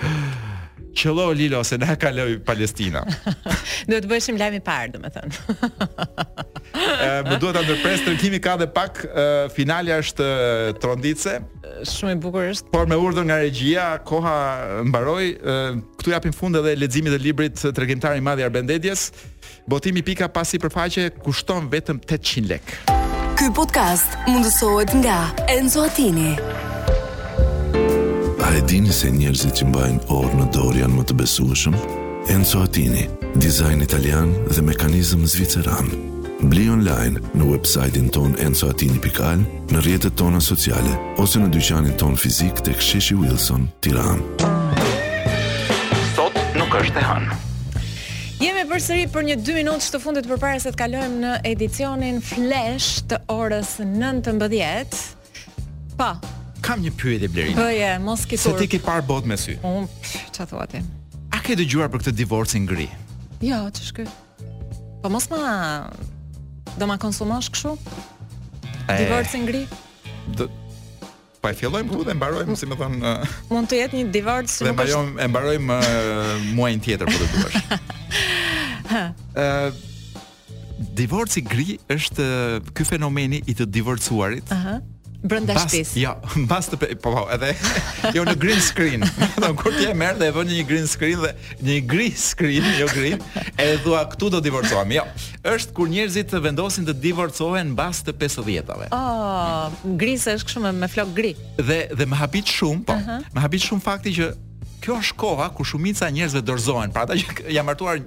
qëllo 0.94 1.30
Lilo 1.34 1.62
se 1.64 1.76
na 1.78 1.96
kaloi 1.96 2.38
Palestina. 2.44 3.02
Do 3.90 3.98
të 4.00 4.08
bëshim 4.10 4.38
lajm 4.40 4.56
i 4.58 4.60
parë, 4.64 4.92
domethënë. 4.94 5.56
ë 5.60 5.88
eh, 7.04 7.22
më 7.26 7.38
duhet 7.40 7.56
ta 7.58 7.62
ndërpres 7.64 8.04
trekimi 8.06 8.40
ka 8.42 8.56
dhe 8.60 8.68
pak 8.70 9.02
ë 9.06 9.24
eh, 9.24 9.44
finalja 9.54 9.98
është 10.04 10.26
eh, 10.26 10.68
tronditse 10.82 11.36
Shumë 11.86 12.14
i 12.16 12.20
bukur 12.20 12.48
është. 12.50 12.70
Por 12.74 12.88
me 12.90 12.96
urdhër 12.98 13.24
nga 13.30 13.36
regjia, 13.40 13.84
koha 14.04 14.32
mbaroi. 14.84 15.30
Ktu 16.02 16.12
japim 16.12 16.32
fund 16.36 16.56
edhe 16.60 16.74
leximit 16.76 17.14
të 17.14 17.20
librit 17.22 17.56
të 17.62 18.16
i 18.16 18.20
madh 18.20 18.42
i 18.42 18.96
Botimi 19.70 20.02
pika 20.02 20.26
pasi 20.32 20.58
përfaqe 20.58 21.10
kushton 21.22 21.68
vetëm 21.70 22.00
800 22.02 22.40
lek 22.48 22.62
Ky 23.38 23.50
podcast 23.54 24.16
mundësohet 24.28 24.94
nga 25.02 25.18
Enzo 25.52 25.82
Atini 25.84 26.34
A 28.50 28.54
e 28.58 28.62
dini 28.66 28.90
se 28.90 29.06
njerëzit 29.14 29.60
që 29.60 29.66
mbajnë 29.70 30.00
orë 30.10 30.36
në 30.40 30.44
dorë 30.50 30.80
janë 30.80 30.96
më 30.98 31.02
të 31.06 31.14
besueshëm? 31.20 31.74
Enzo 32.34 32.64
Atini, 32.66 33.04
dizajn 33.38 33.84
italian 33.84 34.32
dhe 34.50 34.64
mekanizm 34.66 35.20
zviceran. 35.30 35.92
Bli 36.50 36.64
online 36.74 37.22
në 37.38 37.46
website-in 37.46 38.08
ton 38.16 38.34
enzoatini.al, 38.42 39.44
në 39.70 39.82
rjetët 39.86 40.16
tona 40.18 40.40
sociale, 40.42 40.96
ose 41.22 41.38
në 41.44 41.52
dyqanin 41.54 41.94
ton 42.00 42.18
fizik 42.18 42.58
të 42.66 42.74
ksheshi 42.80 43.14
Wilson, 43.20 43.68
tiran. 43.86 44.18
Sot 46.18 46.40
nuk 46.58 46.74
është 46.80 46.98
e 46.98 47.06
hanë. 47.06 47.38
Jemi 48.42 48.66
për 48.72 48.82
sëri 48.88 49.06
për 49.14 49.28
një 49.30 49.38
2 49.46 49.60
minutës 49.60 49.94
të 49.94 50.02
fundit 50.02 50.26
përpara 50.32 50.58
se 50.58 50.74
të 50.74 50.82
kalojmë 50.82 51.22
në 51.22 51.36
edicionin 51.54 52.18
Flash 52.32 53.04
të 53.12 53.22
orës 53.38 53.76
19.10. 53.86 54.98
Pa, 56.00 56.16
po, 56.18 56.38
kam 56.64 56.82
një 56.84 56.92
pyetje 56.98 57.28
Blerina. 57.32 57.56
Po 57.58 57.66
je, 57.72 57.90
mos 58.04 58.22
ke 58.28 58.36
Se 58.40 58.52
ti 58.60 58.68
ke 58.70 58.78
parë 58.84 59.04
bot 59.08 59.26
me 59.26 59.36
sy. 59.40 59.56
Un 59.66 59.88
ç'a 60.34 60.46
thua 60.48 60.66
ti? 60.70 60.80
A 61.32 61.40
ke 61.44 61.56
dëgjuar 61.58 61.90
për 61.92 62.04
këtë 62.04 62.16
divorcin 62.20 62.64
ngri? 62.68 62.88
Jo, 63.44 63.64
ç'është 63.74 63.96
ky? 64.00 64.06
Po 65.00 65.10
mos 65.12 65.26
ma 65.32 65.90
do 66.78 66.86
ma 66.88 66.96
konsumosh 67.00 67.50
kështu? 67.54 67.74
E... 68.92 68.98
Divorcin 69.02 69.46
gri? 69.48 69.66
Do 70.38 70.48
Pa 71.40 71.54
e 71.54 71.54
fillojmë 71.56 71.88
këtu 71.88 72.02
dhe 72.04 72.14
mbarojmë, 72.18 72.52
si 72.60 72.66
më 72.68 72.76
thonë... 72.76 72.98
Uh... 73.00 73.36
Mund 73.48 73.70
të 73.72 73.78
jetë 73.78 73.96
një 73.96 74.10
divorc... 74.12 74.50
Dhe 74.60 74.74
mbarojmë, 74.76 75.24
mbarojmë, 75.24 75.24
e 75.24 75.28
mbarojmë 75.32 75.70
uh, 75.72 76.50
muajnë 76.58 76.82
tjetër, 76.84 77.08
për 77.08 77.16
të 77.16 77.28
të 77.30 77.44
bësh. 77.46 77.62
uh, 79.00 80.58
divorci 81.00 81.40
gri 81.46 81.78
është 81.96 82.26
ky 82.76 82.84
fenomeni 82.90 83.40
i 83.48 83.56
të 83.56 83.70
divorcuarit. 83.72 84.52
Aha. 84.52 84.58
Uh 84.60 84.72
-huh 84.84 84.98
brenda 85.22 85.54
shtëpisë. 85.58 86.00
Jo, 86.00 86.14
mbas 86.44 86.68
të 86.72 86.78
po 86.80 86.94
po, 87.04 87.14
edhe 87.34 87.52
jo 88.16 88.24
në 88.26 88.34
green 88.40 88.60
screen. 88.64 89.04
Do 89.40 89.52
kur 89.58 89.74
ti 89.76 89.86
e 89.90 89.94
merr 89.96 90.18
dhe 90.20 90.30
e 90.30 90.34
vën 90.36 90.50
një 90.54 90.66
green 90.68 90.88
screen 90.90 91.20
dhe 91.24 91.32
një 91.66 91.78
gri 91.90 92.08
screen, 92.20 92.66
jo 92.80 92.88
green, 92.94 93.20
e 93.60 93.66
thua 93.84 94.04
këtu 94.12 94.30
do 94.36 94.40
divorcohemi. 94.44 94.98
Jo, 95.00 95.04
është 95.56 95.76
kur 95.76 95.90
njerëzit 95.92 96.32
të 96.34 96.42
vendosin 96.48 96.88
të 96.88 96.96
divorcohen 97.02 97.72
mbas 97.74 98.02
të 98.06 98.16
50 98.20 98.64
tave 98.68 98.88
Oh, 98.94 99.70
gris 100.00 100.24
është 100.28 100.46
kështu 100.48 100.64
me, 100.66 100.74
me 100.84 100.88
flok 100.90 101.12
gri. 101.16 101.34
Dhe 101.60 101.80
dhe 101.94 102.06
më 102.08 102.20
habit 102.22 102.54
shumë, 102.56 102.84
po. 102.88 102.96
Uh 102.96 103.06
-huh. 103.08 103.20
Më 103.36 103.40
habit 103.46 103.62
shumë 103.68 103.84
fakti 103.84 104.16
që 104.16 104.30
kjo 104.80 104.94
është 104.96 105.16
koha 105.20 105.48
ku 105.54 105.64
shumica 105.64 106.08
njerëzve 106.10 106.40
dorëzohen, 106.42 106.92
pra 106.92 107.02
ata 107.04 107.14
që 107.14 107.50
janë 107.52 107.66
martuar 107.66 108.00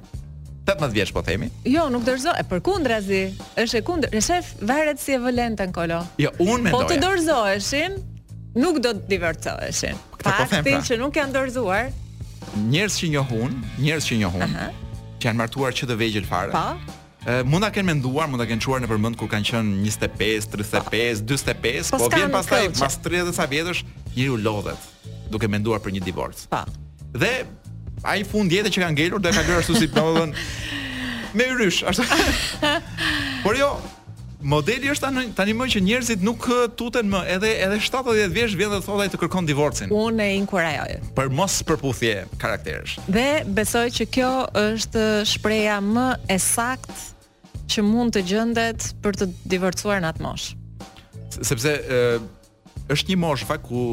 18 0.65 0.93
vjeç 0.93 1.11
po 1.13 1.23
themi. 1.23 1.49
Jo, 1.67 1.89
nuk 1.91 2.05
dorzo, 2.05 2.31
E 2.39 2.43
përkundrazi. 2.47 3.23
Është 3.59 3.77
e 3.79 3.83
kundër. 3.83 4.13
Shef, 4.23 4.53
varet 4.61 4.99
si 4.99 5.11
e 5.13 5.17
volente 5.19 5.67
kolo. 5.75 6.03
Jo, 6.17 6.31
un 6.39 6.63
mendoj. 6.63 6.71
Po 6.71 6.83
të 6.89 6.97
dorzoheshin, 7.03 7.97
nuk 8.55 8.79
do 8.79 8.93
të 8.93 9.19
po, 9.19 10.31
po 10.31 10.31
Faktin 10.47 10.79
pra. 10.79 10.83
që 10.87 10.97
nuk 10.99 11.11
janë 11.15 11.33
dorzuar. 11.33 11.89
Njerëz 12.71 12.95
që 12.99 13.07
njohun, 13.09 13.63
njerëz 13.79 14.05
që 14.09 14.17
njohun. 14.19 14.41
Aha. 14.41 14.67
Që 15.19 15.27
janë 15.31 15.37
martuar 15.41 15.73
që 15.73 15.87
të 15.89 15.95
vegjël 15.99 16.25
fare. 16.25 16.51
Po. 16.51 16.91
E, 17.27 17.43
mund 17.43 17.63
ta 17.63 17.71
kenë 17.71 17.87
menduar, 17.91 18.27
mund 18.29 18.39
ta 18.41 18.47
kenë 18.47 18.63
çuar 18.63 18.79
në 18.83 18.87
përmend 18.91 19.17
kur 19.19 19.27
kanë 19.31 19.49
qënë 19.51 19.83
25, 19.83 20.47
35, 20.55 21.23
45, 21.27 21.91
po, 21.91 21.97
po, 21.99 22.07
po 22.09 22.15
vjen 22.19 22.31
pastaj 22.35 22.69
mas 22.79 22.95
30 23.03 23.35
sa 23.35 23.45
vjetësh, 23.47 23.83
u 24.29 24.37
lodhet 24.37 24.79
duke 25.31 25.47
menduar 25.47 25.81
për 25.83 25.95
një 25.97 26.03
divorc. 26.07 26.47
Po. 26.51 26.63
Dhe 27.15 27.43
ai 28.03 28.23
fund 28.27 28.51
jetë 28.51 28.71
që 28.75 28.83
ka 28.83 28.89
ngelur 28.93 29.23
do 29.23 29.31
e 29.31 29.43
ka 29.47 29.57
ashtu 29.61 29.75
si 29.79 29.87
domodin 29.87 30.33
me 31.33 31.47
yrysh 31.55 31.81
ashtu 31.89 32.71
por 33.47 33.59
jo 33.59 33.73
Modeli 34.43 34.89
është 34.91 34.99
tani 35.05 35.21
tani 35.37 35.53
më 35.55 35.65
që 35.71 35.79
njerëzit 35.85 36.23
nuk 36.27 36.43
tuten 36.75 37.07
më, 37.07 37.19
edhe 37.31 37.51
edhe 37.63 37.77
70 37.79 38.25
vjeç 38.35 38.57
vjen 38.59 38.73
dhe 38.73 38.79
thotë 38.83 39.05
ai 39.05 39.11
të 39.13 39.19
kërkon 39.21 39.45
divorcin. 39.47 39.87
Unë 39.95 40.19
e 40.25 40.33
inkurajoj. 40.41 40.97
Për 41.15 41.29
mos 41.31 41.53
përputhje 41.63 42.25
karakteresh. 42.41 42.97
Dhe 43.07 43.45
besoj 43.55 43.85
që 43.95 44.07
kjo 44.17 44.31
është 44.59 45.05
shpreha 45.31 45.77
më 45.87 46.03
e 46.35 46.37
saktë 46.43 47.69
që 47.71 47.85
mund 47.87 48.17
të 48.17 48.25
gjendet 48.33 48.89
për 48.99 49.21
të 49.21 49.29
divorcuar 49.53 50.03
në 50.03 50.11
atë 50.11 50.25
mosh. 50.27 50.49
Sepse 51.39 51.77
ë, 51.87 52.01
është 52.91 53.13
një 53.13 53.21
mosh 53.23 53.47
fakt 53.47 53.63
ku 53.71 53.87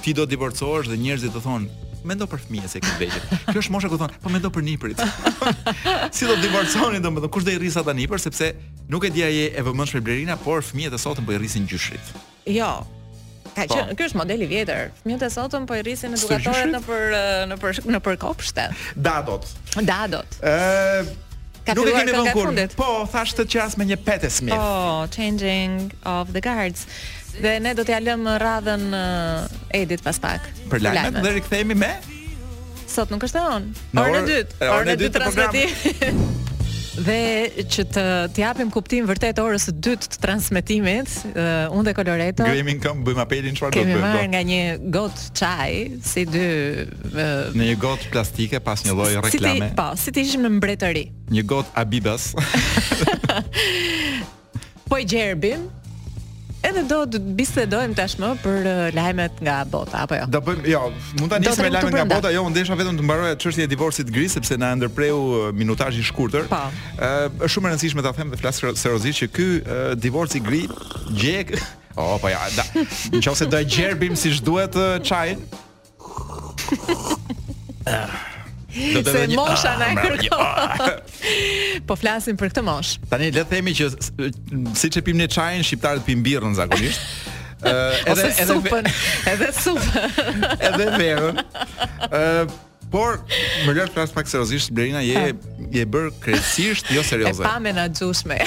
ti 0.00 0.16
do 0.16 0.24
të 0.24 0.32
divorcohesh 0.32 0.88
dhe 0.88 0.96
njerëzit 0.96 1.36
të 1.36 1.44
thonë, 1.44 1.68
mendo 2.06 2.26
për 2.30 2.42
fëmijët 2.44 2.72
se 2.74 2.80
këtë 2.82 2.98
vëgjë. 3.00 3.40
Kjo 3.52 3.62
është 3.62 3.72
mosha 3.74 3.90
ku 3.90 3.98
thon, 4.00 4.12
po 4.22 4.30
mendo 4.32 4.50
për 4.54 4.64
niprit. 4.66 5.00
si 6.16 6.28
do 6.28 6.34
të 6.36 6.42
divorconi 6.44 7.00
domethënë, 7.04 7.30
kush 7.32 7.46
do 7.46 7.52
i 7.54 7.58
rrisa 7.60 7.82
ata 7.84 7.94
nipër 7.96 8.22
sepse 8.22 8.52
nuk 8.90 9.08
e 9.08 9.12
di 9.14 9.22
ai 9.26 9.40
e 9.52 9.64
vëmendshme 9.66 10.02
Blerina, 10.04 10.36
por 10.40 10.62
fëmijët 10.66 10.96
e 10.98 11.02
sotëm 11.02 11.26
po 11.28 11.34
i 11.36 11.40
rrisin 11.40 11.66
gjyshrit. 11.70 12.12
Jo. 12.48 12.84
Ka 13.56 13.64
po. 13.66 13.78
ky 13.98 14.04
është 14.06 14.18
modeli 14.20 14.44
i 14.46 14.50
vjetër. 14.54 14.90
Fëmijët 15.02 15.26
e 15.28 15.32
sotëm 15.36 15.66
po 15.68 15.78
i 15.78 15.82
rrisin 15.86 16.14
edukatorët 16.18 16.72
në 16.76 16.82
për 16.86 17.06
në 17.52 17.58
për 17.58 17.82
në 17.96 18.02
për 18.08 18.20
kopshte. 18.24 18.68
Dadot. 18.96 19.48
Dadot. 19.82 20.42
Ë 20.42 21.26
Ka 21.68 21.74
nuk 21.76 21.84
e 21.84 21.92
keni 21.98 22.14
vënë 22.16 22.30
kur. 22.32 22.48
Po, 22.78 22.86
thashë 23.12 23.42
të 23.42 23.44
qas 23.52 23.74
me 23.76 23.84
një 23.84 23.98
petë 24.00 24.30
Smith. 24.32 24.56
Oh, 24.56 25.04
changing 25.12 25.90
of 26.08 26.30
the 26.32 26.40
guards. 26.40 26.86
Dhe 27.38 27.58
ne 27.62 27.72
do 27.76 27.84
t'ja 27.86 28.00
lëmë 28.02 28.32
radhën 28.42 28.84
uh, 28.90 29.60
Edit 29.76 30.02
pas 30.06 30.16
pak 30.18 30.48
Për 30.72 30.84
lajmet, 30.88 31.20
Dhe 31.22 31.36
rikëthejmi 31.38 31.76
me 31.78 31.92
Sot 32.88 33.10
nuk 33.12 33.22
është 33.28 33.40
e 33.40 33.56
on 33.58 33.70
Orë 34.02 34.18
në 34.18 34.28
dytë 34.32 34.68
Orë 34.72 34.78
e 34.78 34.90
në 34.90 34.96
dytë 35.04 35.14
të 35.14 35.26
programë 35.26 35.66
Dhe 36.98 37.62
që 37.70 37.82
të 37.94 38.02
t'japim 38.34 38.72
kuptim 38.74 39.04
vërtet 39.06 39.38
orës 39.38 39.68
të 39.68 39.72
dytë 39.86 40.08
të 40.16 40.22
transmitimit 40.24 41.12
uh, 41.28 41.38
eh, 41.38 41.62
Unë 41.78 41.86
dhe 41.86 41.92
Koloreto 41.94 42.48
Grimin 42.48 42.80
këmë, 42.82 43.04
bëjmë 43.06 43.22
apelin 43.22 43.54
çfarë 43.60 43.70
do 43.70 43.78
të 43.78 43.86
bëjmë 43.86 44.00
Kemi 44.02 44.16
marrë 44.16 44.28
nga 44.32 44.42
një 44.50 44.90
gotë 44.98 45.26
qaj 45.38 45.80
Si 46.10 46.26
dy 46.26 46.46
uh, 46.90 47.20
Në 47.54 47.70
një 47.72 47.78
gotë 47.86 48.10
plastike 48.16 48.62
pas 48.66 48.82
një 48.88 48.98
lojë 48.98 49.22
reklame 49.28 49.68
si 49.68 49.68
ti, 49.68 49.74
po, 49.78 49.88
si 50.06 50.16
t'i 50.16 50.26
ishëm 50.26 50.48
në 50.48 50.52
mbretëri 50.56 51.04
Një 51.38 51.46
gotë 51.54 51.74
abibas 51.84 52.32
Po 54.88 54.98
i 54.98 55.06
gjerbim 55.06 55.68
edhe 56.66 56.82
do 56.90 56.98
të 57.12 57.20
bisedojmë 57.38 57.96
tashmë 57.98 58.28
për 58.42 58.66
uh, 58.68 58.78
lajmet 58.96 59.40
nga 59.44 59.58
bota 59.70 60.02
apo 60.04 60.16
jo. 60.18 60.26
Do 60.32 60.40
bëjmë, 60.44 60.64
jo, 60.72 60.80
mund 61.20 61.32
ta 61.32 61.38
nisim 61.42 61.64
me 61.66 61.70
lajmet 61.74 61.94
nga 61.96 62.06
bota, 62.12 62.32
jo, 62.34 62.44
ndesha 62.50 62.76
vetëm 62.78 62.98
të 62.98 63.06
mbaroja 63.06 63.36
çështjen 63.44 63.68
e 63.68 63.70
divorcit 63.70 64.12
gri, 64.12 64.26
sepse 64.32 64.58
na 64.60 64.72
ndërpreu 64.78 65.18
uh, 65.24 65.48
minutazh 65.56 66.00
i 66.00 66.04
shkurtër. 66.08 66.48
Po. 66.50 66.62
Uh, 66.94 67.46
është 67.46 67.52
shumë 67.54 67.70
e 67.72 67.74
rëndësishme 67.74 68.06
ta 68.06 68.14
them 68.16 68.32
dhe 68.34 68.40
flas 68.40 68.58
seriozisht 68.62 69.22
që 69.24 69.30
ky 69.36 69.46
divorc 69.98 70.34
i 70.38 70.44
gri 70.44 70.64
gjek 71.14 71.54
O, 71.98 72.04
oh, 72.14 72.18
po 72.22 72.30
ja, 72.30 72.38
da, 72.54 72.62
në 73.10 73.18
qovë 73.26 73.48
do 73.50 73.58
e 73.58 73.66
gjerbim 73.66 74.18
si 74.18 74.30
shduhet 74.38 74.76
uh, 74.78 74.98
Se 78.70 79.28
mosha 79.34 79.76
ah, 79.76 79.78
na 79.80 79.86
kërkon. 79.96 80.38
Ah. 80.38 81.82
Po 81.88 81.96
flasim 81.96 82.36
për 82.36 82.50
këtë 82.52 82.64
mosh. 82.66 82.98
Tani 83.08 83.30
le 83.32 83.40
të 83.40 83.56
themi 83.56 83.72
që 83.74 83.88
siç 84.76 84.98
e 85.00 85.14
ne 85.16 85.26
çajin, 85.30 85.64
shqiptarët 85.64 86.04
pimë 86.04 86.26
birrën 86.26 86.58
zakonisht. 86.60 87.02
Ëh 87.64 88.10
edhe 88.12 88.26
edhe 88.28 88.44
supën, 88.52 88.88
edhe 89.32 89.48
supën. 89.56 90.18
Edhe 90.68 90.90
verën. 91.00 91.40
Ëh 92.14 92.64
Por, 92.88 93.18
më 93.66 93.74
lërë 93.76 93.90
flasë 93.92 94.14
pak 94.16 94.30
seriosisht, 94.30 94.70
Blerina, 94.72 95.02
je, 95.04 95.34
je 95.76 95.82
bërë 95.92 96.08
kresisht, 96.22 96.88
jo 96.88 97.02
serioze. 97.04 97.42
E 97.44 97.44
pa 97.44 97.58
me 97.60 97.74
në 97.76 97.82
gjushme. 97.98 98.38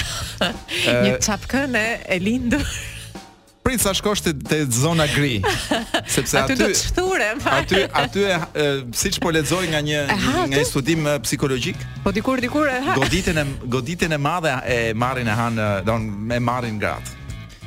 Një 1.04 1.12
qapkën 1.22 1.78
e 1.78 2.18
lindur 2.24 2.64
prit 3.62 3.80
sa 3.82 3.94
shkosh 3.94 4.22
te, 4.26 4.34
te 4.38 4.62
zona 4.72 5.06
gri. 5.12 5.40
Sepse 6.12 6.38
aty 6.40 6.52
aty 6.56 6.58
do 6.62 6.70
të 6.72 6.80
shturem. 6.80 7.42
Aty 7.62 7.82
aty 8.02 8.26
e, 8.34 8.40
siç 8.98 9.20
po 9.22 9.32
lexoj 9.34 9.64
nga 9.72 9.82
një 9.86 10.02
Aha, 10.18 10.36
nga 10.50 10.60
një 10.60 10.64
studim 10.68 11.08
psikologjik. 11.24 11.80
Po 12.06 12.14
dikur 12.16 12.42
dikur 12.44 12.70
e 12.72 12.80
ha. 12.86 12.96
Goditen 12.98 13.40
e 13.42 13.46
goditen 13.66 14.16
e 14.18 14.20
madhe 14.20 14.56
e 14.76 14.80
marrin 14.94 15.30
e 15.30 15.36
han 15.42 15.62
don 15.88 16.10
e 16.32 16.40
marrin 16.42 16.80
grat. 16.82 17.14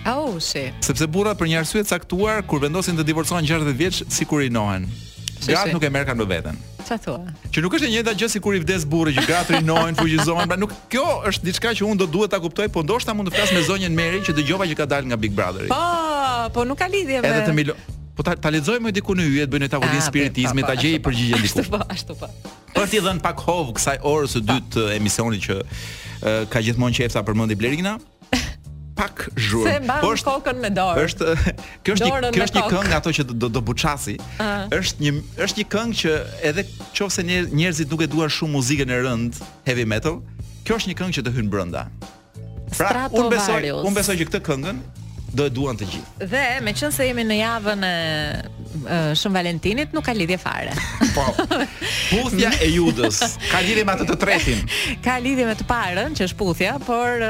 Au, 0.05 0.37
oh, 0.37 0.41
si. 0.45 0.67
Sepse 0.85 1.07
burrat 1.09 1.39
për 1.41 1.53
një 1.53 1.63
arsye 1.63 1.85
caktuar 1.89 2.43
kur 2.49 2.61
vendosin 2.61 2.99
të 2.99 3.07
divorcohen 3.09 3.47
60 3.49 3.79
vjeç 3.79 4.03
sikur 4.13 4.45
i 4.45 4.51
nohen 4.53 4.91
gratë 5.49 5.75
nuk 5.75 5.85
e 5.87 5.91
merë 5.93 6.09
kanë 6.11 6.21
më 6.21 6.27
veten. 6.31 6.61
Çfarë 6.85 7.03
thua? 7.05 7.35
Që 7.55 7.63
nuk 7.65 7.77
është 7.79 7.89
e 7.89 7.91
njëjta 7.95 8.15
gjë 8.21 8.29
sikur 8.35 8.57
i 8.57 8.61
vdes 8.63 8.85
burë 8.91 9.15
që 9.17 9.25
gratë 9.29 9.57
rinojnë, 9.59 9.97
fujizohen, 9.99 10.49
pra 10.51 10.59
nuk 10.61 10.73
kjo 10.93 11.05
është 11.31 11.49
diçka 11.49 11.73
që 11.79 11.89
unë 11.89 12.03
do 12.05 12.09
duhet 12.17 12.33
ta 12.35 12.41
kuptoj, 12.43 12.69
po 12.75 12.85
ndoshta 12.85 13.15
mund 13.17 13.31
të 13.33 13.37
flas 13.39 13.53
me 13.57 13.63
zonjën 13.67 13.95
Meri 13.97 14.23
që 14.27 14.35
dëgjova 14.39 14.69
që 14.71 14.77
ka 14.83 14.89
dalë 14.93 15.13
nga 15.13 15.19
Big 15.25 15.35
Brotheri. 15.37 15.71
Po, 15.73 16.49
po 16.55 16.65
nuk 16.69 16.81
ka 16.83 16.89
lidhje 16.93 17.21
me. 17.25 17.31
Edhe 17.33 17.45
të 17.49 17.57
Milo. 17.57 17.77
Po 18.15 18.23
ta, 18.23 18.37
ta 18.39 18.51
më 18.53 18.93
diku 18.95 19.17
në 19.19 19.25
hyje, 19.27 19.47
bëjnë 19.51 19.69
tavolinë 19.73 19.99
ah, 19.99 20.05
po, 20.05 20.11
spiritizmi, 20.13 20.63
po, 20.63 20.69
ta 20.71 20.75
gjej 20.79 20.99
po, 21.03 21.09
përgjigjen 21.11 21.41
diku. 21.47 21.63
po, 21.73 21.81
ashtu 21.91 22.15
po. 22.21 22.29
Po 22.75 22.85
ti 22.87 23.01
dhën 23.03 23.19
pak 23.21 23.41
hov 23.49 23.73
kësaj 23.79 23.99
orës 24.07 24.37
së 24.37 24.43
dytë 24.45 24.75
të 24.77 24.91
emisionit 25.01 25.43
që 25.49 26.35
ka 26.53 26.63
gjithmonë 26.63 27.01
qefta 27.01 27.25
përmendi 27.27 27.59
Blerina. 27.59 27.97
pak 28.95 29.27
zhurmë. 29.37 29.75
Se 29.77 29.81
mbajmë 29.85 30.19
kokën 30.29 30.61
me 30.63 30.71
dorë. 30.77 31.05
Është 31.09 31.31
kjo 31.85 31.97
është 31.97 32.07
një 32.07 32.33
kjo 32.37 32.47
është 32.47 32.61
një 32.61 32.67
këngë 32.75 32.97
ato 32.99 33.15
që 33.19 33.27
do 33.45 33.51
do 33.59 33.63
buçasi. 33.69 34.17
Është 34.77 35.05
një 35.07 35.15
është 35.47 35.61
një 35.63 35.67
këngë 35.75 35.99
që 36.03 36.15
edhe 36.51 36.67
nëse 36.95 37.29
njerëzit 37.29 37.95
nuk 37.95 38.05
e 38.07 38.11
duan 38.13 38.31
shumë 38.33 38.57
muzikën 38.59 38.91
e 38.95 39.01
rënd, 39.07 39.41
heavy 39.67 39.87
metal, 39.95 40.21
kjo 40.65 40.79
është 40.81 40.93
një 40.93 40.99
këngë 41.03 41.19
që 41.19 41.27
të 41.29 41.35
hyn 41.39 41.53
brenda. 41.55 41.87
Pra, 42.75 43.09
unë 43.13 43.31
besoj, 43.35 43.63
unë 43.83 43.95
besoj 43.99 44.17
që 44.21 44.29
këtë 44.31 44.43
këngën 44.49 44.81
do 45.35 45.49
e 45.49 45.53
duan 45.53 45.77
të 45.79 45.89
gjithë. 45.91 46.29
Dhe 46.31 46.43
me 46.65 46.73
qënë 46.77 46.95
se 46.95 47.07
jemi 47.09 47.25
në 47.27 47.37
javën 47.41 47.85
e 47.89 47.95
Shumë 49.19 49.37
Valentinit 49.39 49.95
nuk 49.95 50.05
ka 50.07 50.15
lidhje 50.17 50.39
fare. 50.41 50.73
Po. 51.15 51.25
Puthja 52.13 52.53
e 52.63 52.71
Judës 52.75 53.21
ka 53.51 53.63
lidhje 53.65 53.85
me 53.87 53.95
atë 53.97 54.07
të 54.11 54.17
tretin. 54.25 54.63
Ka 55.05 55.19
lidhje 55.23 55.47
me 55.49 55.55
të 55.59 55.67
parën 55.69 56.15
që 56.19 56.29
është 56.31 56.39
puthja, 56.41 56.77
por 56.87 57.25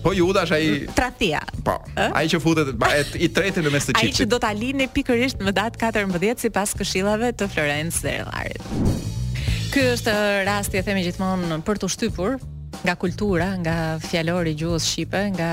Po 0.00 0.14
Juda 0.16 0.46
është 0.46 0.56
ai 0.56 0.68
Tratia. 0.96 1.42
Po. 1.64 1.76
Ai 2.00 2.26
që 2.32 2.40
futet 2.40 2.72
et, 2.88 3.14
i 3.20 3.28
tretë 3.28 3.64
në 3.66 3.74
mes 3.74 3.90
të 3.90 3.96
çiftit. 3.96 4.04
Ai 4.04 4.20
që 4.22 4.28
do 4.32 4.38
ta 4.40 4.52
lini 4.56 4.86
pikërisht 4.94 5.44
në 5.44 5.54
datë 5.56 5.82
14 5.84 6.40
sipas 6.46 6.72
këshillave 6.78 7.34
të 7.36 7.50
Florence 7.52 8.00
dhe 8.06 8.14
Rillarit. 8.20 9.44
Ky 9.70 9.84
është 9.98 10.14
rasti 10.48 10.80
e 10.80 10.86
themi 10.86 11.04
gjithmonë 11.06 11.60
për 11.68 11.78
të 11.84 11.92
shtypur 11.92 12.40
nga 12.80 12.94
kultura, 12.96 13.50
nga 13.60 13.74
fjalori 14.00 14.54
gjuhës 14.56 14.86
shqipe, 14.88 15.20
nga 15.36 15.50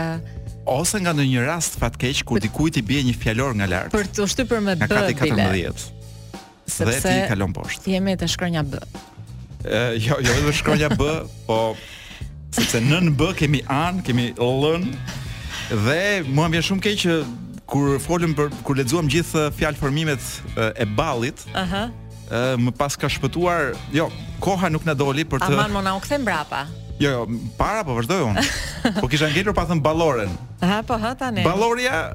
ose 0.68 1.00
nga 1.02 1.14
ndonjë 1.16 1.42
rast 1.48 1.78
fatkeq 1.82 2.24
kur 2.28 2.42
dikujt 2.44 2.78
i 2.82 2.86
bie 2.86 3.02
një 3.08 3.16
fjalor 3.18 3.56
nga 3.60 3.68
lart. 3.72 3.94
Për 3.96 4.10
të 4.18 4.28
shtypur 4.34 4.62
me 4.64 4.76
B. 4.78 4.86
Nga 4.90 5.04
14. 5.22 5.52
Bile. 5.54 5.76
Sepse 6.68 7.04
dhe 7.04 7.04
ti 7.16 7.28
kalon 7.32 7.54
poshtë. 7.56 7.92
Jemi 7.96 8.18
të 8.20 8.28
shkronja 8.34 8.66
B. 8.68 8.82
Ë 9.64 9.98
jo, 10.04 10.18
jo 10.22 10.34
vetëm 10.34 10.50
jo, 10.50 10.56
shkronja 10.60 10.90
B, 10.92 11.08
po 11.48 11.60
sepse 12.56 12.82
në 12.84 13.14
B 13.18 13.30
kemi 13.40 13.62
an, 13.74 14.02
kemi 14.06 14.30
ln 14.38 14.90
dhe 15.68 16.02
mua 16.32 16.48
më 16.48 16.58
vjen 16.58 16.66
shumë 16.72 16.84
keq 16.86 17.00
që 17.04 17.16
kur 17.68 17.98
folëm 18.00 18.36
për 18.38 18.52
kur 18.64 18.78
lexuam 18.80 19.08
gjithë 19.12 19.48
fjalë 19.60 19.80
formimet 19.82 20.28
e 20.70 20.86
ballit. 21.00 21.46
Aha. 21.56 21.62
Uh 21.62 21.74
-huh. 21.74 21.88
Ë 22.28 22.60
më 22.60 22.72
pas 22.76 22.96
ka 22.98 23.08
shpëtuar, 23.08 23.74
jo, 23.96 24.10
koha 24.44 24.70
nuk 24.70 24.86
na 24.86 24.94
doli 24.94 25.24
për 25.24 25.40
të 25.44 25.52
Aman 25.54 25.72
mona 25.80 25.96
u 25.96 26.00
kthem 26.04 26.22
mbrapa. 26.22 26.66
Jo, 27.00 27.10
jo, 27.14 27.22
para 27.60 27.86
po 27.86 27.94
vazhdoj 27.96 28.24
unë. 28.26 28.44
Po 29.04 29.08
kisha 29.12 29.30
ngelur 29.30 29.54
pa 29.54 29.68
thën 29.70 29.80
Balloren. 29.82 30.32
Aha, 30.66 30.82
po 30.84 30.98
ha 30.98 31.14
tani. 31.14 31.44
Balloria 31.46 32.14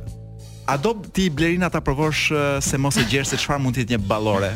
A 0.67 0.77
do 0.79 0.95
ti 0.99 1.31
Blerina 1.31 1.67
ata 1.71 1.81
provosh 1.83 2.31
se 2.63 2.79
mos 2.79 2.97
e 2.99 3.03
gjerë 3.07 3.27
se 3.27 3.39
çfarë 3.43 3.63
mund 3.63 3.75
të 3.77 3.83
jetë 3.83 3.97
një 3.97 4.01
ballore? 4.07 4.53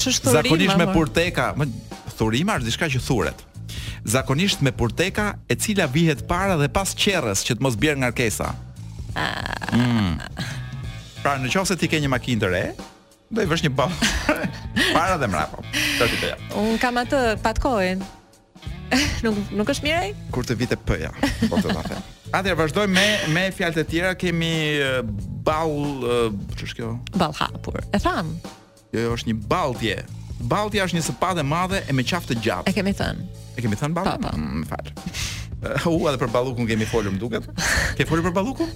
Ç'është 0.00 0.30
thurim? 0.30 0.38
Zakonisht 0.38 0.78
me 0.80 0.86
purteka, 0.94 1.50
më 1.60 1.66
thurim 2.16 2.48
është 2.54 2.64
diçka 2.68 2.88
që 2.94 3.00
thuret. 3.04 3.42
Zakonisht 4.08 4.62
me 4.64 4.72
purteka 4.72 5.26
e 5.52 5.56
cila 5.58 5.84
vihet 5.92 6.24
para 6.30 6.56
dhe 6.56 6.70
pas 6.74 6.94
qerrës 6.98 7.44
që 7.46 7.58
të 7.58 7.64
mos 7.66 7.76
bjerë 7.78 8.00
ngarkesa. 8.02 8.48
Mm. 9.18 10.16
Pra 11.22 11.34
në 11.38 11.52
qofë 11.52 11.74
se 11.74 11.76
ti 11.82 11.90
ke 11.92 12.00
një 12.02 12.10
makinë 12.14 12.42
të 12.42 12.50
re, 12.54 12.62
do 13.32 13.44
i 13.44 13.48
vësh 13.48 13.66
një 13.68 13.72
bavë 13.76 14.10
para 14.96 15.18
dhe 15.20 15.28
mrapa. 15.30 15.60
të 16.00 16.32
Unë 16.62 16.80
kam 16.82 16.98
atë 17.04 17.20
patkojnë. 17.44 18.10
nuk, 19.28 19.38
nuk 19.60 19.68
është 19.72 19.84
mirej? 19.86 20.12
Kur 20.32 20.44
të 20.48 20.56
vite 20.62 20.76
pëja, 20.80 21.12
po 21.48 21.60
të 21.60 21.68
të 21.68 21.68
të 21.68 21.68
të 21.68 21.84
të 21.84 22.00
të 22.00 22.21
Atëherë 22.32 22.56
vazhdojmë 22.56 22.92
me 22.96 23.32
me 23.34 23.42
fjalët 23.52 23.82
e 23.82 23.82
tjera, 23.90 24.12
kemi 24.16 24.50
ball, 25.44 25.74
ç'është 26.56 26.72
uh, 26.72 26.74
kjo? 26.80 26.92
Ball 27.20 27.34
hapur. 27.36 27.76
E 27.92 28.00
tham. 28.00 28.30
Jo, 28.92 29.02
jo, 29.04 29.12
është 29.18 29.32
një 29.34 29.36
balltje. 29.50 29.98
Balltja 30.52 30.86
është 30.88 30.96
një 30.98 31.04
sëpadë 31.10 31.44
e 31.44 31.46
madhe 31.50 31.82
e 31.92 31.96
me 31.96 32.06
qafë 32.08 32.32
të 32.32 32.38
gjatë. 32.46 32.72
E 32.72 32.76
kemi 32.78 32.94
thënë. 33.02 33.28
E 33.58 33.66
kemi 33.66 33.76
thënë 33.82 33.98
ball? 33.98 34.08
Po, 34.14 34.30
po, 34.30 34.34
më 34.40 34.64
mm, 34.64 34.66
fal. 34.70 35.40
Eh, 35.62 35.86
u, 35.86 36.08
edhe 36.10 36.18
për 36.18 36.30
ballukun 36.32 36.66
kemi 36.66 36.86
folur, 36.90 37.14
duket. 37.20 37.44
Ke 37.96 38.04
folur 38.08 38.24
për 38.26 38.32
ballukun? 38.34 38.70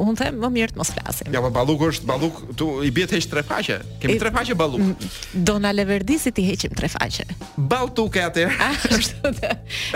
Unë 0.00 0.14
them 0.16 0.38
më 0.40 0.48
mirë 0.54 0.72
të 0.74 0.80
mos 0.80 0.90
flasim. 0.94 1.28
Ja, 1.34 1.42
po 1.44 1.50
balluku 1.52 1.90
është 1.92 2.06
balluk, 2.08 2.38
tu 2.56 2.70
i 2.86 2.92
bie 2.94 3.04
të 3.10 3.18
heq 3.18 3.26
tre 3.28 3.42
faqe. 3.44 3.76
Kemi 4.00 4.16
tre 4.20 4.30
faqe 4.32 4.56
balluk. 4.56 4.80
Mm, 4.80 5.42
Dona 5.50 5.74
Leverdisi 5.76 6.32
ti 6.32 6.46
heqim 6.46 6.72
tre 6.78 6.88
faqe. 6.94 7.28
Balltuke 7.56 8.24
atë. 8.24 8.48
Ah, 8.62 8.78
është. 8.94 9.30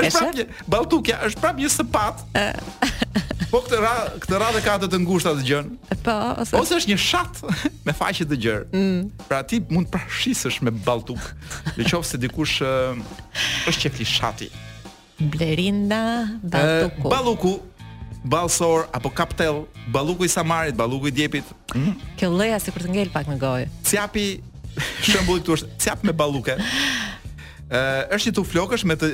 Është. 0.02 0.44
Balltuke 0.70 1.14
është 1.28 1.38
prapë 1.42 1.62
një 1.62 1.68
sapat. 1.70 2.20
Po 3.52 3.60
këtë 3.62 3.78
radhë, 3.84 4.16
këtë 4.24 4.40
radhë 4.42 4.60
ka 4.64 4.74
të 4.82 4.88
të 4.92 5.00
ngushta 5.04 5.32
të 5.38 5.46
gjën. 5.48 5.70
Po, 6.06 6.16
ose 6.42 6.54
ose 6.60 6.78
është 6.80 6.92
një 6.92 6.98
shat 7.02 7.40
me 7.86 7.94
faqe 7.96 8.26
të 8.30 8.38
gjerë. 8.42 8.66
Mm. 8.74 9.16
Pra 9.30 9.40
ti 9.46 9.62
mund 9.70 9.86
të 9.88 9.94
prashisësh 10.00 10.58
me 10.66 10.74
balltuk. 10.74 11.20
Në 11.76 11.86
qoftë 11.88 12.10
se 12.10 12.20
dikush 12.26 12.56
eh, 12.66 13.10
është 13.70 13.86
çepli 13.86 14.06
shati. 14.16 14.50
Blerinda 15.18 16.28
Balluku. 16.44 17.08
Balluku, 17.08 17.62
Balsor 18.24 18.88
apo 18.92 19.10
Kaptel, 19.10 19.68
Balluku 19.88 20.24
i 20.24 20.28
Samarit, 20.28 20.74
Balluku 20.76 21.08
i 21.08 21.10
Djepit. 21.12 21.44
Hmm? 21.72 21.96
Kjo 22.20 22.28
lloja 22.30 22.60
sikur 22.60 22.84
të 22.84 22.92
ngel 22.92 23.12
pak 23.14 23.28
me 23.30 23.38
gojë. 23.40 23.68
Cjapi 23.86 24.26
shembull 25.06 25.40
këtu 25.40 25.54
është 25.56 25.70
cjap 25.80 26.02
me 26.04 26.12
balluke. 26.12 26.56
Ë, 26.56 27.72
uh, 27.72 28.02
është 28.14 28.44
flokësh 28.44 28.84
me 28.86 28.96
të 29.00 29.08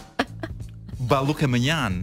Balluket 1.00 1.48
mënjan 1.50 2.02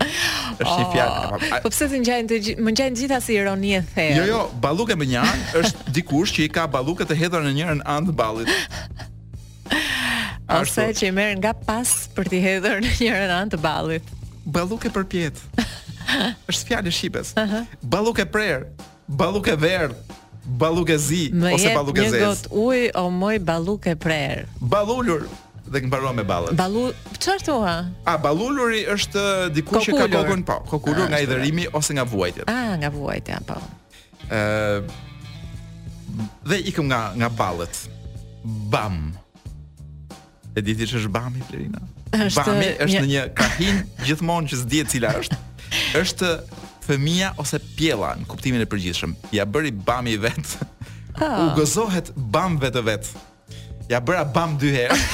është 0.59 0.76
një 0.76 0.84
oh. 0.84 0.92
fjalë. 0.92 1.61
Po 1.64 1.72
pse 1.72 1.88
të 1.92 2.00
ngjajnë 2.02 2.30
të 2.30 2.55
më 2.66 2.74
ngjajnë 2.76 3.00
gjitha 3.00 3.18
si 3.24 3.36
ironi 3.38 3.72
e 3.78 3.82
thellë. 3.94 4.20
Jo, 4.24 4.26
jo, 4.30 4.40
balluke 4.62 4.96
me 5.00 5.07
njan 5.09 5.44
është 5.61 5.94
dikush 5.96 6.34
që 6.36 6.46
i 6.48 6.52
ka 6.55 6.66
balluke 6.70 7.07
të 7.09 7.16
hedhur 7.24 7.44
në 7.46 7.55
njërin 7.59 7.82
anë 7.94 8.11
të 8.12 8.16
ballit. 8.18 8.52
Ose 10.59 10.86
që 10.98 11.09
i 11.11 11.14
merr 11.16 11.38
nga 11.40 11.55
pas 11.66 11.92
për 12.16 12.28
t'i 12.30 12.42
hedhur 12.44 12.82
në 12.84 12.92
njërin 13.00 13.36
anë 13.40 13.55
të 13.57 13.62
ballit. 13.64 14.11
Balluke 14.44 14.90
përpjet. 14.94 15.40
është 16.50 16.66
fjalë 16.68 16.88
e 16.88 17.22
Uh 17.44 17.50
-huh. 17.50 17.64
Balluke 17.82 18.24
prer, 18.24 18.66
balluke 19.09 19.57
verr, 19.57 19.90
balluke 20.44 20.98
zi 20.98 21.30
ose 21.55 21.74
balluke 21.74 22.02
zez. 22.02 22.12
Më 22.12 22.16
jetë 22.16 22.26
një 22.26 22.26
gotë 22.26 22.48
ujë 22.64 22.90
o 23.02 23.11
moj 23.11 23.38
balluke 23.40 23.96
prer. 23.96 24.44
Ballulur 24.61 25.26
dhe 25.66 25.80
ke 25.80 25.86
mbaruar 25.88 26.14
me 26.16 26.24
ballët. 26.26 26.56
Ballu, 26.58 26.92
çfarë 27.18 27.44
thua? 27.46 27.74
A 28.08 28.14
balluluri 28.20 28.82
është 28.94 29.22
diku 29.56 29.80
që 29.80 29.94
ka 29.96 30.08
kokën 30.12 30.42
po, 30.46 30.58
kokulur 30.68 31.06
ah, 31.08 31.14
nga 31.14 31.20
idhërimi 31.24 31.68
ose 31.76 31.96
nga 31.96 32.04
vuajtja. 32.08 32.46
Ah, 32.52 32.74
nga 32.80 32.90
vuajtja 32.94 33.38
po. 33.48 33.56
Ë 34.28 34.84
dhe 36.50 36.60
ikëm 36.70 36.88
nga 36.92 37.00
nga 37.16 37.28
ballët. 37.40 37.80
Bam. 38.70 39.12
E 40.54 40.62
di 40.62 40.76
ti 40.78 40.86
ç'është 40.86 41.10
bami 41.10 41.42
Plerina? 41.48 41.80
Është 42.14 42.44
bami 42.44 42.66
është 42.84 43.00
një, 43.00 43.06
një 43.12 43.22
kahin 43.38 43.80
gjithmonë 44.06 44.52
që 44.52 44.60
s'di 44.60 44.82
e 44.82 44.90
cila 44.92 45.14
është. 45.20 45.38
Është 46.00 46.34
fëmia 46.84 47.32
ose 47.42 47.58
pjella 47.78 48.12
në 48.20 48.28
kuptimin 48.30 48.62
e 48.62 48.68
përgjithshëm. 48.70 49.16
Ja 49.34 49.48
bëri 49.48 49.72
bami 49.88 50.18
vet. 50.22 50.58
Oh. 51.18 51.24
U 51.24 51.46
gëzohet 51.58 52.12
bam 52.14 52.60
vetë 52.62 52.84
vet. 52.86 53.10
Ja 53.90 53.98
bëra 54.04 54.22
bam 54.30 54.54
dy 54.60 54.70
herë. 54.76 55.00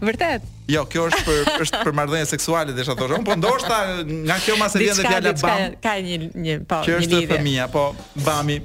Vërtet. 0.00 0.42
Jo, 0.70 0.82
kjo 0.90 1.06
është 1.10 1.24
për 1.24 1.50
është 1.66 1.80
për 1.86 1.94
marrëdhënie 1.96 2.28
seksuale, 2.30 2.74
desha 2.76 2.94
të 2.96 3.00
thoshon, 3.04 3.24
po 3.26 3.36
ndoshta 3.38 3.78
nga 4.08 4.36
kjo 4.42 4.56
mas 4.60 4.74
e 4.76 4.82
vjen 4.82 4.98
dhe 5.00 5.04
fjala 5.08 5.34
bam. 5.40 5.76
Ka 5.82 5.92
ka 5.92 5.94
një 6.06 6.18
një 6.46 6.56
po. 6.70 6.80
Kjo 6.86 6.98
është 7.02 7.20
fëmia, 7.32 7.68
po 7.72 7.86
bami. 8.26 8.58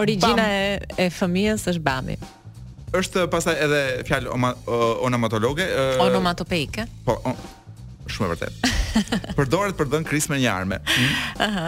Origjina 0.00 0.48
e 0.54 0.64
e 0.98 1.08
fëmijës 1.18 1.68
është 1.74 1.84
bami. 1.86 2.18
Është 2.98 3.26
pastaj 3.32 3.54
edhe 3.66 3.82
fjalë 4.08 4.34
onomatologe, 5.06 5.66
onomatopeike. 6.04 6.86
Po, 7.06 7.18
shumë 8.08 8.30
vërtet. 8.32 8.66
Përdoret 9.38 9.76
për 9.76 9.86
të 9.90 9.94
dhënë 9.94 10.08
krismë 10.08 10.36
një 10.42 10.50
arme. 10.54 10.80
Hm? 10.96 11.22
Aha. 11.44 11.66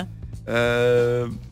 Ëh 0.51 1.49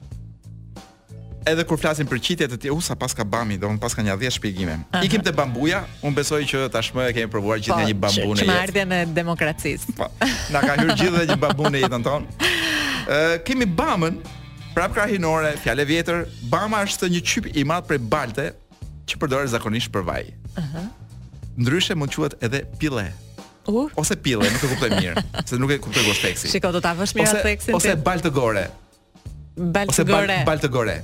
edhe 1.52 1.64
kur 1.68 1.80
flasim 1.80 2.08
për 2.10 2.20
qitje 2.24 2.48
të 2.50 2.58
tjera, 2.60 2.76
u 2.76 2.80
sa 2.84 2.96
paska 2.98 3.24
bami, 3.24 3.56
do 3.60 3.68
të 3.70 3.80
paska 3.82 4.04
një 4.04 4.14
10 4.20 4.36
shpjegime. 4.38 4.74
Uh 4.84 4.84
-huh. 4.92 5.06
Ikim 5.06 5.22
te 5.24 5.32
bambuja, 5.32 5.84
un 6.02 6.14
besoj 6.14 6.44
që 6.46 6.68
tashmë 6.74 7.08
e 7.08 7.12
kemi 7.14 7.30
provuar 7.30 7.58
gjithë 7.58 7.80
po, 7.82 7.88
një 7.88 7.94
bambu 7.94 8.22
në 8.22 8.28
jetë. 8.28 8.46
Po, 8.46 8.46
çmardhjen 8.46 8.92
e 8.92 9.00
demokracisë. 9.20 9.90
Po. 9.96 10.06
Na 10.52 10.60
ka 10.66 10.72
hyrë 10.78 10.94
gjithë 11.00 11.22
një 11.32 11.38
bambu 11.44 11.62
në 11.72 11.78
jetën 11.84 12.02
tonë. 12.08 12.26
Ë, 13.16 13.38
kemi 13.46 13.66
bamën, 13.80 14.14
prap 14.74 14.94
krahinore, 14.94 15.50
fjalë 15.64 15.84
vjetër, 15.86 16.26
bama 16.54 16.78
është 16.88 17.06
një 17.14 17.20
çyp 17.30 17.50
i 17.56 17.64
madh 17.64 17.86
prej 17.88 17.98
balte 18.00 18.46
që 19.08 19.14
përdoret 19.20 19.48
zakonisht 19.48 19.88
për 19.94 20.02
vaj. 20.10 20.24
Ëh. 20.24 20.58
Uh 20.58 20.66
-huh. 20.72 20.86
Ndryshe 21.62 21.94
mund 21.94 22.14
quhet 22.14 22.34
edhe 22.42 22.60
pille. 22.78 23.06
Uh. 23.66 23.90
Ose 23.96 24.16
pille, 24.16 24.46
nuk 24.52 24.62
e 24.64 24.66
kuptoj 24.70 24.88
mirë, 25.00 25.14
se 25.48 25.56
nuk 25.58 25.70
e 25.70 25.78
kuptoj 25.78 26.02
gjithë 26.04 26.22
teksin. 26.28 26.50
Shikoj 26.50 26.72
do 26.72 26.80
ta 26.80 26.92
vësh 26.98 27.14
mirë 27.16 27.42
tekstin. 27.42 27.74
Ose, 27.74 27.88
ose 27.90 27.96
baltëgore. 28.00 28.66
Baltëgore. 29.56 29.88
Ose 29.88 30.04
bal, 30.04 30.30
baltëgore. 30.46 30.96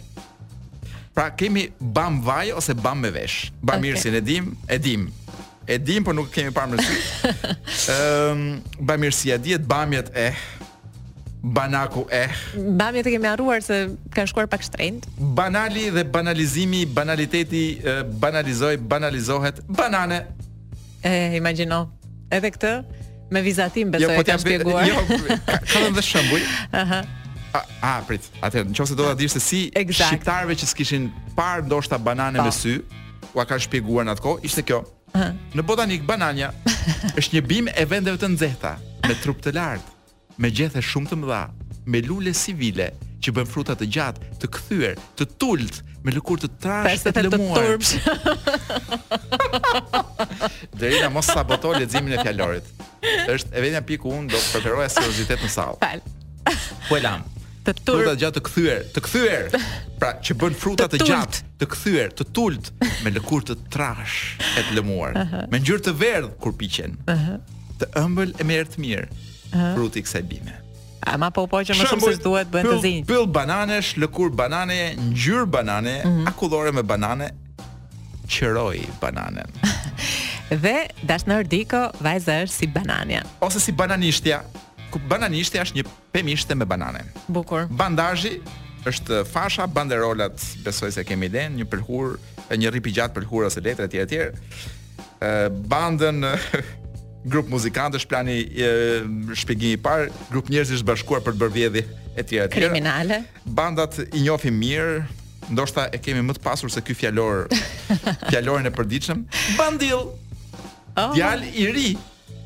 Pra 1.15 1.31
kemi 1.39 1.69
bam 1.79 2.19
vaj 2.27 2.51
ose 2.59 2.75
bam 2.75 2.99
me 3.01 3.11
vesh. 3.15 3.51
Bamirsin 3.62 4.11
okay. 4.11 4.21
e 4.21 4.23
dim, 4.27 4.45
e 4.69 4.79
dim. 4.79 5.12
E 5.67 5.79
dim, 5.79 6.03
por 6.05 6.12
nuk 6.12 6.29
kemi 6.35 6.51
parë 6.53 6.75
mërësi. 6.75 6.97
um, 6.99 8.43
ehm, 8.93 9.05
djetë, 9.07 9.65
bamjet 9.65 10.11
e... 10.12 10.27
Eh. 10.29 10.35
Banaku 11.45 12.07
e 12.09 12.23
eh. 12.25 12.37
Bamjet 12.57 13.07
e 13.07 13.12
kemi 13.15 13.29
arruar 13.31 13.61
se 13.62 13.79
kanë 14.17 14.29
shkuar 14.31 14.47
pak 14.49 14.62
shtrejnët 14.65 15.05
Banali 15.37 15.91
dhe 15.93 16.05
banalizimi 16.09 16.87
Banaliteti 16.89 17.83
banalizoj 18.21 18.79
Banalizohet 18.81 19.61
banane 19.69 20.23
E 21.05 21.12
imagino 21.37 21.83
Edhe 22.33 22.49
këtë 22.49 22.71
me 23.29 23.43
vizatim 23.45 23.93
besoj 23.93 24.09
jo, 24.09 24.17
po 24.17 24.25
të 24.25 24.39
shpjeguar 24.41 24.89
Jo, 24.89 25.05
ka 25.45 25.85
dhe 25.99 26.07
shëmbuj 26.12 26.41
Aha 26.41 26.81
uh 26.81 26.91
-huh. 26.95 27.23
A, 27.55 27.63
a 27.87 27.93
prit. 28.07 28.27
Atë, 28.43 28.65
nëse 28.67 28.97
do 28.99 29.07
ta 29.07 29.15
dish 29.15 29.37
se 29.37 29.41
si 29.45 29.59
exact. 29.79 30.11
shqiptarve 30.11 30.57
që 30.59 30.67
s'kishin 30.73 31.05
parë 31.39 31.65
ndoshta 31.69 32.01
banane 32.03 32.41
pa. 32.41 32.49
Po. 32.49 32.51
me 32.51 32.55
sy, 32.57 32.73
ua 33.37 33.45
ka 33.47 33.59
shpjeguar 33.63 34.09
natko, 34.09 34.37
ishte 34.47 34.65
kjo. 34.67 34.81
Në 35.55 35.63
botanik 35.63 36.03
banania 36.09 36.49
është 37.21 37.37
një 37.37 37.43
bim 37.47 37.69
e 37.71 37.85
vendeve 37.87 38.19
të 38.19 38.33
nxehta, 38.33 38.73
me 39.07 39.15
trup 39.23 39.39
të 39.45 39.53
lartë, 39.55 40.15
me 40.43 40.51
gjethe 40.51 40.83
shumë 40.83 41.13
të 41.13 41.19
mëdha, 41.21 41.43
me 41.95 42.01
lule 42.03 42.33
civile 42.35 42.89
që 43.23 43.35
bën 43.37 43.47
fruta 43.47 43.77
të 43.79 43.87
gjatë, 43.97 44.33
të 44.43 44.51
kthyer, 44.57 44.99
të 45.21 45.29
tult, 45.41 45.79
me 46.05 46.13
lëkurë 46.13 46.43
të 46.45 46.51
trashë 46.65 47.15
të 47.15 47.25
lëmuar. 47.29 47.71
Dhe 50.83 50.91
i 50.99 51.07
mos 51.15 51.31
sabotoj 51.31 51.77
lecimin 51.85 52.19
e 52.19 52.19
fjallorit. 52.27 52.75
është 53.31 53.55
e 53.55 53.61
vedja 53.63 53.81
piku 53.87 54.11
unë 54.11 54.33
do 54.35 54.43
të 54.43 54.59
përperoja 54.59 54.91
në 55.31 55.53
salë. 55.55 55.79
Fal. 55.85 56.05
Po 56.91 56.99
e 56.99 57.01
lamë 57.01 57.34
të 57.65 57.75
tur. 57.81 58.01
Fruta 58.01 58.15
gjatë 58.21 58.39
të 58.41 58.45
kthyer, 58.49 58.83
të 58.95 59.03
kthyer. 59.07 59.47
Pra, 60.01 60.11
që 60.21 60.37
bën 60.41 60.57
fruta 60.61 60.89
të 60.91 60.99
gjatë, 61.05 61.43
të 61.61 61.69
kthyer, 61.73 62.11
të 62.19 62.27
tult 62.37 62.71
me 63.05 63.12
lëkurë 63.15 63.49
të 63.53 63.57
trash 63.73 64.19
e 64.59 64.65
të 64.69 64.77
lëmuar, 64.81 65.15
uh 65.15 65.21
-huh. 65.21 65.51
me 65.53 65.61
ngjyrë 65.62 65.83
të 65.89 65.93
verdh 66.01 66.33
kur 66.43 66.53
piqen. 66.61 66.99
Ëh. 67.07 67.15
Uh 67.15 67.21
-huh. 67.21 67.39
Të 67.81 67.87
ëmbël 68.05 68.35
e 68.41 68.45
merr 68.51 68.67
të 68.75 68.79
mirë. 68.85 69.07
Uh 69.09 69.59
-huh. 69.59 69.75
Fruti 69.79 70.03
kësaj 70.05 70.23
bime. 70.31 70.55
Ama 71.07 71.31
po 71.31 71.47
po 71.47 71.59
që 71.61 71.75
më 71.77 71.85
shumë 71.89 72.01
se 72.17 72.21
duhet 72.25 72.49
bën 72.49 72.65
të 72.65 72.79
zinj. 72.81 73.03
Pyll 73.09 73.27
bananesh, 73.27 73.95
lëkurë 74.01 74.35
banane, 74.35 74.83
ngjyrë 75.09 75.47
banane, 75.57 75.97
uh 76.05 76.11
mhm. 76.11 76.21
-huh. 76.21 76.29
akullore 76.33 76.73
me 76.73 76.83
banane. 76.83 77.31
Qëroj 78.27 78.79
bananen. 79.01 79.47
Dhe 80.65 80.79
dash 81.09 81.25
në 81.29 81.43
rdiko, 81.43 81.81
është 82.01 82.47
si 82.47 82.67
bananja. 82.67 83.23
Ose 83.41 83.61
si 83.61 83.73
bananishtja 83.73 84.43
bananishti 85.09 85.59
është 85.61 85.81
një 85.81 85.85
pemishte 86.13 86.55
me 86.57 86.65
banane. 86.67 87.03
Bukur. 87.29 87.67
Bandazhi 87.71 88.39
është 88.87 89.23
fasha 89.31 89.67
banderolat, 89.67 90.37
besoj 90.65 90.93
se 90.93 91.05
kemi 91.09 91.27
iden, 91.31 91.57
një 91.59 91.69
përhur, 91.73 92.17
një 92.53 92.71
rrip 92.75 92.89
i 92.91 92.95
gjatë 92.99 93.17
përhur 93.19 93.47
ose 93.49 93.63
letra 93.65 93.87
etj 93.89 94.03
etj. 94.05 94.21
Ë 95.25 95.31
bandën 95.71 96.25
grup 97.31 97.49
muzikantësh 97.49 98.07
plani 98.11 98.41
shpjegimi 99.39 99.79
i 99.79 99.81
parë, 99.81 100.11
grup 100.33 100.51
njerëzish 100.53 100.85
të 100.85 100.91
bashkuar 100.93 101.25
për 101.25 101.37
të 101.39 101.43
bërë 101.45 101.57
vjedhje 101.59 101.85
etj 102.21 102.41
etj. 102.47 102.57
Kriminale. 102.57 103.23
Bandat 103.45 104.03
i 104.13 104.25
njohim 104.27 104.59
mirë, 104.61 104.99
ndoshta 105.53 105.89
e 105.93 105.99
kemi 106.01 106.23
më 106.25 106.37
të 106.39 106.45
pasur 106.45 106.73
se 106.73 106.81
ky 106.85 106.95
fjalor 106.97 107.47
fjalorin 108.31 108.69
e 108.69 108.75
përditshëm. 108.77 109.25
Bandill. 109.61 110.11
Oh. 110.95 111.11
Djal 111.17 111.41
i 111.51 111.67
ri 111.75 111.89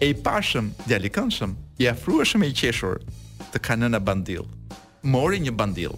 e 0.01 0.09
i 0.11 0.15
pashëm 0.15 0.71
djali 0.87 1.11
këndshëm, 1.13 1.55
i 1.83 1.89
afrueshëm 1.91 2.45
e 2.47 2.51
i 2.53 2.57
qeshur 2.57 3.01
të 3.53 3.61
kanëna 3.69 3.99
bandil. 4.03 4.45
Mori 5.03 5.41
një 5.43 5.55
bandil. 5.55 5.95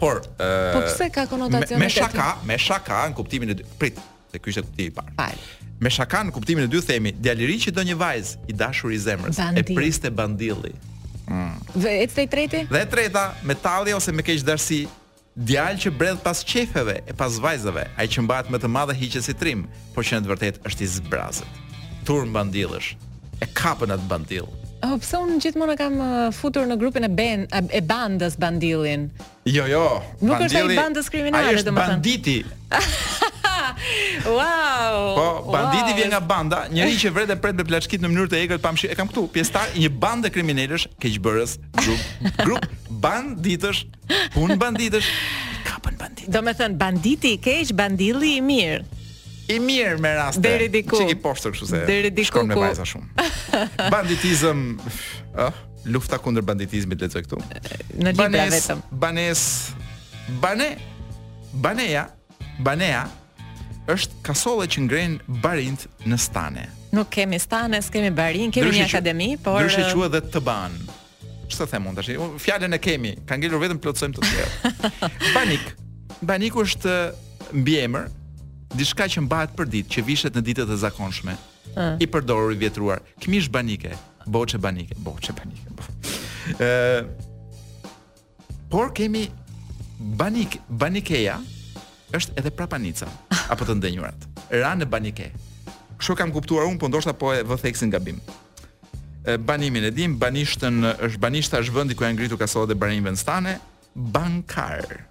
Por, 0.00 0.20
e, 0.20 0.46
po 0.74 0.80
pse 0.86 1.08
ka 1.14 1.26
me, 1.30 1.60
me 1.86 1.90
shaka, 1.90 2.30
të 2.38 2.46
me 2.48 2.58
shaka 2.58 3.02
në 3.10 3.14
kuptimin 3.18 3.52
e 3.54 3.58
dy, 3.60 3.66
Prit, 3.78 4.00
se 4.32 4.40
ky 4.42 4.50
ishte 4.50 4.64
kuptimi 4.64 4.90
i 4.90 4.94
parë. 4.96 5.12
Fal. 5.20 5.68
Me 5.82 5.90
shaka 5.90 6.24
në 6.28 6.32
kuptimin 6.36 6.66
e 6.68 6.72
dy 6.72 6.80
themi, 6.88 7.12
djaliri 7.18 7.56
që 7.66 7.74
do 7.76 7.84
një 7.90 7.96
vajzë 8.00 8.48
i 8.50 8.56
dashur 8.64 8.92
i 8.94 8.98
zemrës, 9.02 9.38
bandil. 9.40 9.62
e 9.62 9.76
priste 9.76 10.10
bandilli. 10.10 10.72
Mm. 11.28 11.60
Dhe 11.76 11.92
e 12.02 12.06
treti? 12.26 12.64
Dhe 12.72 12.80
e 12.82 12.88
treta, 12.92 13.28
me 13.44 13.54
talja 13.54 13.96
ose 13.96 14.12
me 14.12 14.22
keqë 14.26 14.46
dërsi, 14.48 14.82
djalë 15.36 15.80
që 15.84 15.92
bredh 15.98 16.22
pas 16.24 16.42
qefeve 16.44 16.98
e 17.06 17.14
pas 17.16 17.38
vajzëve, 17.44 17.84
a 17.96 18.00
i 18.04 18.10
që 18.10 18.24
mbajt 18.26 18.50
me 18.52 18.58
të 18.60 18.68
madhe 18.72 18.96
hiqës 18.98 19.30
i 19.30 19.36
trim, 19.38 19.68
por 19.94 20.02
që 20.04 20.18
në 20.18 20.26
të 20.26 20.32
vërtet 20.34 20.62
është 20.70 20.84
i 20.86 20.90
zbrazët 20.98 21.60
tur 22.06 22.24
mbandillësh. 22.30 22.88
E 23.42 23.46
kapën 23.58 23.90
atë 23.94 24.06
bandill. 24.10 24.46
Oh, 24.86 24.96
pse 24.98 25.18
unë 25.22 25.36
gjithmonë 25.42 25.74
kam 25.78 25.96
futur 26.34 26.66
në 26.66 26.76
grupin 26.80 27.06
e 27.06 27.10
ben, 27.10 27.44
e 27.74 27.80
bandës 27.86 28.34
bandillin. 28.42 29.06
Jo, 29.50 29.64
jo. 29.70 29.82
Nuk 30.22 30.42
është 30.44 30.60
ai 30.60 30.76
bandës 30.78 31.10
kriminale, 31.10 31.62
domethënë. 31.62 31.82
Ai 31.82 31.94
banditi. 31.94 32.36
wow. 34.38 34.98
Po, 35.18 35.26
banditi 35.54 35.86
wow. 35.88 35.96
vjen 36.00 36.10
nga 36.14 36.18
banda, 36.20 36.60
njëri 36.72 36.98
që 37.02 37.12
vret 37.16 37.30
e 37.30 37.36
pret 37.42 37.58
me 37.60 37.66
plaçkit 37.68 38.02
në 38.02 38.10
mënyrë 38.12 38.32
të 38.34 38.40
egër 38.44 38.58
të 38.58 38.64
pamshi. 38.66 38.90
E 38.94 38.98
kam 38.98 39.10
këtu, 39.10 39.26
pjesëtar 39.36 39.74
një 39.78 39.90
bande 40.06 40.30
kriminalësh, 40.34 40.88
keqbërës, 41.02 41.56
grup, 41.78 42.34
grup 42.42 42.74
banditësh, 43.06 43.84
pun 44.36 44.54
banditësh. 44.58 45.10
Kapën 45.68 45.98
banditë. 45.98 46.30
Domethënë 46.34 46.78
banditi 46.78 47.36
i 47.36 47.38
keq, 47.42 47.70
bandilli 47.78 48.36
i 48.40 48.42
mirë 48.48 48.98
i 49.56 49.60
mirë 49.60 49.98
me 50.00 50.14
raste. 50.16 50.40
Deri 50.44 50.68
diku. 50.72 50.98
Çi 51.00 51.12
i 51.14 51.18
poshtë 51.18 51.52
kështu 51.54 51.68
se. 51.70 51.80
Deri 51.88 52.10
diku. 52.14 52.28
Shkon 52.32 52.50
me 52.50 52.58
vajza 52.58 52.86
shumë. 52.92 53.28
Banditizëm, 53.92 54.62
ë, 55.36 55.48
lufta 55.94 56.18
kundër 56.22 56.46
banditizmit 56.48 57.02
le 57.04 57.10
të 57.10 57.14
thotë 57.14 57.26
këtu. 57.26 57.72
Në 58.02 58.14
libra 58.16 58.46
vetëm. 58.56 58.84
Banes, 59.02 59.44
Bane. 60.42 60.68
banëja, 61.64 62.04
banëja 62.64 63.02
është 63.96 64.20
kasolle 64.28 64.68
që 64.70 64.84
ngrenë 64.86 65.40
barinët 65.42 65.88
në 66.08 66.18
stane. 66.22 66.68
Nuk 66.92 67.08
kemi 67.14 67.38
stane, 67.42 67.80
s'kemi 67.82 68.10
barin, 68.14 68.52
kemi 68.52 68.68
një 68.74 68.84
akademi, 68.86 69.30
por 69.40 69.62
Dyshë 69.64 69.86
quhet 69.94 70.14
edhe 70.18 70.32
të 70.34 70.42
ban. 70.44 70.74
Çfarë 71.52 71.68
them 71.72 71.86
unë 71.90 71.98
tash? 71.98 72.10
Fjalën 72.44 72.76
e 72.76 72.80
kemi, 72.84 73.14
ka 73.28 73.36
ngelur 73.40 73.60
vetëm 73.64 73.80
plotsojmë 73.84 74.16
të 74.16 74.30
tjerë. 74.30 74.72
Banik. 75.34 75.66
Baniku 76.24 76.62
është 76.68 76.92
mbiemër 77.58 78.08
diçka 78.76 79.06
që 79.08 79.24
mbahet 79.26 79.52
për 79.56 79.68
ditë, 79.74 79.90
që 79.92 80.04
vishet 80.06 80.36
në 80.36 80.42
ditët 80.48 80.70
e 80.72 80.76
zakonshme. 80.80 81.34
I 82.02 82.06
përdorur 82.10 82.52
i 82.54 82.58
vjetruar. 82.60 83.00
Këmish 83.22 83.48
banike, 83.52 83.94
boçe 84.26 84.58
banike, 84.60 84.96
boçe 85.00 85.32
banike. 85.36 85.70
Ëh. 86.58 87.08
Por 88.72 88.92
kemi 88.96 89.26
banik, 90.18 90.56
banikeja 90.68 91.36
është 92.16 92.34
edhe 92.40 92.52
prapanica 92.56 93.06
apo 93.52 93.64
të 93.68 93.76
ndenjurat. 93.80 94.26
Ranë 94.52 94.84
në 94.84 94.88
banike. 94.92 95.28
Kështu 96.00 96.16
kam 96.18 96.32
kuptuar 96.34 96.66
unë, 96.70 96.80
po 96.82 96.88
ndoshta 96.90 97.14
po 97.16 97.30
e 97.36 97.44
vë 97.46 97.58
theksin 97.62 97.92
gabim. 97.92 98.18
Banimin 99.46 99.84
e 99.86 99.92
dim, 99.94 100.16
banishtën 100.18 100.80
është 100.98 101.20
banishta 101.22 101.60
është 101.62 101.76
vendi 101.76 101.94
ku 101.96 102.02
janë 102.04 102.16
ngritur 102.16 102.40
kasollat 102.40 102.72
e 102.74 102.78
banimeve 102.80 103.12
në 103.14 103.20
stane, 103.20 103.54
bankar. 103.94 105.04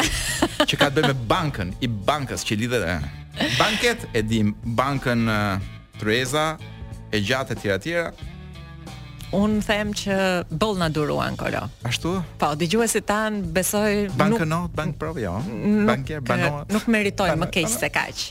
që 0.66 0.80
ka 0.82 0.90
të 0.90 1.02
bëjë 1.04 1.12
me 1.12 1.28
bankën, 1.30 1.74
i 1.86 1.88
bankës 2.10 2.46
që 2.48 2.58
lidhet 2.64 2.86
e 2.90 2.96
eh, 2.96 3.54
banket 3.60 4.08
e 4.18 4.24
dim 4.26 4.54
bankën 4.76 5.28
uh, 5.28 5.58
eh, 5.58 5.68
Tryeza 6.00 6.46
e 7.12 7.20
gjatë 7.26 7.56
e 7.58 7.62
tjera 7.62 7.80
tjera 7.86 8.10
Unë 9.36 9.60
them 9.62 9.92
që 9.94 10.16
boll 10.58 10.80
na 10.82 10.88
duruan 10.90 11.36
kolo. 11.38 11.60
Ashtu? 11.86 12.16
Po, 12.42 12.48
dëgjuesit 12.58 13.06
tan 13.06 13.36
besoj 13.54 14.08
bankë 14.18 14.48
nuk 14.50 14.72
bank 14.74 14.96
prov 14.98 15.20
jo. 15.22 15.36
Bankë 15.86 16.24
banor. 16.26 16.64
Nuk 16.74 16.88
meritoj 16.90 17.36
më 17.38 17.50
keq 17.54 17.68
se 17.70 17.92
kaq. 17.94 18.24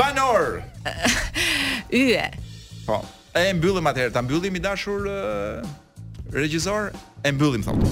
Banor. 0.00 0.62
ë 1.92 2.00
po. 2.86 3.02
E 3.36 3.50
mbyllim 3.58 3.92
atëherë, 3.92 4.14
ta 4.16 4.24
mbyllim 4.24 4.56
i 4.56 4.64
dashur 4.64 5.04
uh, 5.04 5.74
regjisor 6.32 6.88
e 7.24 7.32
mbyllim 7.34 7.64
thonë. 7.66 7.88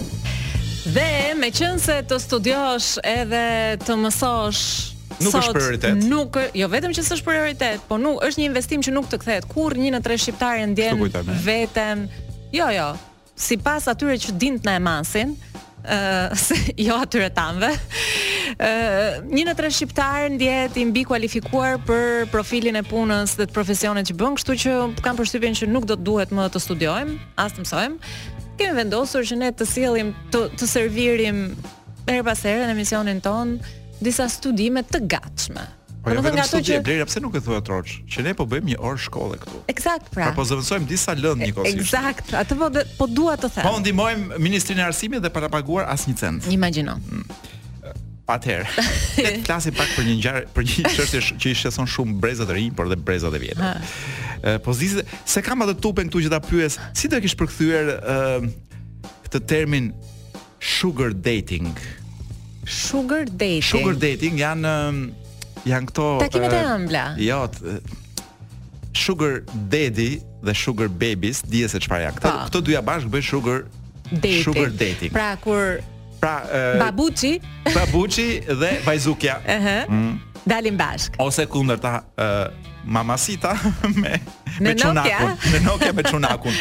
Dhe 0.96 1.08
me 1.36 1.50
qënë 1.52 1.80
se 1.82 1.96
të 2.08 2.16
studiosh 2.22 2.92
edhe 3.04 3.42
të 3.82 3.96
mësosh 4.04 4.62
Nuk 5.18 5.34
është 5.34 5.52
prioritet. 5.56 5.96
Nuk, 6.06 6.36
jo 6.54 6.68
vetëm 6.70 6.92
që 6.94 7.02
s'është 7.02 7.26
prioritet, 7.26 7.80
po 7.88 7.96
nuk 7.98 8.20
është 8.22 8.38
një 8.38 8.46
investim 8.52 8.84
që 8.86 8.92
nuk 8.94 9.08
të 9.10 9.18
kthehet. 9.24 9.48
Kurr 9.50 9.74
një 9.80 9.88
në 9.96 10.00
tre 10.04 10.14
shqiptarë 10.20 10.68
ndjen 10.76 11.00
vetëm. 11.42 12.04
Jo, 12.54 12.68
jo. 12.70 12.92
Sipas 13.34 13.88
atyre 13.90 14.14
që 14.22 14.36
din 14.38 14.60
të 14.62 14.68
na 14.68 14.76
e 14.78 14.82
masin, 14.86 15.32
ë, 15.82 15.98
uh, 16.30 16.46
jo 16.86 17.00
atyre 17.02 17.32
tanve. 17.34 17.72
ë, 17.74 18.70
uh, 18.70 19.26
një 19.32 19.46
në 19.50 19.56
tre 19.58 19.72
shqiptarë 19.74 20.30
ndjehet 20.36 20.78
i 20.78 20.86
mbi 20.92 21.02
kualifikuar 21.10 21.80
për 21.88 22.28
profilin 22.30 22.78
e 22.78 22.86
punës 22.86 23.34
dhe 23.40 23.48
të 23.48 23.58
profesionit 23.58 24.06
që 24.12 24.20
bën, 24.22 24.38
kështu 24.38 24.58
që 24.66 24.76
kam 25.02 25.18
përshtypjen 25.18 25.58
që 25.64 25.72
nuk 25.74 25.88
do 25.90 25.98
të 25.98 26.06
duhet 26.12 26.36
më 26.36 26.46
të 26.54 26.62
studiojmë, 26.68 27.18
as 27.42 27.58
të 27.58 27.66
mësojmë 27.66 28.36
kemi 28.58 28.74
vendosur 28.76 29.22
që 29.28 29.38
ne 29.40 29.50
të 29.54 29.66
sjellim 29.70 30.10
të 30.34 30.42
të 30.58 30.68
servirim 30.70 31.42
her 32.08 32.22
pas 32.26 32.40
here 32.44 32.66
në 32.66 32.74
emisionin 32.76 33.20
ton 33.24 33.54
disa 34.02 34.26
studime 34.30 34.82
të 34.86 35.04
gatshme. 35.10 35.64
Po 36.02 36.12
jo, 36.12 36.20
do 36.20 36.24
vetëm 36.24 36.38
thonë 36.38 36.44
ato 36.46 36.60
që 36.64 36.76
e 36.78 36.82
bleri 36.86 37.06
pse 37.08 37.20
nuk 37.22 37.34
e 37.38 37.42
thua 37.44 37.58
troç, 37.66 37.96
që 38.10 38.22
ne 38.28 38.32
po 38.38 38.46
bëjmë 38.48 38.72
një 38.72 38.76
orë 38.88 39.00
shkolle 39.06 39.38
këtu. 39.42 39.62
Eksakt, 39.74 40.10
pra. 40.14 40.28
pra 40.30 40.30
po 40.36 40.44
zëvendësojmë 40.46 40.86
disa 40.88 41.16
lëndë 41.18 41.42
një 41.48 41.50
kohësisht. 41.56 41.90
Eksakt, 41.90 42.32
atë 42.38 42.58
po 42.60 42.70
po 43.02 43.08
dua 43.10 43.34
të 43.38 43.50
them. 43.56 43.66
Po 43.66 43.74
ndihmojmë 43.82 44.38
Ministrinë 44.46 44.84
e 44.84 44.88
Arsimit 44.90 45.24
dhe 45.26 45.32
para 45.34 45.50
paguar 45.52 45.90
as 45.90 46.06
një 46.08 46.16
cent. 46.22 46.48
Imagjino. 46.54 46.94
Hmm. 47.10 47.26
Atëherë, 48.28 48.82
le 49.24 49.30
të 49.38 49.46
flasim 49.46 49.74
pak 49.78 49.88
për 49.96 50.04
një 50.04 50.14
ngjarje, 50.18 50.40
për 50.52 50.66
një 50.66 50.90
çështje 50.96 51.20
që 51.40 51.52
i 51.52 51.58
shëson 51.62 51.86
shumë 51.88 52.18
brezat 52.22 52.50
të 52.50 52.56
rinj, 52.58 52.74
por 52.76 52.90
dhe 52.90 52.98
brezat 53.06 53.34
e 53.34 53.40
vjetër. 53.40 53.94
Po 54.64 54.74
zisë, 54.76 55.04
se 55.28 55.42
kam 55.46 55.64
atë 55.64 55.76
tupen 55.82 56.10
këtu 56.12 56.20
që 56.26 56.32
ta 56.34 56.42
pyes, 56.44 56.76
si 56.98 57.08
do 57.10 57.16
e 57.18 57.24
kish 57.24 57.36
përkthyer 57.40 57.88
ë 57.98 58.18
këtë 59.24 59.40
termin 59.50 59.88
sugar 60.76 61.14
dating? 61.26 61.72
Sugar 62.68 63.24
dating. 63.30 63.64
Sugar 63.72 63.96
dating 64.02 64.36
janë 64.44 64.76
janë 65.72 65.90
këto 65.94 66.08
Takimet 66.26 66.54
e 66.60 66.62
ëmbla. 66.76 67.06
Jo, 67.24 67.40
sugar 68.98 69.40
daddy 69.72 70.10
dhe 70.44 70.54
sugar 70.66 70.92
babies, 71.00 71.40
dihet 71.48 71.72
se 71.72 71.80
çfarë 71.86 72.10
janë. 72.10 72.20
Këto 72.20 72.38
këto 72.50 72.62
dyja 72.68 72.84
bashkë 72.92 73.16
bëjnë 73.16 73.30
sugar 73.32 73.64
dating. 74.12 74.42
Sugar 74.44 74.76
dating. 74.84 75.16
Pra 75.16 75.32
kur 75.44 75.80
Pra, 76.20 76.42
uh, 76.74 76.78
Babuçi, 76.80 77.40
Babuçi 77.74 78.42
dhe 78.60 78.70
Vajzukja. 78.86 79.40
Ëhë. 79.46 79.58
Uh 79.58 79.66
-huh. 79.66 79.88
mm. 79.88 80.20
Dalim 80.48 80.76
bashk. 80.78 81.14
Ose 81.18 81.44
kundërta, 81.46 82.04
uh, 82.18 82.52
Mamasita 82.84 83.54
me 84.02 84.20
me 84.60 84.74
Çunakun, 84.74 85.36
me 85.52 85.58
Nokia 85.60 85.92
me 85.92 86.02
Çunakun. 86.02 86.52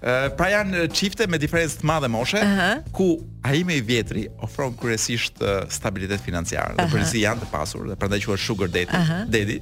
Ëh, 0.00 0.06
uh, 0.08 0.36
pra 0.36 0.46
janë 0.50 0.88
çifte 0.96 1.26
me 1.28 1.36
diferencë 1.38 1.80
të 1.80 1.84
madhe 1.84 2.08
moshe, 2.08 2.38
uh 2.38 2.58
-huh. 2.58 2.82
ku 2.92 3.08
ai 3.44 3.62
më 3.64 3.72
i 3.74 3.80
vjetri 3.82 4.28
ofron 4.40 4.74
kryesisht 4.76 5.42
stabilitet 5.68 6.20
financiar, 6.20 6.70
uh 6.70 6.76
-huh. 6.76 6.86
dhe 6.86 6.96
përzi 6.96 7.20
janë 7.26 7.40
të 7.44 7.48
pasur 7.50 7.86
dhe 7.88 7.96
prandaj 7.96 8.24
quhet 8.24 8.40
Sugar 8.40 8.68
Daddy, 8.68 8.92
uh 8.96 9.08
-huh. 9.10 9.24
Daddy 9.28 9.60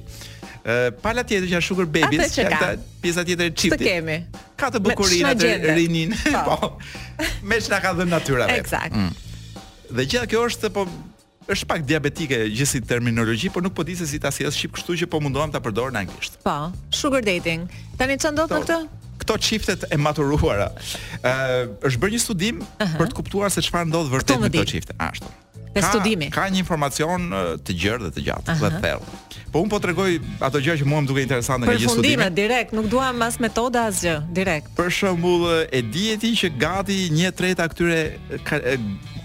pala 1.03 1.23
tjetër 1.23 1.47
që 1.49 1.53
janë 1.57 1.65
sugar 1.65 1.87
babies, 1.89 2.33
që 2.35 2.45
pjesa 3.03 3.23
tjetër 3.25 3.45
e 3.45 3.53
çiftit. 3.53 3.81
Të 3.81 3.87
kemi. 3.89 4.17
Ka 4.59 4.69
të 4.73 4.81
bukurinë 4.85 5.31
atë 5.33 5.51
rinin. 5.77 6.15
Po. 6.43 6.43
po. 6.69 6.71
Me 7.49 7.59
çka 7.61 7.79
ka 7.83 7.93
dhënë 7.97 8.11
natyra 8.13 8.47
vetë. 8.49 8.65
Eksakt. 8.65 8.97
Mm. 8.97 9.57
Dhe 9.99 10.05
gjithë 10.05 10.29
kjo 10.33 10.43
është 10.49 10.73
po 10.75 10.83
është 11.49 11.65
pak 11.71 11.85
diabetike 11.89 12.37
gjithë 12.53 12.69
si 12.69 12.79
terminologji, 12.85 13.49
por 13.49 13.63
nuk 13.65 13.73
po 13.73 13.81
di 13.87 13.95
se 13.97 14.05
si 14.05 14.19
ta 14.21 14.29
sjell 14.31 14.51
shqip, 14.53 14.75
kështu 14.77 14.99
që 15.01 15.07
po 15.09 15.17
mundohem 15.23 15.49
ta 15.53 15.57
përdor 15.65 15.89
në 15.95 16.03
anglisht. 16.05 16.35
Po, 16.43 16.57
sugar 16.93 17.25
dating. 17.25 17.65
Tani 17.97 18.19
çan 18.21 18.37
do 18.37 18.45
të 18.51 18.61
këtë? 18.67 18.79
Këto 19.23 19.37
çiftet 19.43 19.87
e 19.91 19.97
maturuara. 19.99 20.69
është 21.81 21.97
bërë 22.03 22.15
një 22.17 22.21
studim 22.23 22.61
uh 22.61 22.67
-huh. 22.85 22.97
për 23.01 23.07
të 23.09 23.13
kuptuar 23.17 23.49
se 23.49 23.61
çfarë 23.65 23.87
ndodh 23.89 24.13
vërtet 24.13 24.37
me 24.39 24.49
këto 24.53 24.65
çifte. 24.75 24.93
Ashtu 24.99 25.25
me 25.81 25.87
studimi. 25.87 26.29
Ka 26.33 26.47
një 26.51 26.59
informacion 26.63 27.29
të 27.63 27.75
gjerë 27.79 28.07
dhe 28.07 28.11
të 28.17 28.23
gjatë, 28.27 28.53
Aha. 28.55 28.59
dhe 28.59 28.81
thellë. 28.83 29.17
Po 29.53 29.61
un 29.65 29.69
po 29.71 29.79
tregoj 29.81 30.09
ato 30.45 30.61
gjëra 30.61 30.77
që 30.83 30.87
mua 30.87 31.01
më 31.01 31.09
duke 31.09 31.21
interesante 31.25 31.65
nga 31.65 31.73
gjithë 31.73 31.95
studimi. 31.95 32.17
Përfundime 32.17 32.35
direkt, 32.37 32.73
nuk 32.77 32.87
dua 32.91 33.09
mas 33.17 33.39
metoda 33.41 33.87
asgjë, 33.89 34.13
direkt. 34.37 34.69
Për 34.77 34.91
shembull, 34.93 35.47
e 35.73 35.81
dieti 35.81 36.31
që 36.37 36.51
gati 36.61 36.99
1/3 37.09 37.59
a 37.63 37.67
këtyre 37.71 37.99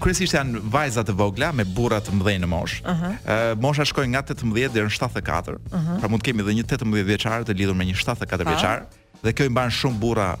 kryesisht 0.01 0.33
janë 0.37 0.63
vajza 0.73 1.03
të 1.05 1.13
vogla 1.13 1.51
me 1.53 1.63
burra 1.77 2.01
të 2.01 2.15
mëdhenj 2.17 2.41
në 2.45 2.49
moshë. 2.49 2.81
Uh 2.83 2.95
-huh. 2.95 3.61
Mosha 3.65 3.85
shkojnë 3.85 4.11
nga 4.15 4.21
18 4.25 4.71
deri 4.73 4.87
në 4.87 4.95
74. 4.95 5.57
Uh 5.71 5.79
-huh. 5.79 5.99
Pra 5.99 6.09
mund 6.09 6.21
të 6.21 6.25
kemi 6.25 6.41
edhe 6.41 6.53
një 6.57 6.63
18 6.63 7.05
vjeçar 7.09 7.39
të 7.45 7.53
lidhur 7.57 7.75
me 7.75 7.83
një 7.85 7.95
74 7.95 8.43
vjeçar 8.49 8.77
dhe 9.23 9.31
kjo 9.33 9.45
i 9.45 9.49
mban 9.49 9.69
shumë 9.69 9.97
burra 10.05 10.35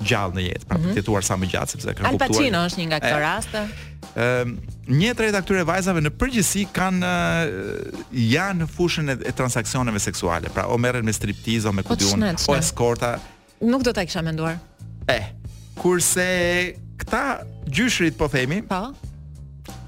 gjallë 0.00 0.34
në 0.36 0.42
jetë, 0.50 0.64
pra 0.68 0.78
mm 0.78 0.92
të 0.92 0.96
jetuar 0.96 1.22
sa 1.24 1.34
më 1.36 1.46
gjatë 1.52 1.66
sepse 1.72 1.88
kanë 1.88 2.10
kuptuar. 2.10 2.28
Al 2.28 2.36
Pacino 2.36 2.58
është 2.68 2.78
një 2.82 2.86
nga 2.90 2.98
këto 3.00 3.18
raste. 3.28 3.60
Ehm, 4.14 4.54
një 4.88 5.12
tretë 5.18 5.40
këtyre 5.42 5.64
vajzave 5.68 6.02
në 6.04 6.12
përgjithësi 6.20 6.64
kanë 6.76 7.08
uh, 7.08 8.04
janë 8.12 8.62
në 8.64 8.68
fushën 8.76 9.12
e, 9.12 9.16
e 9.26 9.34
transaksioneve 9.36 10.00
seksuale. 10.00 10.52
Pra, 10.54 10.68
o 10.72 10.78
merren 10.80 11.04
me 11.06 11.12
o 11.14 11.72
me 11.76 11.82
po 11.84 11.94
kudiun, 11.96 12.26
o 12.48 12.54
eskorta. 12.56 13.16
Nuk 13.62 13.82
do 13.84 13.92
ta 13.92 14.04
kisha 14.04 14.22
menduar. 14.22 14.56
E 15.08 15.16
eh, 15.16 15.26
Kurse 15.76 16.28
këta 17.00 17.24
gjyshrit 17.68 18.16
po 18.16 18.28
themi, 18.32 18.62
pa 18.64 18.86
po. 18.86 19.10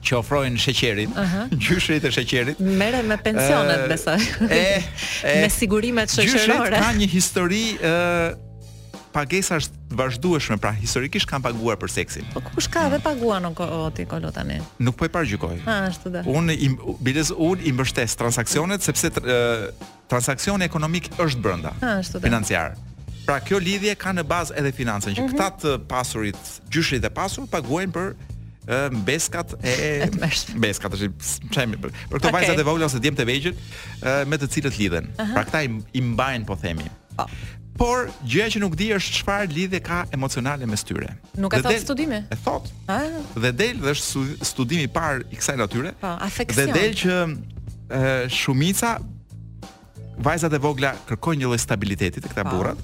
që 0.04 0.16
ofrojnë 0.20 0.58
sheqerin, 0.60 1.12
gjyshrit 1.62 2.04
e 2.04 2.10
sheqerit. 2.12 2.60
Merë 2.60 3.02
me 3.08 3.16
pensionet, 3.18 3.86
uh, 3.86 3.88
besoj. 3.88 4.20
E, 4.48 4.60
eh, 4.60 4.92
e, 5.22 5.40
me 5.44 5.48
sigurimet 5.52 6.12
shëqerore. 6.12 6.44
Gjyshrit 6.44 6.76
ka 6.82 6.92
një 7.00 7.10
histori 7.14 7.62
uh, 7.80 9.00
pagesasht 9.16 9.77
vazhdueshme, 9.88 10.58
pra 10.60 10.72
historikisht 10.76 11.28
kanë 11.30 11.48
paguar 11.48 11.78
për 11.80 11.90
seksin. 11.92 12.26
Po 12.34 12.42
kush 12.52 12.68
ka 12.70 12.86
dhe 12.92 13.00
paguan 13.02 13.48
o, 13.48 13.52
o 13.56 14.08
kolo 14.08 14.30
tani? 14.34 14.60
Nuk 14.82 14.96
po 15.00 15.08
e 15.08 15.12
pargjykoj. 15.12 15.62
ashtu 15.68 16.12
da. 16.12 16.22
Unë 16.26 16.56
i 16.56 16.68
biles 17.04 17.30
unë 17.32 17.68
i 17.68 17.72
mbështes 17.72 18.16
transaksionet 18.20 18.84
sepse 18.84 19.10
uh, 19.10 19.68
transaksioni 20.10 20.66
ekonomik 20.68 21.10
është 21.18 21.40
brenda. 21.44 21.74
ashtu 21.98 22.20
da. 22.20 22.26
Financiar. 22.28 22.76
Pra 23.24 23.40
kjo 23.44 23.58
lidhje 23.60 23.94
ka 24.00 24.12
në 24.16 24.22
bazë 24.28 24.54
edhe 24.56 24.70
financën 24.72 25.12
që 25.16 25.22
mm 25.24 25.28
-hmm. 25.28 25.36
këta 25.36 25.76
të 25.78 25.86
pasurit, 25.88 26.38
gjyshit 26.70 27.02
dhe 27.02 27.10
pasur 27.10 27.46
paguajnë 27.46 27.92
për 27.92 28.06
uh, 28.12 29.04
beskat 29.04 29.54
e 29.64 30.08
beskat 30.56 30.92
është 30.94 31.52
çajmi 31.52 31.76
për, 31.76 31.90
për 31.90 32.16
këto 32.18 32.28
okay. 32.28 32.32
vajzat 32.32 32.58
e 32.58 32.62
vogla 32.62 32.86
ose 32.86 32.98
djemtë 33.00 33.22
të 33.22 33.26
vegjël 33.28 33.54
me 34.26 34.36
të 34.36 34.46
cilët 34.48 34.78
lidhen. 34.78 35.04
Uh 35.04 35.24
-huh. 35.24 35.34
Pra 35.34 35.44
këta 35.44 35.62
i, 35.64 35.68
i 35.92 36.00
mbajnë 36.00 36.44
po 36.44 36.56
themi. 36.56 36.88
Po. 37.16 37.22
Oh. 37.22 37.57
Por 37.78 38.08
gjëja 38.26 38.48
që 38.56 38.60
nuk 38.64 38.74
di 38.78 38.88
është 38.96 39.20
çfarë 39.20 39.52
lidhje 39.54 39.78
ka 39.86 40.00
emocionale 40.14 40.66
me 40.66 40.76
tyre. 40.88 41.12
Nuk 41.38 41.54
e 41.54 41.60
thot 41.62 41.78
studimi. 41.82 42.18
E 42.26 42.38
thot. 42.42 42.66
Ëh. 42.90 43.20
Dhe 43.44 43.52
del 43.60 43.78
dhe 43.84 43.92
është 43.94 44.48
studimi 44.50 44.88
i 44.88 44.90
parë 44.90 45.28
i 45.30 45.38
kësaj 45.38 45.56
natyre. 45.60 45.92
Po, 46.02 46.10
afeksion. 46.26 46.58
Dhe 46.72 46.74
del 46.74 46.96
që 46.98 47.18
e, 47.22 48.00
shumica 48.34 48.96
vajzat 50.26 50.56
e 50.58 50.62
vogla 50.62 50.90
kërkojnë 51.06 51.44
një 51.44 51.50
lloj 51.52 51.60
stabiliteti 51.62 52.24
te 52.24 52.32
këta 52.32 52.48
po. 52.48 52.56
burrat. 52.56 52.82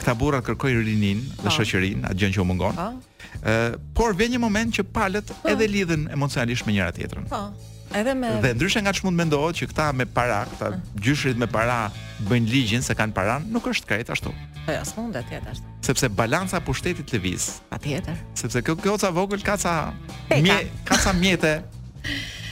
Këta 0.00 0.14
burrat 0.16 0.46
kërkojnë 0.48 0.84
rinin 0.88 1.20
dhe 1.36 1.50
po. 1.50 1.54
shoqërin, 1.58 2.06
atë 2.08 2.20
gjën 2.22 2.32
që 2.38 2.40
u 2.40 2.48
mungon. 2.48 2.80
Ëh, 2.80 3.76
po. 3.92 4.00
por 4.00 4.16
vjen 4.16 4.38
një 4.38 4.40
moment 4.40 4.72
që 4.78 4.86
palët 4.96 5.34
edhe 5.52 5.68
lidhen 5.76 6.08
emocionalisht 6.16 6.64
me 6.66 6.78
njëra 6.78 6.96
tjetrën. 6.96 7.28
Po. 7.28 7.50
Edhe 7.96 8.14
me 8.14 8.30
Dhe 8.42 8.52
ndryshe 8.56 8.80
nga 8.82 8.92
ç'mund 8.96 9.16
mendohet 9.18 9.58
që 9.58 9.68
këta 9.72 9.86
me 9.96 10.06
para, 10.08 10.42
këta 10.52 10.70
gjyshrit 11.04 11.38
me 11.40 11.48
para 11.50 11.90
bëjnë 12.28 12.48
ligjin 12.52 12.84
se 12.86 12.94
kanë 12.96 13.12
paran, 13.16 13.44
nuk 13.52 13.66
është 13.72 13.88
krejt 13.90 14.10
ashtu. 14.14 14.32
Po 14.66 14.76
as 14.76 14.92
mund 14.96 15.14
të 15.16 15.22
atë 15.24 15.40
ashtu. 15.52 15.72
Sepse 15.84 16.08
balanca 16.16 16.60
e 16.60 16.64
pushtetit 16.64 17.12
lëviz. 17.16 17.46
Patjetër. 17.72 18.20
Sepse 18.38 18.62
kjo 18.64 18.76
goca 18.80 19.10
vogël 19.14 19.42
ka 19.44 19.56
ca 19.60 19.74
mje, 20.38 20.58
ka 20.88 20.98
ca 21.02 21.12
mjete. 21.18 21.52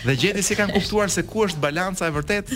Dhe 0.00 0.14
gjeti 0.16 0.42
si 0.44 0.56
kanë 0.58 0.74
kuptuar 0.78 1.12
se 1.12 1.24
ku 1.28 1.44
është 1.46 1.60
balanca 1.62 2.08
e 2.08 2.14
vërtet? 2.16 2.52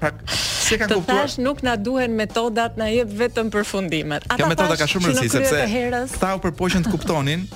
Pra, 0.00 0.10
si 0.30 0.78
kanë 0.78 0.90
të 0.92 0.98
kuptuar? 1.00 1.26
Tash 1.26 1.38
nuk 1.42 1.62
na 1.66 1.76
duhen 1.78 2.14
metodat, 2.18 2.76
na 2.80 2.90
jep 2.90 3.10
vetëm 3.20 3.50
përfundimet. 3.54 4.26
Ata 4.30 4.48
metoda 4.50 4.76
ka 4.80 4.88
shumë 4.90 5.10
rëndësi 5.10 5.32
sepse 5.36 6.06
ta 6.20 6.34
u 6.36 6.42
përpoqën 6.42 6.86
të 6.88 6.94
kuptonin 6.94 7.46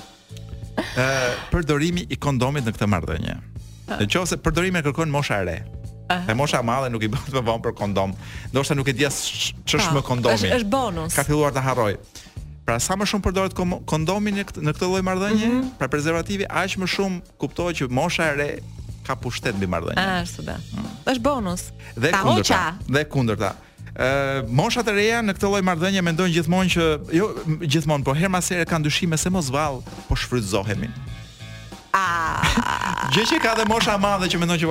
ë 1.03 1.11
përdorimi 1.51 2.07
i 2.07 2.15
kondomit 2.19 2.67
në 2.67 2.75
këtë 2.77 2.89
marrëdhënie. 2.95 3.37
Në 3.89 4.07
qoftë 4.09 4.37
përdorimi 4.43 4.81
kërkon 4.85 5.11
mosha 5.13 5.41
e 5.43 5.47
re. 5.47 5.55
Aha. 6.09 6.29
E 6.29 6.35
mosha 6.37 6.59
e 6.61 6.65
madhe 6.65 6.87
nuk 6.93 7.03
i 7.05 7.09
bëhet 7.09 7.33
më 7.33 7.41
vonë 7.47 7.63
për 7.67 7.73
kondom. 7.79 8.11
Ndoshta 8.53 8.75
nuk 8.77 8.89
e 8.91 8.95
di 8.97 9.05
as 9.07 9.19
ç'është 9.65 9.89
po, 9.89 9.97
më 9.99 10.03
kondomi. 10.09 10.49
Është 10.57 10.69
bonus. 10.69 11.15
Ka 11.17 11.23
filluar 11.25 11.53
të 11.55 11.63
harroj. 11.65 11.95
Pra 12.65 12.79
sa 12.81 12.97
më 12.97 13.05
shumë 13.09 13.25
përdoret 13.27 13.55
kondomi 13.89 14.33
në 14.39 14.45
këtë 14.49 14.63
këtë 14.69 14.89
lloj 14.89 15.01
marrëdhënie, 15.05 15.49
mm 15.49 15.57
-hmm. 15.59 15.75
pra 15.77 15.87
prezervativi 15.89 16.45
aq 16.49 16.77
më 16.81 16.87
shumë 16.89 17.37
kuptohet 17.41 17.75
që 17.81 17.89
mosha 17.93 18.25
e 18.33 18.33
re 18.41 18.49
ka 19.07 19.13
pushtet 19.15 19.53
mbi 19.57 19.67
marrëdhënie. 19.69 20.05
Ashtu 20.21 20.41
ah, 20.41 20.45
da. 20.49 20.55
Mm. 20.57 20.89
Është 21.11 21.21
bonus. 21.29 21.61
Dhe 22.01 22.11
ta 22.13 22.21
kundërta. 22.25 22.61
Dhe 22.93 23.03
kundërta. 23.13 23.51
Ë 23.95 24.47
mosha 24.59 24.81
e 24.87 24.91
reja 24.91 25.21
në 25.21 25.33
këtë 25.37 25.45
lloj 25.49 25.61
marrëdhënie 25.69 26.01
mendojnë 26.09 26.33
gjithmonë 26.35 26.69
që 26.73 26.83
jo 27.19 27.25
gjithmonë, 27.71 28.03
por 28.03 28.15
herë 28.17 28.31
pas 28.33 28.49
here 28.49 28.65
kanë 28.65 28.83
dyshime 28.89 29.17
se 29.17 29.29
mos 29.29 29.47
vallë, 29.55 29.79
po 30.07 30.15
shfrytëzohemi. 30.15 30.89
Gjë 33.13 33.23
që 33.29 33.37
ka 33.43 33.53
dhe 33.59 33.65
mosha 33.69 33.95
e 33.95 34.01
madhe 34.01 34.27
që 34.31 34.39
mendon 34.41 34.59
që 34.61 34.69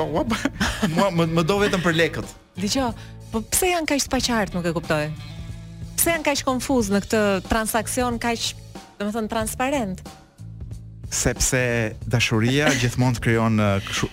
mua 0.98 1.10
më, 1.14 1.26
më 1.38 1.46
do 1.48 1.56
vetëm 1.62 1.82
për 1.84 1.96
lekët. 2.00 2.34
Dgjoj, 2.60 2.90
po 3.32 3.42
pse 3.52 3.70
janë 3.72 3.88
kaq 3.92 4.34
të 4.50 4.56
nuk 4.58 4.66
e 4.70 4.74
kuptoj. 4.76 5.04
Pse 5.96 6.10
janë 6.12 6.26
kaq 6.26 6.42
konfuz 6.46 6.90
në 6.92 7.00
këtë 7.06 7.22
transaksion 7.48 8.18
kaq, 8.20 8.50
domethënë 9.00 9.30
transparent? 9.32 10.04
Sepse 11.14 11.64
dashuria 12.10 12.72
gjithmonë 12.80 13.20
krijon 13.22 13.60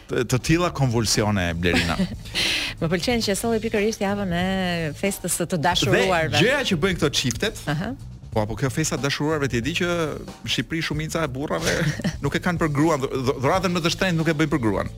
të 0.07 0.37
tilla 0.45 0.69
konvulsione 0.75 1.49
blerina. 1.57 1.97
Më 2.81 2.87
pëlqen 2.95 3.21
që 3.21 3.35
solli 3.37 3.59
pikërisht 3.61 4.01
javën 4.01 4.31
e 4.33 4.43
festës 4.97 5.35
së 5.37 5.45
të 5.51 5.59
dashuruarve. 5.61 6.31
Dhe 6.33 6.41
gjëja 6.47 6.63
që 6.69 6.77
bëjnë 6.81 6.97
këto 6.99 7.09
çiftet, 7.13 7.59
Po 8.31 8.39
apo 8.41 8.55
kjo 8.55 8.69
festa 8.71 8.95
dashuruarve 8.97 9.49
ti 9.51 9.59
e 9.59 9.63
di 9.63 9.73
që 9.75 9.87
në 10.23 10.49
Shqipëri 10.51 10.79
shumica 10.87 11.25
e 11.27 11.29
burrave 11.29 11.71
nuk 12.23 12.37
e 12.37 12.39
kanë 12.39 12.61
për 12.61 12.69
gruan, 12.71 13.03
dhuratën 13.27 13.73
më 13.75 13.81
të 13.83 13.91
shtrenjtë 13.91 14.19
nuk 14.21 14.29
e 14.31 14.35
bëjnë 14.39 14.51
për 14.53 14.61
gruan. 14.63 14.91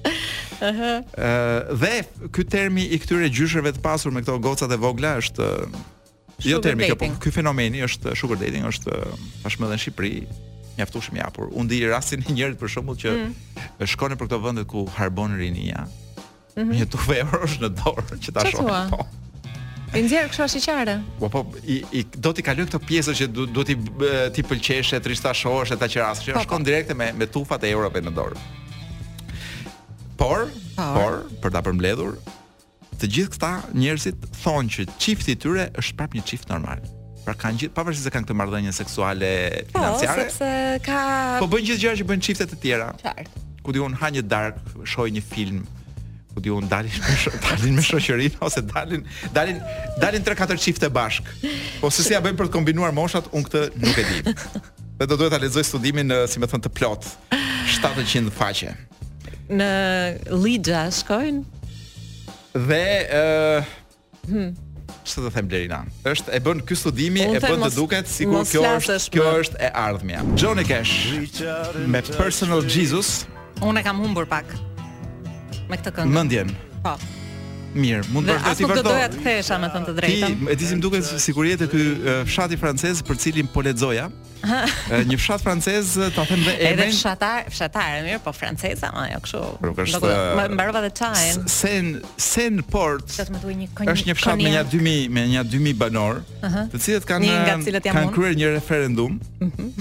Ëh. 0.62 0.90
Ë 1.18 1.32
dhe 1.82 1.94
ky 2.36 2.46
termi 2.54 2.84
i 2.94 3.00
këtyre 3.02 3.32
gjyshërve 3.34 3.74
të 3.74 3.82
pasur 3.82 4.14
me 4.14 4.22
këto 4.22 4.36
gocat 4.46 4.70
e 4.70 4.78
vogla 4.84 5.16
është 5.24 5.48
jo 5.50 5.64
sugar 5.66 6.52
jo 6.52 6.62
termi 6.68 6.92
kjo, 6.92 7.00
po 7.02 7.10
ky 7.26 7.34
fenomeni 7.34 7.82
është 7.88 8.14
sugar 8.22 8.38
dating 8.44 8.70
është 8.70 9.00
tashmë 9.48 9.66
edhe 9.68 9.74
në 9.74 9.82
Shqipëri 9.88 10.14
mjaftueshëm 10.78 11.18
ja, 11.24 11.32
por 11.34 11.50
unë 11.50 11.72
di 11.74 11.82
rastin 11.90 12.22
e 12.30 12.38
njërit 12.38 12.62
për 12.62 12.72
shembull 12.76 13.02
që 13.02 13.16
mm. 13.18 13.34
shkonë 13.90 14.20
për 14.22 14.30
këto 14.30 14.42
vende 14.46 14.68
ku 14.70 14.86
harbon 15.00 15.34
rinia. 15.42 15.88
Mm 16.54 16.62
-hmm. 16.62 16.74
Një 16.78 16.86
tufë 16.94 17.18
eurosh 17.26 17.58
në 17.66 17.74
dorë 17.82 18.14
që 18.14 18.30
ta 18.38 18.46
shohin. 18.46 18.94
E 19.94 20.02
nxjerr 20.02 20.30
kështu 20.32 20.44
ashi 20.48 20.60
qare. 20.64 20.96
Po 21.22 21.28
po 21.30 21.42
i, 21.70 21.76
i 21.94 22.02
do 22.18 22.32
t'i 22.34 22.42
kaloj 22.44 22.66
këto 22.66 22.80
pjesë 22.82 23.14
që 23.20 23.26
do, 23.30 23.44
do 23.46 23.62
ti 23.68 23.76
ti 24.34 24.42
pëlqesh 24.42 24.96
e 24.98 25.00
trishta 25.06 25.36
shohësh 25.38 25.76
e 25.76 25.78
ta 25.78 25.86
qeras. 25.92 26.24
Po, 26.26 26.34
po, 26.34 26.42
Shkon 26.48 26.64
po. 26.64 26.68
direkte 26.70 26.96
me 26.98 27.12
me 27.20 27.28
tufat 27.30 27.62
e 27.62 27.70
Europës 27.76 28.02
në 28.08 28.14
dorë. 28.18 28.42
Por, 30.18 30.48
por, 30.76 30.98
por 30.98 31.20
për 31.44 31.54
ta 31.54 31.62
përmbledhur, 31.68 32.18
të 33.02 33.12
gjithë 33.14 33.36
këta 33.36 33.52
njerëzit 33.84 34.26
thonë 34.42 34.74
që 34.78 34.88
çifti 35.02 35.36
i 35.36 35.38
tyre 35.46 35.68
është 35.82 36.00
prapë 36.02 36.20
një 36.22 36.26
çift 36.32 36.50
normal. 36.54 36.82
Pra 37.28 37.38
kanë 37.44 37.62
gjithë 37.62 37.78
pavarësisht 37.78 38.10
se 38.10 38.14
kanë 38.16 38.26
këto 38.26 38.38
marrëdhënie 38.42 38.74
seksuale 38.78 39.30
po, 39.70 39.78
financiare. 39.78 40.26
Po, 40.26 40.34
sepse 40.34 40.82
ka 40.90 40.98
Po 41.38 41.52
bën 41.54 41.70
gjithë 41.70 41.86
gjërat 41.86 42.02
që 42.02 42.10
bëjnë 42.10 42.28
çiftet 42.32 42.58
e 42.58 42.62
tjera. 42.66 42.90
Qartë. 43.04 43.46
Ku 43.64 43.78
diun 43.78 43.94
ha 44.02 44.10
një 44.12 44.26
dark, 44.28 44.58
shoh 44.90 45.08
një 45.14 45.22
film, 45.24 45.62
ku 46.42 46.56
un 46.58 46.66
ndalin 46.66 46.92
me 47.00 47.16
shoqëri, 47.24 47.42
dalin 47.58 47.74
me 47.78 47.82
shoqëri 47.86 48.28
ose 48.44 48.62
dalin 48.68 49.06
dalin 49.34 49.60
dalin 50.02 50.24
3-4 50.26 50.58
çifte 50.58 50.90
bashk. 50.94 51.24
Po 51.82 51.90
se 51.90 52.04
si 52.04 52.14
ja 52.16 52.22
bën 52.22 52.36
për 52.38 52.50
të 52.50 52.54
kombinuar 52.58 52.94
moshat, 52.96 53.28
un 53.36 53.46
këtë 53.46 53.62
nuk 53.84 54.00
e 54.02 54.06
di. 54.10 54.36
Dhe 55.00 55.08
do 55.10 55.16
duhet 55.18 55.34
ta 55.36 55.40
lexoj 55.42 55.66
studimin, 55.74 56.14
si 56.30 56.42
më 56.42 56.48
thon 56.52 56.64
të 56.66 56.72
plot. 56.78 57.08
700 57.78 58.32
faqe. 58.34 58.74
Në 59.54 59.70
Lidja 60.44 60.86
shkojnë. 61.00 61.62
Dhe 62.56 62.84
ë 63.08 63.26
uh, 63.48 63.74
hm 64.30 64.52
Së 65.04 65.20
të 65.20 65.30
them 65.36 65.48
Blerina, 65.52 65.78
është 66.08 66.32
e 66.32 66.38
bën 66.44 66.62
ky 66.64 66.78
studimi, 66.80 67.26
e 67.26 67.42
bën 67.44 67.58
të 67.66 67.74
duket 67.76 68.08
sikur 68.08 68.46
kjo 68.48 68.62
është 68.80 68.96
kjo 69.12 69.28
është 69.42 69.60
e 69.60 69.72
ardhmja. 69.84 70.22
Johnny 70.40 70.64
Cash 70.64 70.94
me 71.92 72.00
Personal 72.16 72.64
Jesus. 72.72 73.26
Unë 73.60 73.82
e 73.82 73.90
kam 73.90 74.00
humbur 74.00 74.30
pak 74.32 74.48
me 75.70 75.78
këtë 75.82 75.94
këngë. 75.98 76.16
Mendjen. 76.18 76.56
Po. 76.84 76.98
Mirë, 77.74 78.04
mund 78.14 78.28
të 78.30 78.36
vazhdoj 78.38 78.38
të 78.38 78.44
vazhdoj. 78.46 78.76
Ato 78.76 78.84
doja 78.86 79.08
të 79.10 79.22
thesha 79.26 79.56
me 79.58 79.70
thënë 79.74 79.88
të 79.88 79.94
drejtën. 79.98 80.36
Ti 80.46 80.52
e 80.54 80.58
disim 80.62 80.82
duket 80.84 81.08
sikur 81.24 81.48
jete 81.50 81.66
ky 81.72 81.86
fshati 82.30 82.60
francez 82.62 83.00
për 83.08 83.18
cilin 83.24 83.48
po 83.50 83.64
lexoja. 83.66 84.12
Një 85.10 85.16
fshat 85.22 85.40
francez, 85.40 85.94
ta 86.14 86.26
them 86.28 86.42
edhe 86.44 86.54
e 86.60 86.74
vend. 86.76 86.82
Edhe 86.84 86.88
fshatar, 86.92 87.46
fshatar, 87.50 88.02
mirë, 88.04 88.18
po 88.26 88.34
franceza, 88.36 88.90
ma 88.94 89.06
jo 89.08 89.22
kështu. 89.26 89.44
Nuk 89.64 89.80
është. 89.86 90.12
Mbarova 90.54 90.82
the 90.86 90.92
time. 90.98 91.46
Sen, 91.50 91.90
Sen 92.20 92.60
Port. 92.70 93.08
Sa 93.10 93.24
të 93.26 93.40
duhet 93.40 93.62
një 93.64 93.70
koni. 93.80 93.92
Është 93.96 94.10
një 94.12 94.18
fshat 94.20 94.40
me 94.44 94.52
nja 94.54 94.64
2000, 94.68 95.10
me 95.16 95.24
nja 95.32 95.46
2000 95.48 95.80
banor, 95.82 96.20
të 96.74 96.84
cilët 96.90 97.08
kanë 97.10 97.90
kanë 97.90 98.14
kryer 98.20 98.36
një 98.44 98.52
referendum. 98.60 99.16
Mhm. 99.40 99.72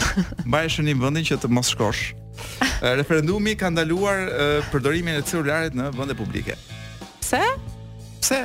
Mbajshën 0.47 0.89
në 0.89 0.95
vendin 1.03 1.27
që 1.29 1.43
të 1.43 1.51
mos 1.53 1.75
shkosh. 1.75 2.13
Eh, 2.83 2.95
referendumi 2.99 3.55
ka 3.55 3.71
ndaluar 3.71 4.25
eh, 4.27 4.59
përdorimin 4.75 5.15
e 5.21 5.23
celularit 5.27 5.77
në 5.79 5.93
vende 5.95 6.17
publike. 6.19 6.57
Pse? 7.23 7.39
Pse? 8.23 8.41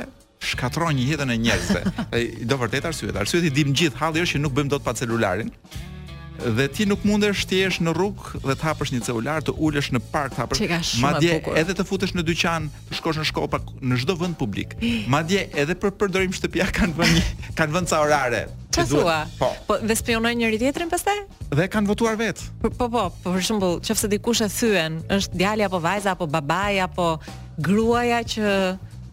shkatron 0.52 0.94
një 0.94 1.04
jetën 1.10 1.32
e 1.34 1.36
njerëzve. 1.42 1.80
Ai 2.14 2.20
do 2.50 2.56
vërtet 2.60 2.86
arsyet. 2.86 3.16
Arsyet 3.18 3.48
i 3.48 3.50
dim 3.50 3.72
gjithë 3.74 3.98
halli 3.98 4.22
është 4.22 4.36
që 4.38 4.40
nuk 4.44 4.54
bëjmë 4.54 4.70
dot 4.76 4.84
pa 4.86 4.94
celularin. 4.94 5.50
Dhe 6.38 6.68
ti 6.70 6.86
nuk 6.86 7.02
mundesh 7.02 7.42
të 7.50 7.64
jesh 7.64 7.80
në 7.82 7.96
rrugë 7.98 8.42
dhe 8.46 8.54
të 8.60 8.68
hapësh 8.68 8.92
një 8.94 9.00
celular, 9.08 9.42
të 9.42 9.56
ulesh 9.58 9.90
në 9.96 10.00
park, 10.12 10.36
të 10.38 10.44
hapësh. 10.44 10.92
Madje 11.02 11.40
edhe 11.58 11.74
të 11.74 11.86
futesh 11.90 12.14
në 12.14 12.22
dyqan, 12.30 12.70
të 12.92 13.00
shkosh 13.00 13.18
në 13.18 13.26
shkollë 13.32 13.60
në 13.90 13.98
çdo 14.04 14.14
vend 14.22 14.38
publik. 14.38 14.78
Madje 15.12 15.48
edhe 15.58 15.74
për 15.74 15.96
përdorim 15.98 16.38
shtëpia 16.38 16.70
kanë 16.78 16.94
vënë 17.02 17.26
kanë 17.58 17.78
vënë 17.80 17.90
ca 17.94 18.04
orare 18.06 18.44
qasua. 18.78 19.18
Po. 19.38 19.48
po 19.66 19.74
dhe 19.82 19.96
spionoj 19.98 20.34
njëri 20.38 20.58
tjetrin 20.62 20.90
pastaj? 20.90 21.18
Dhe 21.52 21.66
kanë 21.70 21.88
votuar 21.90 22.16
vet. 22.18 22.40
Po 22.62 22.70
po, 22.70 22.86
po 22.88 23.08
për 23.28 23.42
shembull, 23.44 23.78
qoftë 23.84 24.10
dikush 24.14 24.42
e 24.46 24.50
thyen, 24.52 24.98
është 25.18 25.38
djali 25.40 25.64
apo 25.66 25.80
vajza 25.82 26.14
apo 26.16 26.26
babai 26.30 26.78
apo 26.84 27.16
gruaja 27.58 28.20
që 28.22 28.52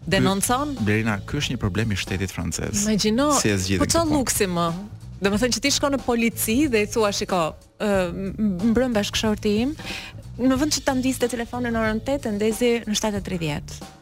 denoncon? 0.06 0.76
Berina, 0.86 1.18
ky 1.26 1.40
është 1.40 1.56
një 1.56 1.60
problem 1.62 1.92
i 1.94 1.98
shtetit 1.98 2.30
francez. 2.34 2.84
Imagjino. 2.86 3.32
Si 3.40 3.78
Po 3.80 3.86
çfarë 3.86 4.14
luksi 4.14 4.46
më? 4.50 4.68
Do 5.16 5.32
të 5.32 5.38
thënë 5.40 5.56
që 5.56 5.62
ti 5.64 5.70
shkon 5.72 5.94
në 5.96 6.00
polici 6.04 6.56
dhe 6.68 6.84
i 6.84 6.90
thua, 6.92 7.08
shiko, 7.16 7.40
ë 7.82 7.92
mbrëm 8.68 8.92
bashkëshorti 8.96 9.54
im, 9.62 9.70
në 10.44 10.58
vend 10.60 10.74
që 10.76 10.82
ta 10.84 10.92
ndiste 10.92 11.30
telefonin 11.32 11.72
në 11.72 11.80
orën 11.80 12.02
8 12.20 12.32
e 12.32 12.34
ndezi 12.36 12.72
në 12.84 12.98
7:30. 13.00 13.95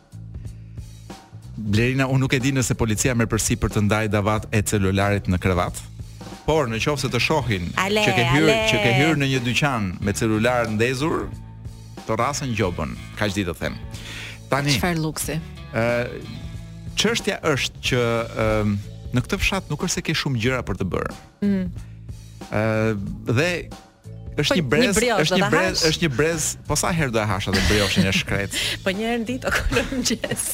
Blerina, 1.55 2.07
unë 2.11 2.25
nuk 2.25 2.35
e 2.35 2.41
di 2.43 2.51
nëse 2.55 2.75
policia 2.79 3.15
merr 3.15 3.31
përsipër 3.31 3.69
për 3.69 3.75
të 3.77 3.83
ndaj 3.87 4.05
davat 4.11 4.47
e 4.51 4.61
celularit 4.67 5.29
në 5.31 5.39
krevat. 5.43 5.79
Por 6.45 6.67
në 6.69 6.81
qoftë 6.83 7.07
se 7.07 7.11
të 7.15 7.21
shohin 7.23 7.69
ale, 7.81 8.03
që 8.05 8.13
ke 8.19 8.25
hyrë, 8.35 8.45
ale. 8.45 8.57
që 8.71 8.81
ke 8.83 8.95
hyrë 8.99 9.21
në 9.23 9.29
një 9.33 9.43
dyqan 9.47 9.87
me 10.05 10.13
celular 10.19 10.67
ndezur, 10.75 11.29
të 12.09 12.19
rrasën 12.19 12.51
gjobën, 12.59 12.97
kaq 13.21 13.33
ditë 13.39 13.55
të 13.55 13.63
them. 13.63 13.79
Tani 14.51 14.75
çfarë 14.77 15.01
luksi? 15.01 15.39
Ë 15.73 16.43
Çështja 17.01 17.41
është 17.49 17.81
që 17.89 18.03
ë 18.43 18.61
në 19.17 19.23
këtë 19.25 19.39
fshat 19.43 19.71
nuk 19.71 19.83
është 19.87 19.99
se 20.01 20.05
ke 20.11 20.15
shumë 20.25 20.43
gjëra 20.45 20.61
për 20.69 20.77
të 20.83 20.87
bërë. 20.93 21.15
Ëh. 21.15 21.49
Mm. 21.49 21.89
Ë 22.51 22.69
dhe 23.35 23.49
është 24.43 24.59
po, 24.59 24.59
një 24.59 24.71
brez, 24.71 24.97
një 25.03 25.17
është 25.25 25.41
një 25.41 25.51
brez, 25.55 25.83
është 25.91 26.05
një 26.05 26.13
brez, 26.19 26.47
po 26.69 26.79
sa 26.79 26.91
herë 26.95 27.15
do 27.17 27.23
e 27.23 27.27
hash 27.31 27.47
atë 27.53 27.65
brioshin 27.71 28.07
e 28.11 28.15
shkret. 28.15 28.55
po 28.85 28.95
një 28.95 29.11
herë 29.13 29.27
ditë 29.33 29.55
kolon 29.57 29.91
mëngjes 29.97 30.47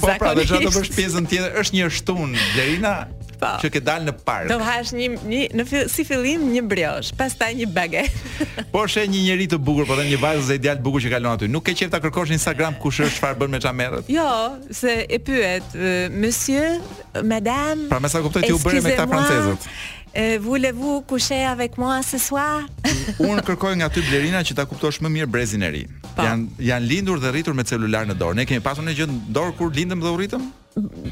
po 0.00 0.08
pra, 0.18 0.32
dhe 0.36 0.46
gjatë 0.46 0.68
të 0.68 0.72
bësh 0.74 0.90
pjesën 0.94 1.26
tjetër, 1.30 1.52
është 1.62 1.76
një 1.76 1.88
shtun, 1.98 2.34
Lerina, 2.56 2.92
po, 3.40 3.50
që 3.64 3.70
ke 3.74 3.80
dalë 3.84 4.06
në 4.06 4.14
park. 4.26 4.50
Do 4.52 4.58
hash 4.62 4.92
një, 4.96 5.08
një, 5.26 5.40
në 5.58 5.82
si 5.92 6.04
fillim 6.06 6.44
një 6.52 6.62
briosh, 6.70 7.10
pas 7.18 7.34
ta 7.40 7.48
një 7.54 7.66
baget 7.74 8.20
po 8.74 8.84
është 8.86 9.04
një 9.10 9.24
njeri 9.28 9.48
të 9.54 9.58
bugur, 9.66 9.88
po 9.90 9.98
dhe 9.98 10.06
një 10.12 10.20
vajzë 10.22 10.54
e 10.56 10.60
ideal 10.60 10.78
të 10.80 10.86
bugur 10.86 11.04
që 11.04 11.12
kalon 11.16 11.32
aty. 11.34 11.50
Nuk 11.56 11.66
ke 11.68 11.74
qef 11.82 11.90
të 11.94 12.00
kërkosh 12.06 12.30
një 12.32 12.38
Instagram 12.40 12.78
kush 12.82 13.02
është 13.08 13.24
farë 13.24 13.40
bën 13.42 13.54
me 13.56 13.62
qamerët? 13.64 14.08
Jo, 14.12 14.28
se 14.70 14.94
e 15.08 15.18
pyet, 15.20 15.74
uh, 15.74 15.90
monsieur, 16.14 16.78
madame, 17.26 17.90
Pra 17.90 18.00
më 18.02 18.14
sa 18.14 18.22
kuptoj 18.24 18.46
ti 18.46 18.54
u 18.54 18.62
bëre 18.62 18.84
me 18.86 18.94
ta 18.98 19.08
francezët. 19.10 19.68
E 20.14 20.24
vule 20.38 20.70
vu 20.70 21.00
avec 21.44 21.76
moi 21.76 22.00
ce 22.02 22.18
soir? 22.18 22.62
Un 23.18 23.36
kërkoj 23.42 23.74
nga 23.82 23.88
ty 23.90 24.00
Blerina 24.00 24.44
që 24.46 24.54
ta 24.54 24.62
kuptosh 24.64 25.00
më 25.02 25.08
mirë 25.10 25.26
brezin 25.26 25.62
e 25.62 25.68
ri. 25.74 25.84
Jan 26.22 26.44
janë 26.62 26.86
lindur 26.86 27.18
dhe 27.22 27.30
rritur 27.34 27.56
me 27.58 27.64
celular 27.66 28.06
në 28.06 28.14
dorë. 28.20 28.36
Ne 28.40 28.44
kemi 28.48 28.62
pasur 28.62 28.84
një 28.86 28.94
gjë 28.98 29.06
në 29.10 29.16
dorë 29.34 29.54
kur 29.58 29.72
lindëm 29.74 30.02
dhe 30.02 30.12
u 30.14 30.18
rritëm? 30.18 30.44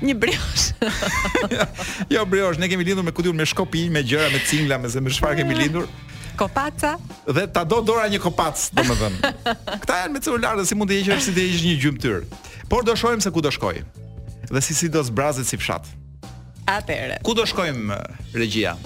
Një 0.03 0.15
briosh. 0.23 0.67
jo 2.15 2.23
briosh, 2.29 2.61
ne 2.63 2.69
kemi 2.71 2.87
lindur 2.87 3.07
me 3.07 3.15
kutiun 3.15 3.39
me 3.39 3.47
shkopi, 3.49 3.87
me 3.95 4.03
gjëra, 4.07 4.29
me 4.35 4.41
cingla, 4.47 4.79
me 4.83 4.91
se 4.93 5.03
me 5.03 5.11
çfarë 5.15 5.41
kemi 5.43 5.59
lindur? 5.59 5.89
Kopaca. 6.39 6.95
Dhe 7.27 7.47
ta 7.55 7.65
do 7.69 7.81
dora 7.85 8.07
një 8.13 8.23
kopac, 8.23 8.69
domethënë. 8.79 9.33
Kta 9.85 9.99
janë 10.05 10.15
me 10.17 10.23
celular 10.23 10.57
dhe 10.61 10.67
si 10.71 10.79
mund 10.79 10.91
të 10.93 11.01
heqësh 11.01 11.27
si 11.29 11.35
të 11.37 11.47
heqësh 11.49 11.67
një 11.71 11.77
gjymtyr. 11.83 12.23
Por 12.73 12.87
do 12.89 12.95
shohim 12.97 13.21
se 13.25 13.35
ku 13.35 13.43
do 13.45 13.53
shkoj. 13.53 13.83
Dhe 14.53 14.63
si 14.65 14.75
si 14.79 14.89
do 14.93 15.03
zbrazet 15.11 15.47
si 15.51 15.59
fshat. 15.61 15.91
Atëre. 16.73 17.19
Ku 17.27 17.35
do 17.37 17.45
shkojmë 17.49 17.99
regjia? 18.39 18.79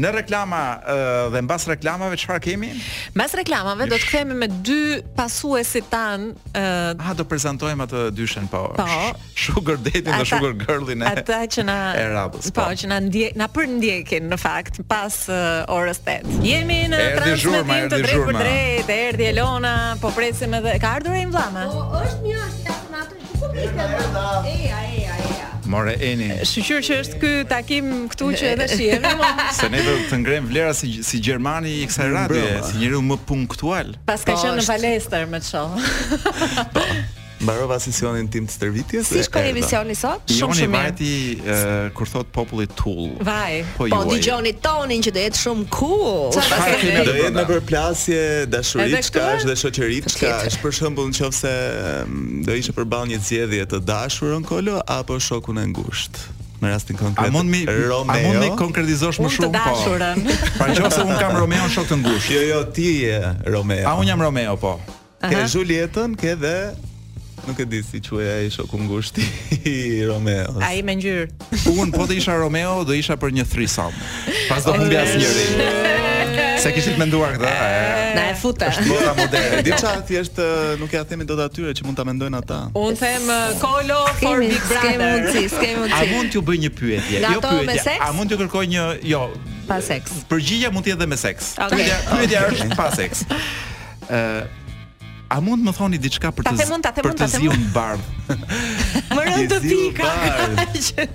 Në 0.00 0.10
reklama 0.12 0.58
eh, 0.84 1.10
dhe 1.32 1.40
mbas 1.46 1.64
reklamave 1.70 2.16
çfarë 2.20 2.42
kemi? 2.44 2.68
Mbas 3.16 3.34
reklamave 3.38 3.86
Ish. 3.86 3.90
do 3.92 3.98
të 4.00 4.04
kthehemi 4.08 4.36
me 4.42 4.48
dy 4.52 4.80
pasuesit 5.16 5.88
tan. 5.92 6.28
Uh, 6.52 6.56
eh, 6.60 6.88
A 6.92 6.94
ah, 6.94 7.12
do 7.16 7.24
prezantojmë 7.28 7.86
atë 7.86 8.02
dyshen 8.16 8.48
po. 8.52 8.62
Po. 8.76 8.96
Sugar 9.42 9.78
Daddy 9.80 10.02
dhe 10.06 10.20
Sugar 10.28 10.52
Girlin 10.60 11.02
e. 11.04 11.08
Ata 11.12 11.42
që 11.52 11.64
na 11.68 11.76
e 11.96 12.04
radhës, 12.12 12.48
po, 12.56 12.64
po, 12.64 12.66
që 12.80 12.90
na 12.92 13.00
ndje, 13.04 13.30
na 13.40 13.48
përndjekin 13.52 14.28
në 14.32 14.38
fakt 14.40 14.80
pas 14.90 15.16
uh, 15.32 15.64
orës 15.72 16.02
8. 16.04 16.36
Jemi 16.44 16.80
në 16.92 17.02
transmetim 17.16 17.90
të 17.92 18.02
drejtë 18.04 18.26
për 18.28 18.40
drejtë, 18.40 18.98
erdhi 19.08 19.30
Elona, 19.32 19.74
po 20.02 20.12
presim 20.16 20.54
edhe 20.60 20.76
ka 20.82 20.94
ardhur 21.00 21.16
ai 21.20 21.24
vllama. 21.32 21.64
Po, 21.72 21.84
është 22.02 22.26
një 22.26 22.36
është 22.42 22.66
tash 22.68 22.84
Ku 23.36 23.48
po 23.52 24.28
Ej, 24.50 24.72
ej, 24.72 25.08
ej. 25.12 25.25
More 25.66 25.94
Eni. 26.02 26.28
Sigur 26.46 26.82
që 26.84 26.96
është 27.02 27.18
ky 27.22 27.30
takim 27.50 27.88
këtu 28.12 28.28
që 28.38 28.50
edhe 28.54 28.66
shihemi. 28.74 29.30
se 29.58 29.68
ne 29.74 29.82
do 29.86 29.96
të 30.10 30.20
ngrem 30.22 30.48
vlera 30.50 30.72
si 30.78 30.92
si 31.06 31.20
gjermani 31.26 31.74
i 31.82 31.88
kësaj 31.90 32.08
radhe, 32.14 32.44
si 32.70 32.80
njeriu 32.82 33.02
më 33.02 33.18
punktual. 33.26 33.94
Pas 34.08 34.26
ka 34.26 34.36
po, 34.36 34.42
qenë 34.42 34.62
në 34.62 34.66
palestër 34.70 35.28
më 35.34 35.42
të 35.44 36.66
po. 36.74 36.88
Mbarova 37.40 37.76
sesionin 37.80 38.28
tim 38.32 38.46
të 38.48 38.54
stërvitjes. 38.56 39.08
Si 39.12 39.20
shkoi 39.26 39.50
emisioni 39.50 39.94
sot? 39.98 40.22
Shumë 40.32 40.56
shumë 40.56 40.72
mirë. 40.72 40.92
Vajti 40.92 41.58
kur 41.98 42.08
thot 42.10 42.30
populli 42.32 42.64
tull. 42.78 43.10
Vaj. 43.26 43.58
Po, 43.76 43.88
po 43.92 43.98
dëgjoni 44.14 44.54
tonin 44.64 45.04
që 45.04 45.12
do 45.12 45.24
jetë 45.26 45.42
shumë 45.42 45.66
cool. 45.74 46.30
Çfarë 46.36 46.78
do 47.04 47.16
jetë 47.18 47.34
në 47.36 47.44
përplasje 47.50 48.22
dashurisë 48.52 49.02
çka 49.10 49.26
është 49.34 49.50
dhe 49.50 49.58
shoqëritë 49.64 50.14
ka 50.22 50.32
është 50.52 50.62
për 50.64 50.76
shembull 50.80 51.12
nëse 51.12 51.52
do 52.48 52.56
ishte 52.62 52.76
përballë 52.78 53.12
një 53.12 53.20
zgjedhje 53.28 53.68
të 53.74 53.82
dashurën 53.90 54.46
Kolo 54.48 54.78
apo 54.96 55.20
shokun 55.20 55.60
e 55.60 55.66
ngushtë 55.74 56.32
në 56.62 56.70
rastin 56.72 56.96
konkret. 56.96 57.26
A 57.28 57.32
mund 57.34 57.52
mi 57.52 57.66
Romeo? 57.68 58.16
A 58.16 58.18
mund 58.24 58.40
mi 58.40 58.48
konkretizosh 58.56 59.20
më 59.20 59.32
shumë 59.36 59.52
po? 59.60 60.00
pra 60.56 60.72
nëse 60.72 61.04
un 61.04 61.14
kam 61.20 61.36
Romeo 61.36 61.68
shok 61.68 61.92
të 61.92 62.00
ngushtë. 62.00 62.32
Jo, 62.32 62.42
jo, 62.54 62.64
ti 62.76 62.88
je 63.04 63.20
Romeo. 63.44 63.84
A 63.84 63.96
un 64.00 64.08
jam 64.08 64.24
Romeo 64.24 64.56
po. 64.56 64.78
Ke 65.26 65.44
Julietën, 65.50 66.12
ke 66.16 66.32
dhe 66.40 66.56
nuk 67.46 67.58
e 67.62 67.64
di 67.64 67.80
si 67.86 68.02
quaj 68.02 68.26
ai 68.28 68.50
shoku 68.50 68.76
ngushti 68.78 69.22
i 69.64 70.02
Romeos. 70.06 70.58
Ai 70.62 70.82
me 70.82 70.96
ngjyrë. 70.98 71.26
Un 71.78 71.90
po 71.94 72.06
të 72.06 72.18
isha 72.18 72.34
Romeo 72.36 72.82
do 72.84 72.94
isha 72.94 73.16
për 73.18 73.32
një 73.36 73.44
threesome. 73.46 73.94
Pas 74.50 74.66
do 74.66 74.74
humbi 74.74 74.98
asnjëri. 74.98 75.46
Se 76.60 76.72
kishit 76.74 76.96
të 76.96 77.00
menduar 77.04 77.36
këtë. 77.36 77.52
Na 78.16 78.24
e 78.32 78.34
futa. 78.40 78.72
Është 78.74 78.84
bota 78.90 79.12
moderne. 79.20 79.62
Di 79.64 79.72
çfarë 79.76 80.02
thjesht 80.10 80.40
nuk 80.82 80.92
ja 80.98 81.04
themi 81.06 81.26
dot 81.28 81.40
atyre 81.46 81.74
që 81.78 81.86
mund 81.86 81.96
ta 82.00 82.04
mendojnë 82.08 82.40
ata. 82.42 82.60
Un 82.82 82.96
them 82.98 83.30
Kolo 83.62 84.02
for 84.18 84.42
Big 84.42 84.58
Brother. 84.66 85.06
mundsi, 85.06 85.46
kemë 85.54 85.80
mundsi. 85.84 85.98
A 86.00 86.04
mund 86.12 86.32
t'ju 86.34 86.42
bëj 86.42 86.60
një 86.66 86.70
pyetje? 86.74 87.22
Jo 87.22 87.40
pyetje. 87.46 87.96
A 88.00 88.10
mund 88.16 88.32
t'ju 88.32 88.40
kërkoj 88.42 88.64
një 88.74 88.84
jo 89.14 89.28
pa 89.70 89.78
seks. 89.80 90.24
Përgjigja 90.30 90.74
mund 90.74 90.86
të 90.86 90.94
jetë 90.96 91.00
edhe 91.02 91.10
me 91.14 91.16
seks. 91.16 91.54
Pyetja, 91.70 91.98
pyetja 92.10 92.46
është 92.50 92.70
pa 92.76 92.90
seks. 92.90 93.26
Ë, 94.10 94.46
A 95.26 95.40
mund 95.42 95.62
më 95.66 95.72
thoni 95.74 95.98
diçka 95.98 96.30
për 96.30 96.46
të 96.46 96.52
zi... 96.54 96.64
për 97.02 97.08
të 97.18 97.26
zgjuar 97.34 97.62
bardh? 97.74 98.10
Më 99.16 99.22
rën 99.26 99.48
të 99.52 99.56
pika. 99.64 100.10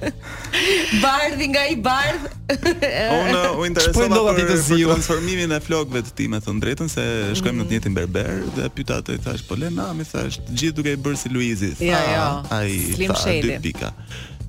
Bardhi 1.03 1.47
nga 1.53 1.63
i 1.71 1.77
bardh. 1.79 2.25
Unë 2.49 3.43
u 3.55 3.65
intereson 3.69 4.11
për 4.11 4.43
transformimin 4.43 5.55
e 5.55 5.61
flokëve 5.63 6.01
të 6.09 6.13
tij, 6.17 6.27
Me 6.33 6.41
thon 6.43 6.59
drejtën 6.59 6.91
se 6.91 7.05
mm. 7.05 7.37
shkojmë 7.39 7.61
në 7.61 7.69
të 7.69 7.77
njëjtin 7.77 7.95
berber 8.01 8.29
dhe 8.59 8.67
pyeta 8.75 8.99
atë 8.99 9.15
i 9.15 9.21
thash 9.23 9.45
po 9.47 9.55
Lena, 9.59 9.87
më 9.95 10.05
thash 10.11 10.41
të 10.43 10.59
gjithë 10.59 10.77
duke 10.81 10.97
i 10.99 11.01
bërë 11.07 11.21
si 11.23 11.31
Luizi. 11.31 11.71
Ja, 11.87 12.03
ja. 12.11 12.29
Ai 12.51 12.99
tha 12.99 13.23
dy 13.39 13.57
pika. 13.63 13.93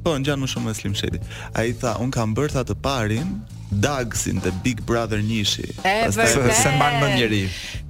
Po, 0.02 0.16
ngjan 0.18 0.42
më 0.42 0.50
shumë 0.50 0.66
me 0.66 0.74
Slim 0.74 0.96
Shedi. 0.98 1.22
Ai 1.54 1.70
tha, 1.78 1.94
un 2.02 2.10
kam 2.10 2.34
bërë 2.34 2.56
tha 2.58 2.66
të 2.66 2.74
parin, 2.82 3.36
Dagsin 3.72 4.40
te 4.40 4.50
Big 4.64 4.78
Brother 4.84 5.18
Nishi. 5.24 5.64
Pastaj 5.80 6.36
se 6.52 6.70
mban 6.76 6.98
më 7.00 7.08
njëri. 7.16 7.42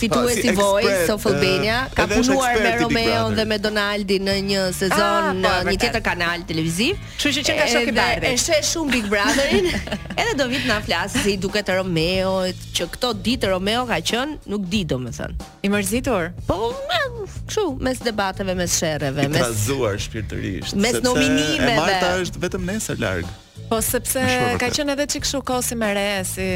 fitues 0.01 0.41
si 0.41 0.51
Voice 0.51 1.09
of 1.13 1.21
Albania, 1.25 1.77
eh, 1.85 1.95
ka 1.95 2.03
punuar 2.07 2.55
me 2.65 2.71
Romeo 2.81 3.23
dhe 3.37 3.45
me 3.51 3.57
Donaldi 3.65 4.17
në 4.23 4.35
një 4.49 4.61
sezon 4.73 4.97
ah, 4.97 5.29
po, 5.45 5.51
në 5.67 5.73
një 5.73 5.77
tjetër 5.83 6.03
kanal 6.05 6.45
televiziv. 6.49 6.97
Kështu 7.17 7.33
që 7.37 7.43
çka 7.49 7.67
shok 7.73 7.91
i 7.91 7.95
bardhë. 7.99 8.31
E 8.31 8.41
sheh 8.41 8.61
shumë 8.65 8.95
Big 8.95 9.09
Brotherin, 9.11 9.69
edhe 10.23 10.33
do 10.41 10.47
vit 10.51 10.65
na 10.69 10.79
flas 10.85 11.15
si 11.23 11.35
duket 11.37 11.69
Romeo, 11.75 12.33
që 12.77 12.89
këto 12.95 13.13
ditë 13.27 13.51
Romeo 13.53 13.85
ka 13.89 13.99
qen, 14.11 14.35
nuk 14.49 14.65
di 14.71 14.81
domethën. 14.89 15.37
I 15.61 15.69
mërzitur. 15.73 16.31
Po, 16.49 16.71
kështu, 16.89 17.67
mes 17.85 18.01
debateve, 18.01 18.57
mes 18.57 18.73
sherreve, 18.81 19.27
mes 19.29 19.37
trazuar 19.37 19.99
shpirtërisht. 20.01 20.73
Mes 20.81 20.97
nominimeve. 21.05 21.77
Marta 21.77 22.15
është 22.23 22.41
vetëm 22.47 22.65
nesër 22.73 22.99
larg. 23.01 23.29
Po 23.69 23.77
sepse 23.85 24.23
ka 24.59 24.71
qenë 24.73 24.97
edhe 24.97 25.07
çik 25.13 25.29
kosi 25.45 25.77
me 25.77 25.93
re 25.95 26.09
si 26.27 26.49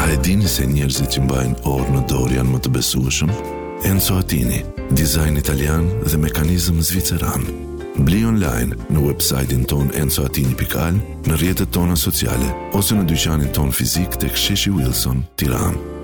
A 0.00 0.08
e 0.14 0.20
dini 0.24 0.48
se 0.50 0.66
njerëzit 0.66 1.12
që 1.14 1.26
mbajnë 1.28 1.62
orë 1.68 1.94
në 1.98 2.06
dorë 2.10 2.38
janë 2.40 2.50
më 2.54 2.60
të 2.66 2.72
besueshëm? 2.80 3.58
Enzo 3.84 4.14
Atini 4.16 4.62
dizajn 4.96 5.36
italian 5.36 5.84
dhe 6.10 6.16
mekanizm 6.16 6.80
zviceran. 6.82 7.44
Bli 8.06 8.24
online 8.26 8.76
në 8.92 9.02
websajtin 9.06 9.64
ton 9.68 9.88
enzoatini.al, 9.96 10.98
në 11.28 11.38
rjetët 11.40 11.72
tona 11.74 11.96
sociale, 11.96 12.50
ose 12.76 12.96
në 12.98 13.06
dyqanin 13.12 13.52
ton 13.56 13.72
fizik 13.72 14.20
të 14.20 14.32
ksheshi 14.36 14.74
Wilson, 14.76 15.24
tiranë. 15.36 15.99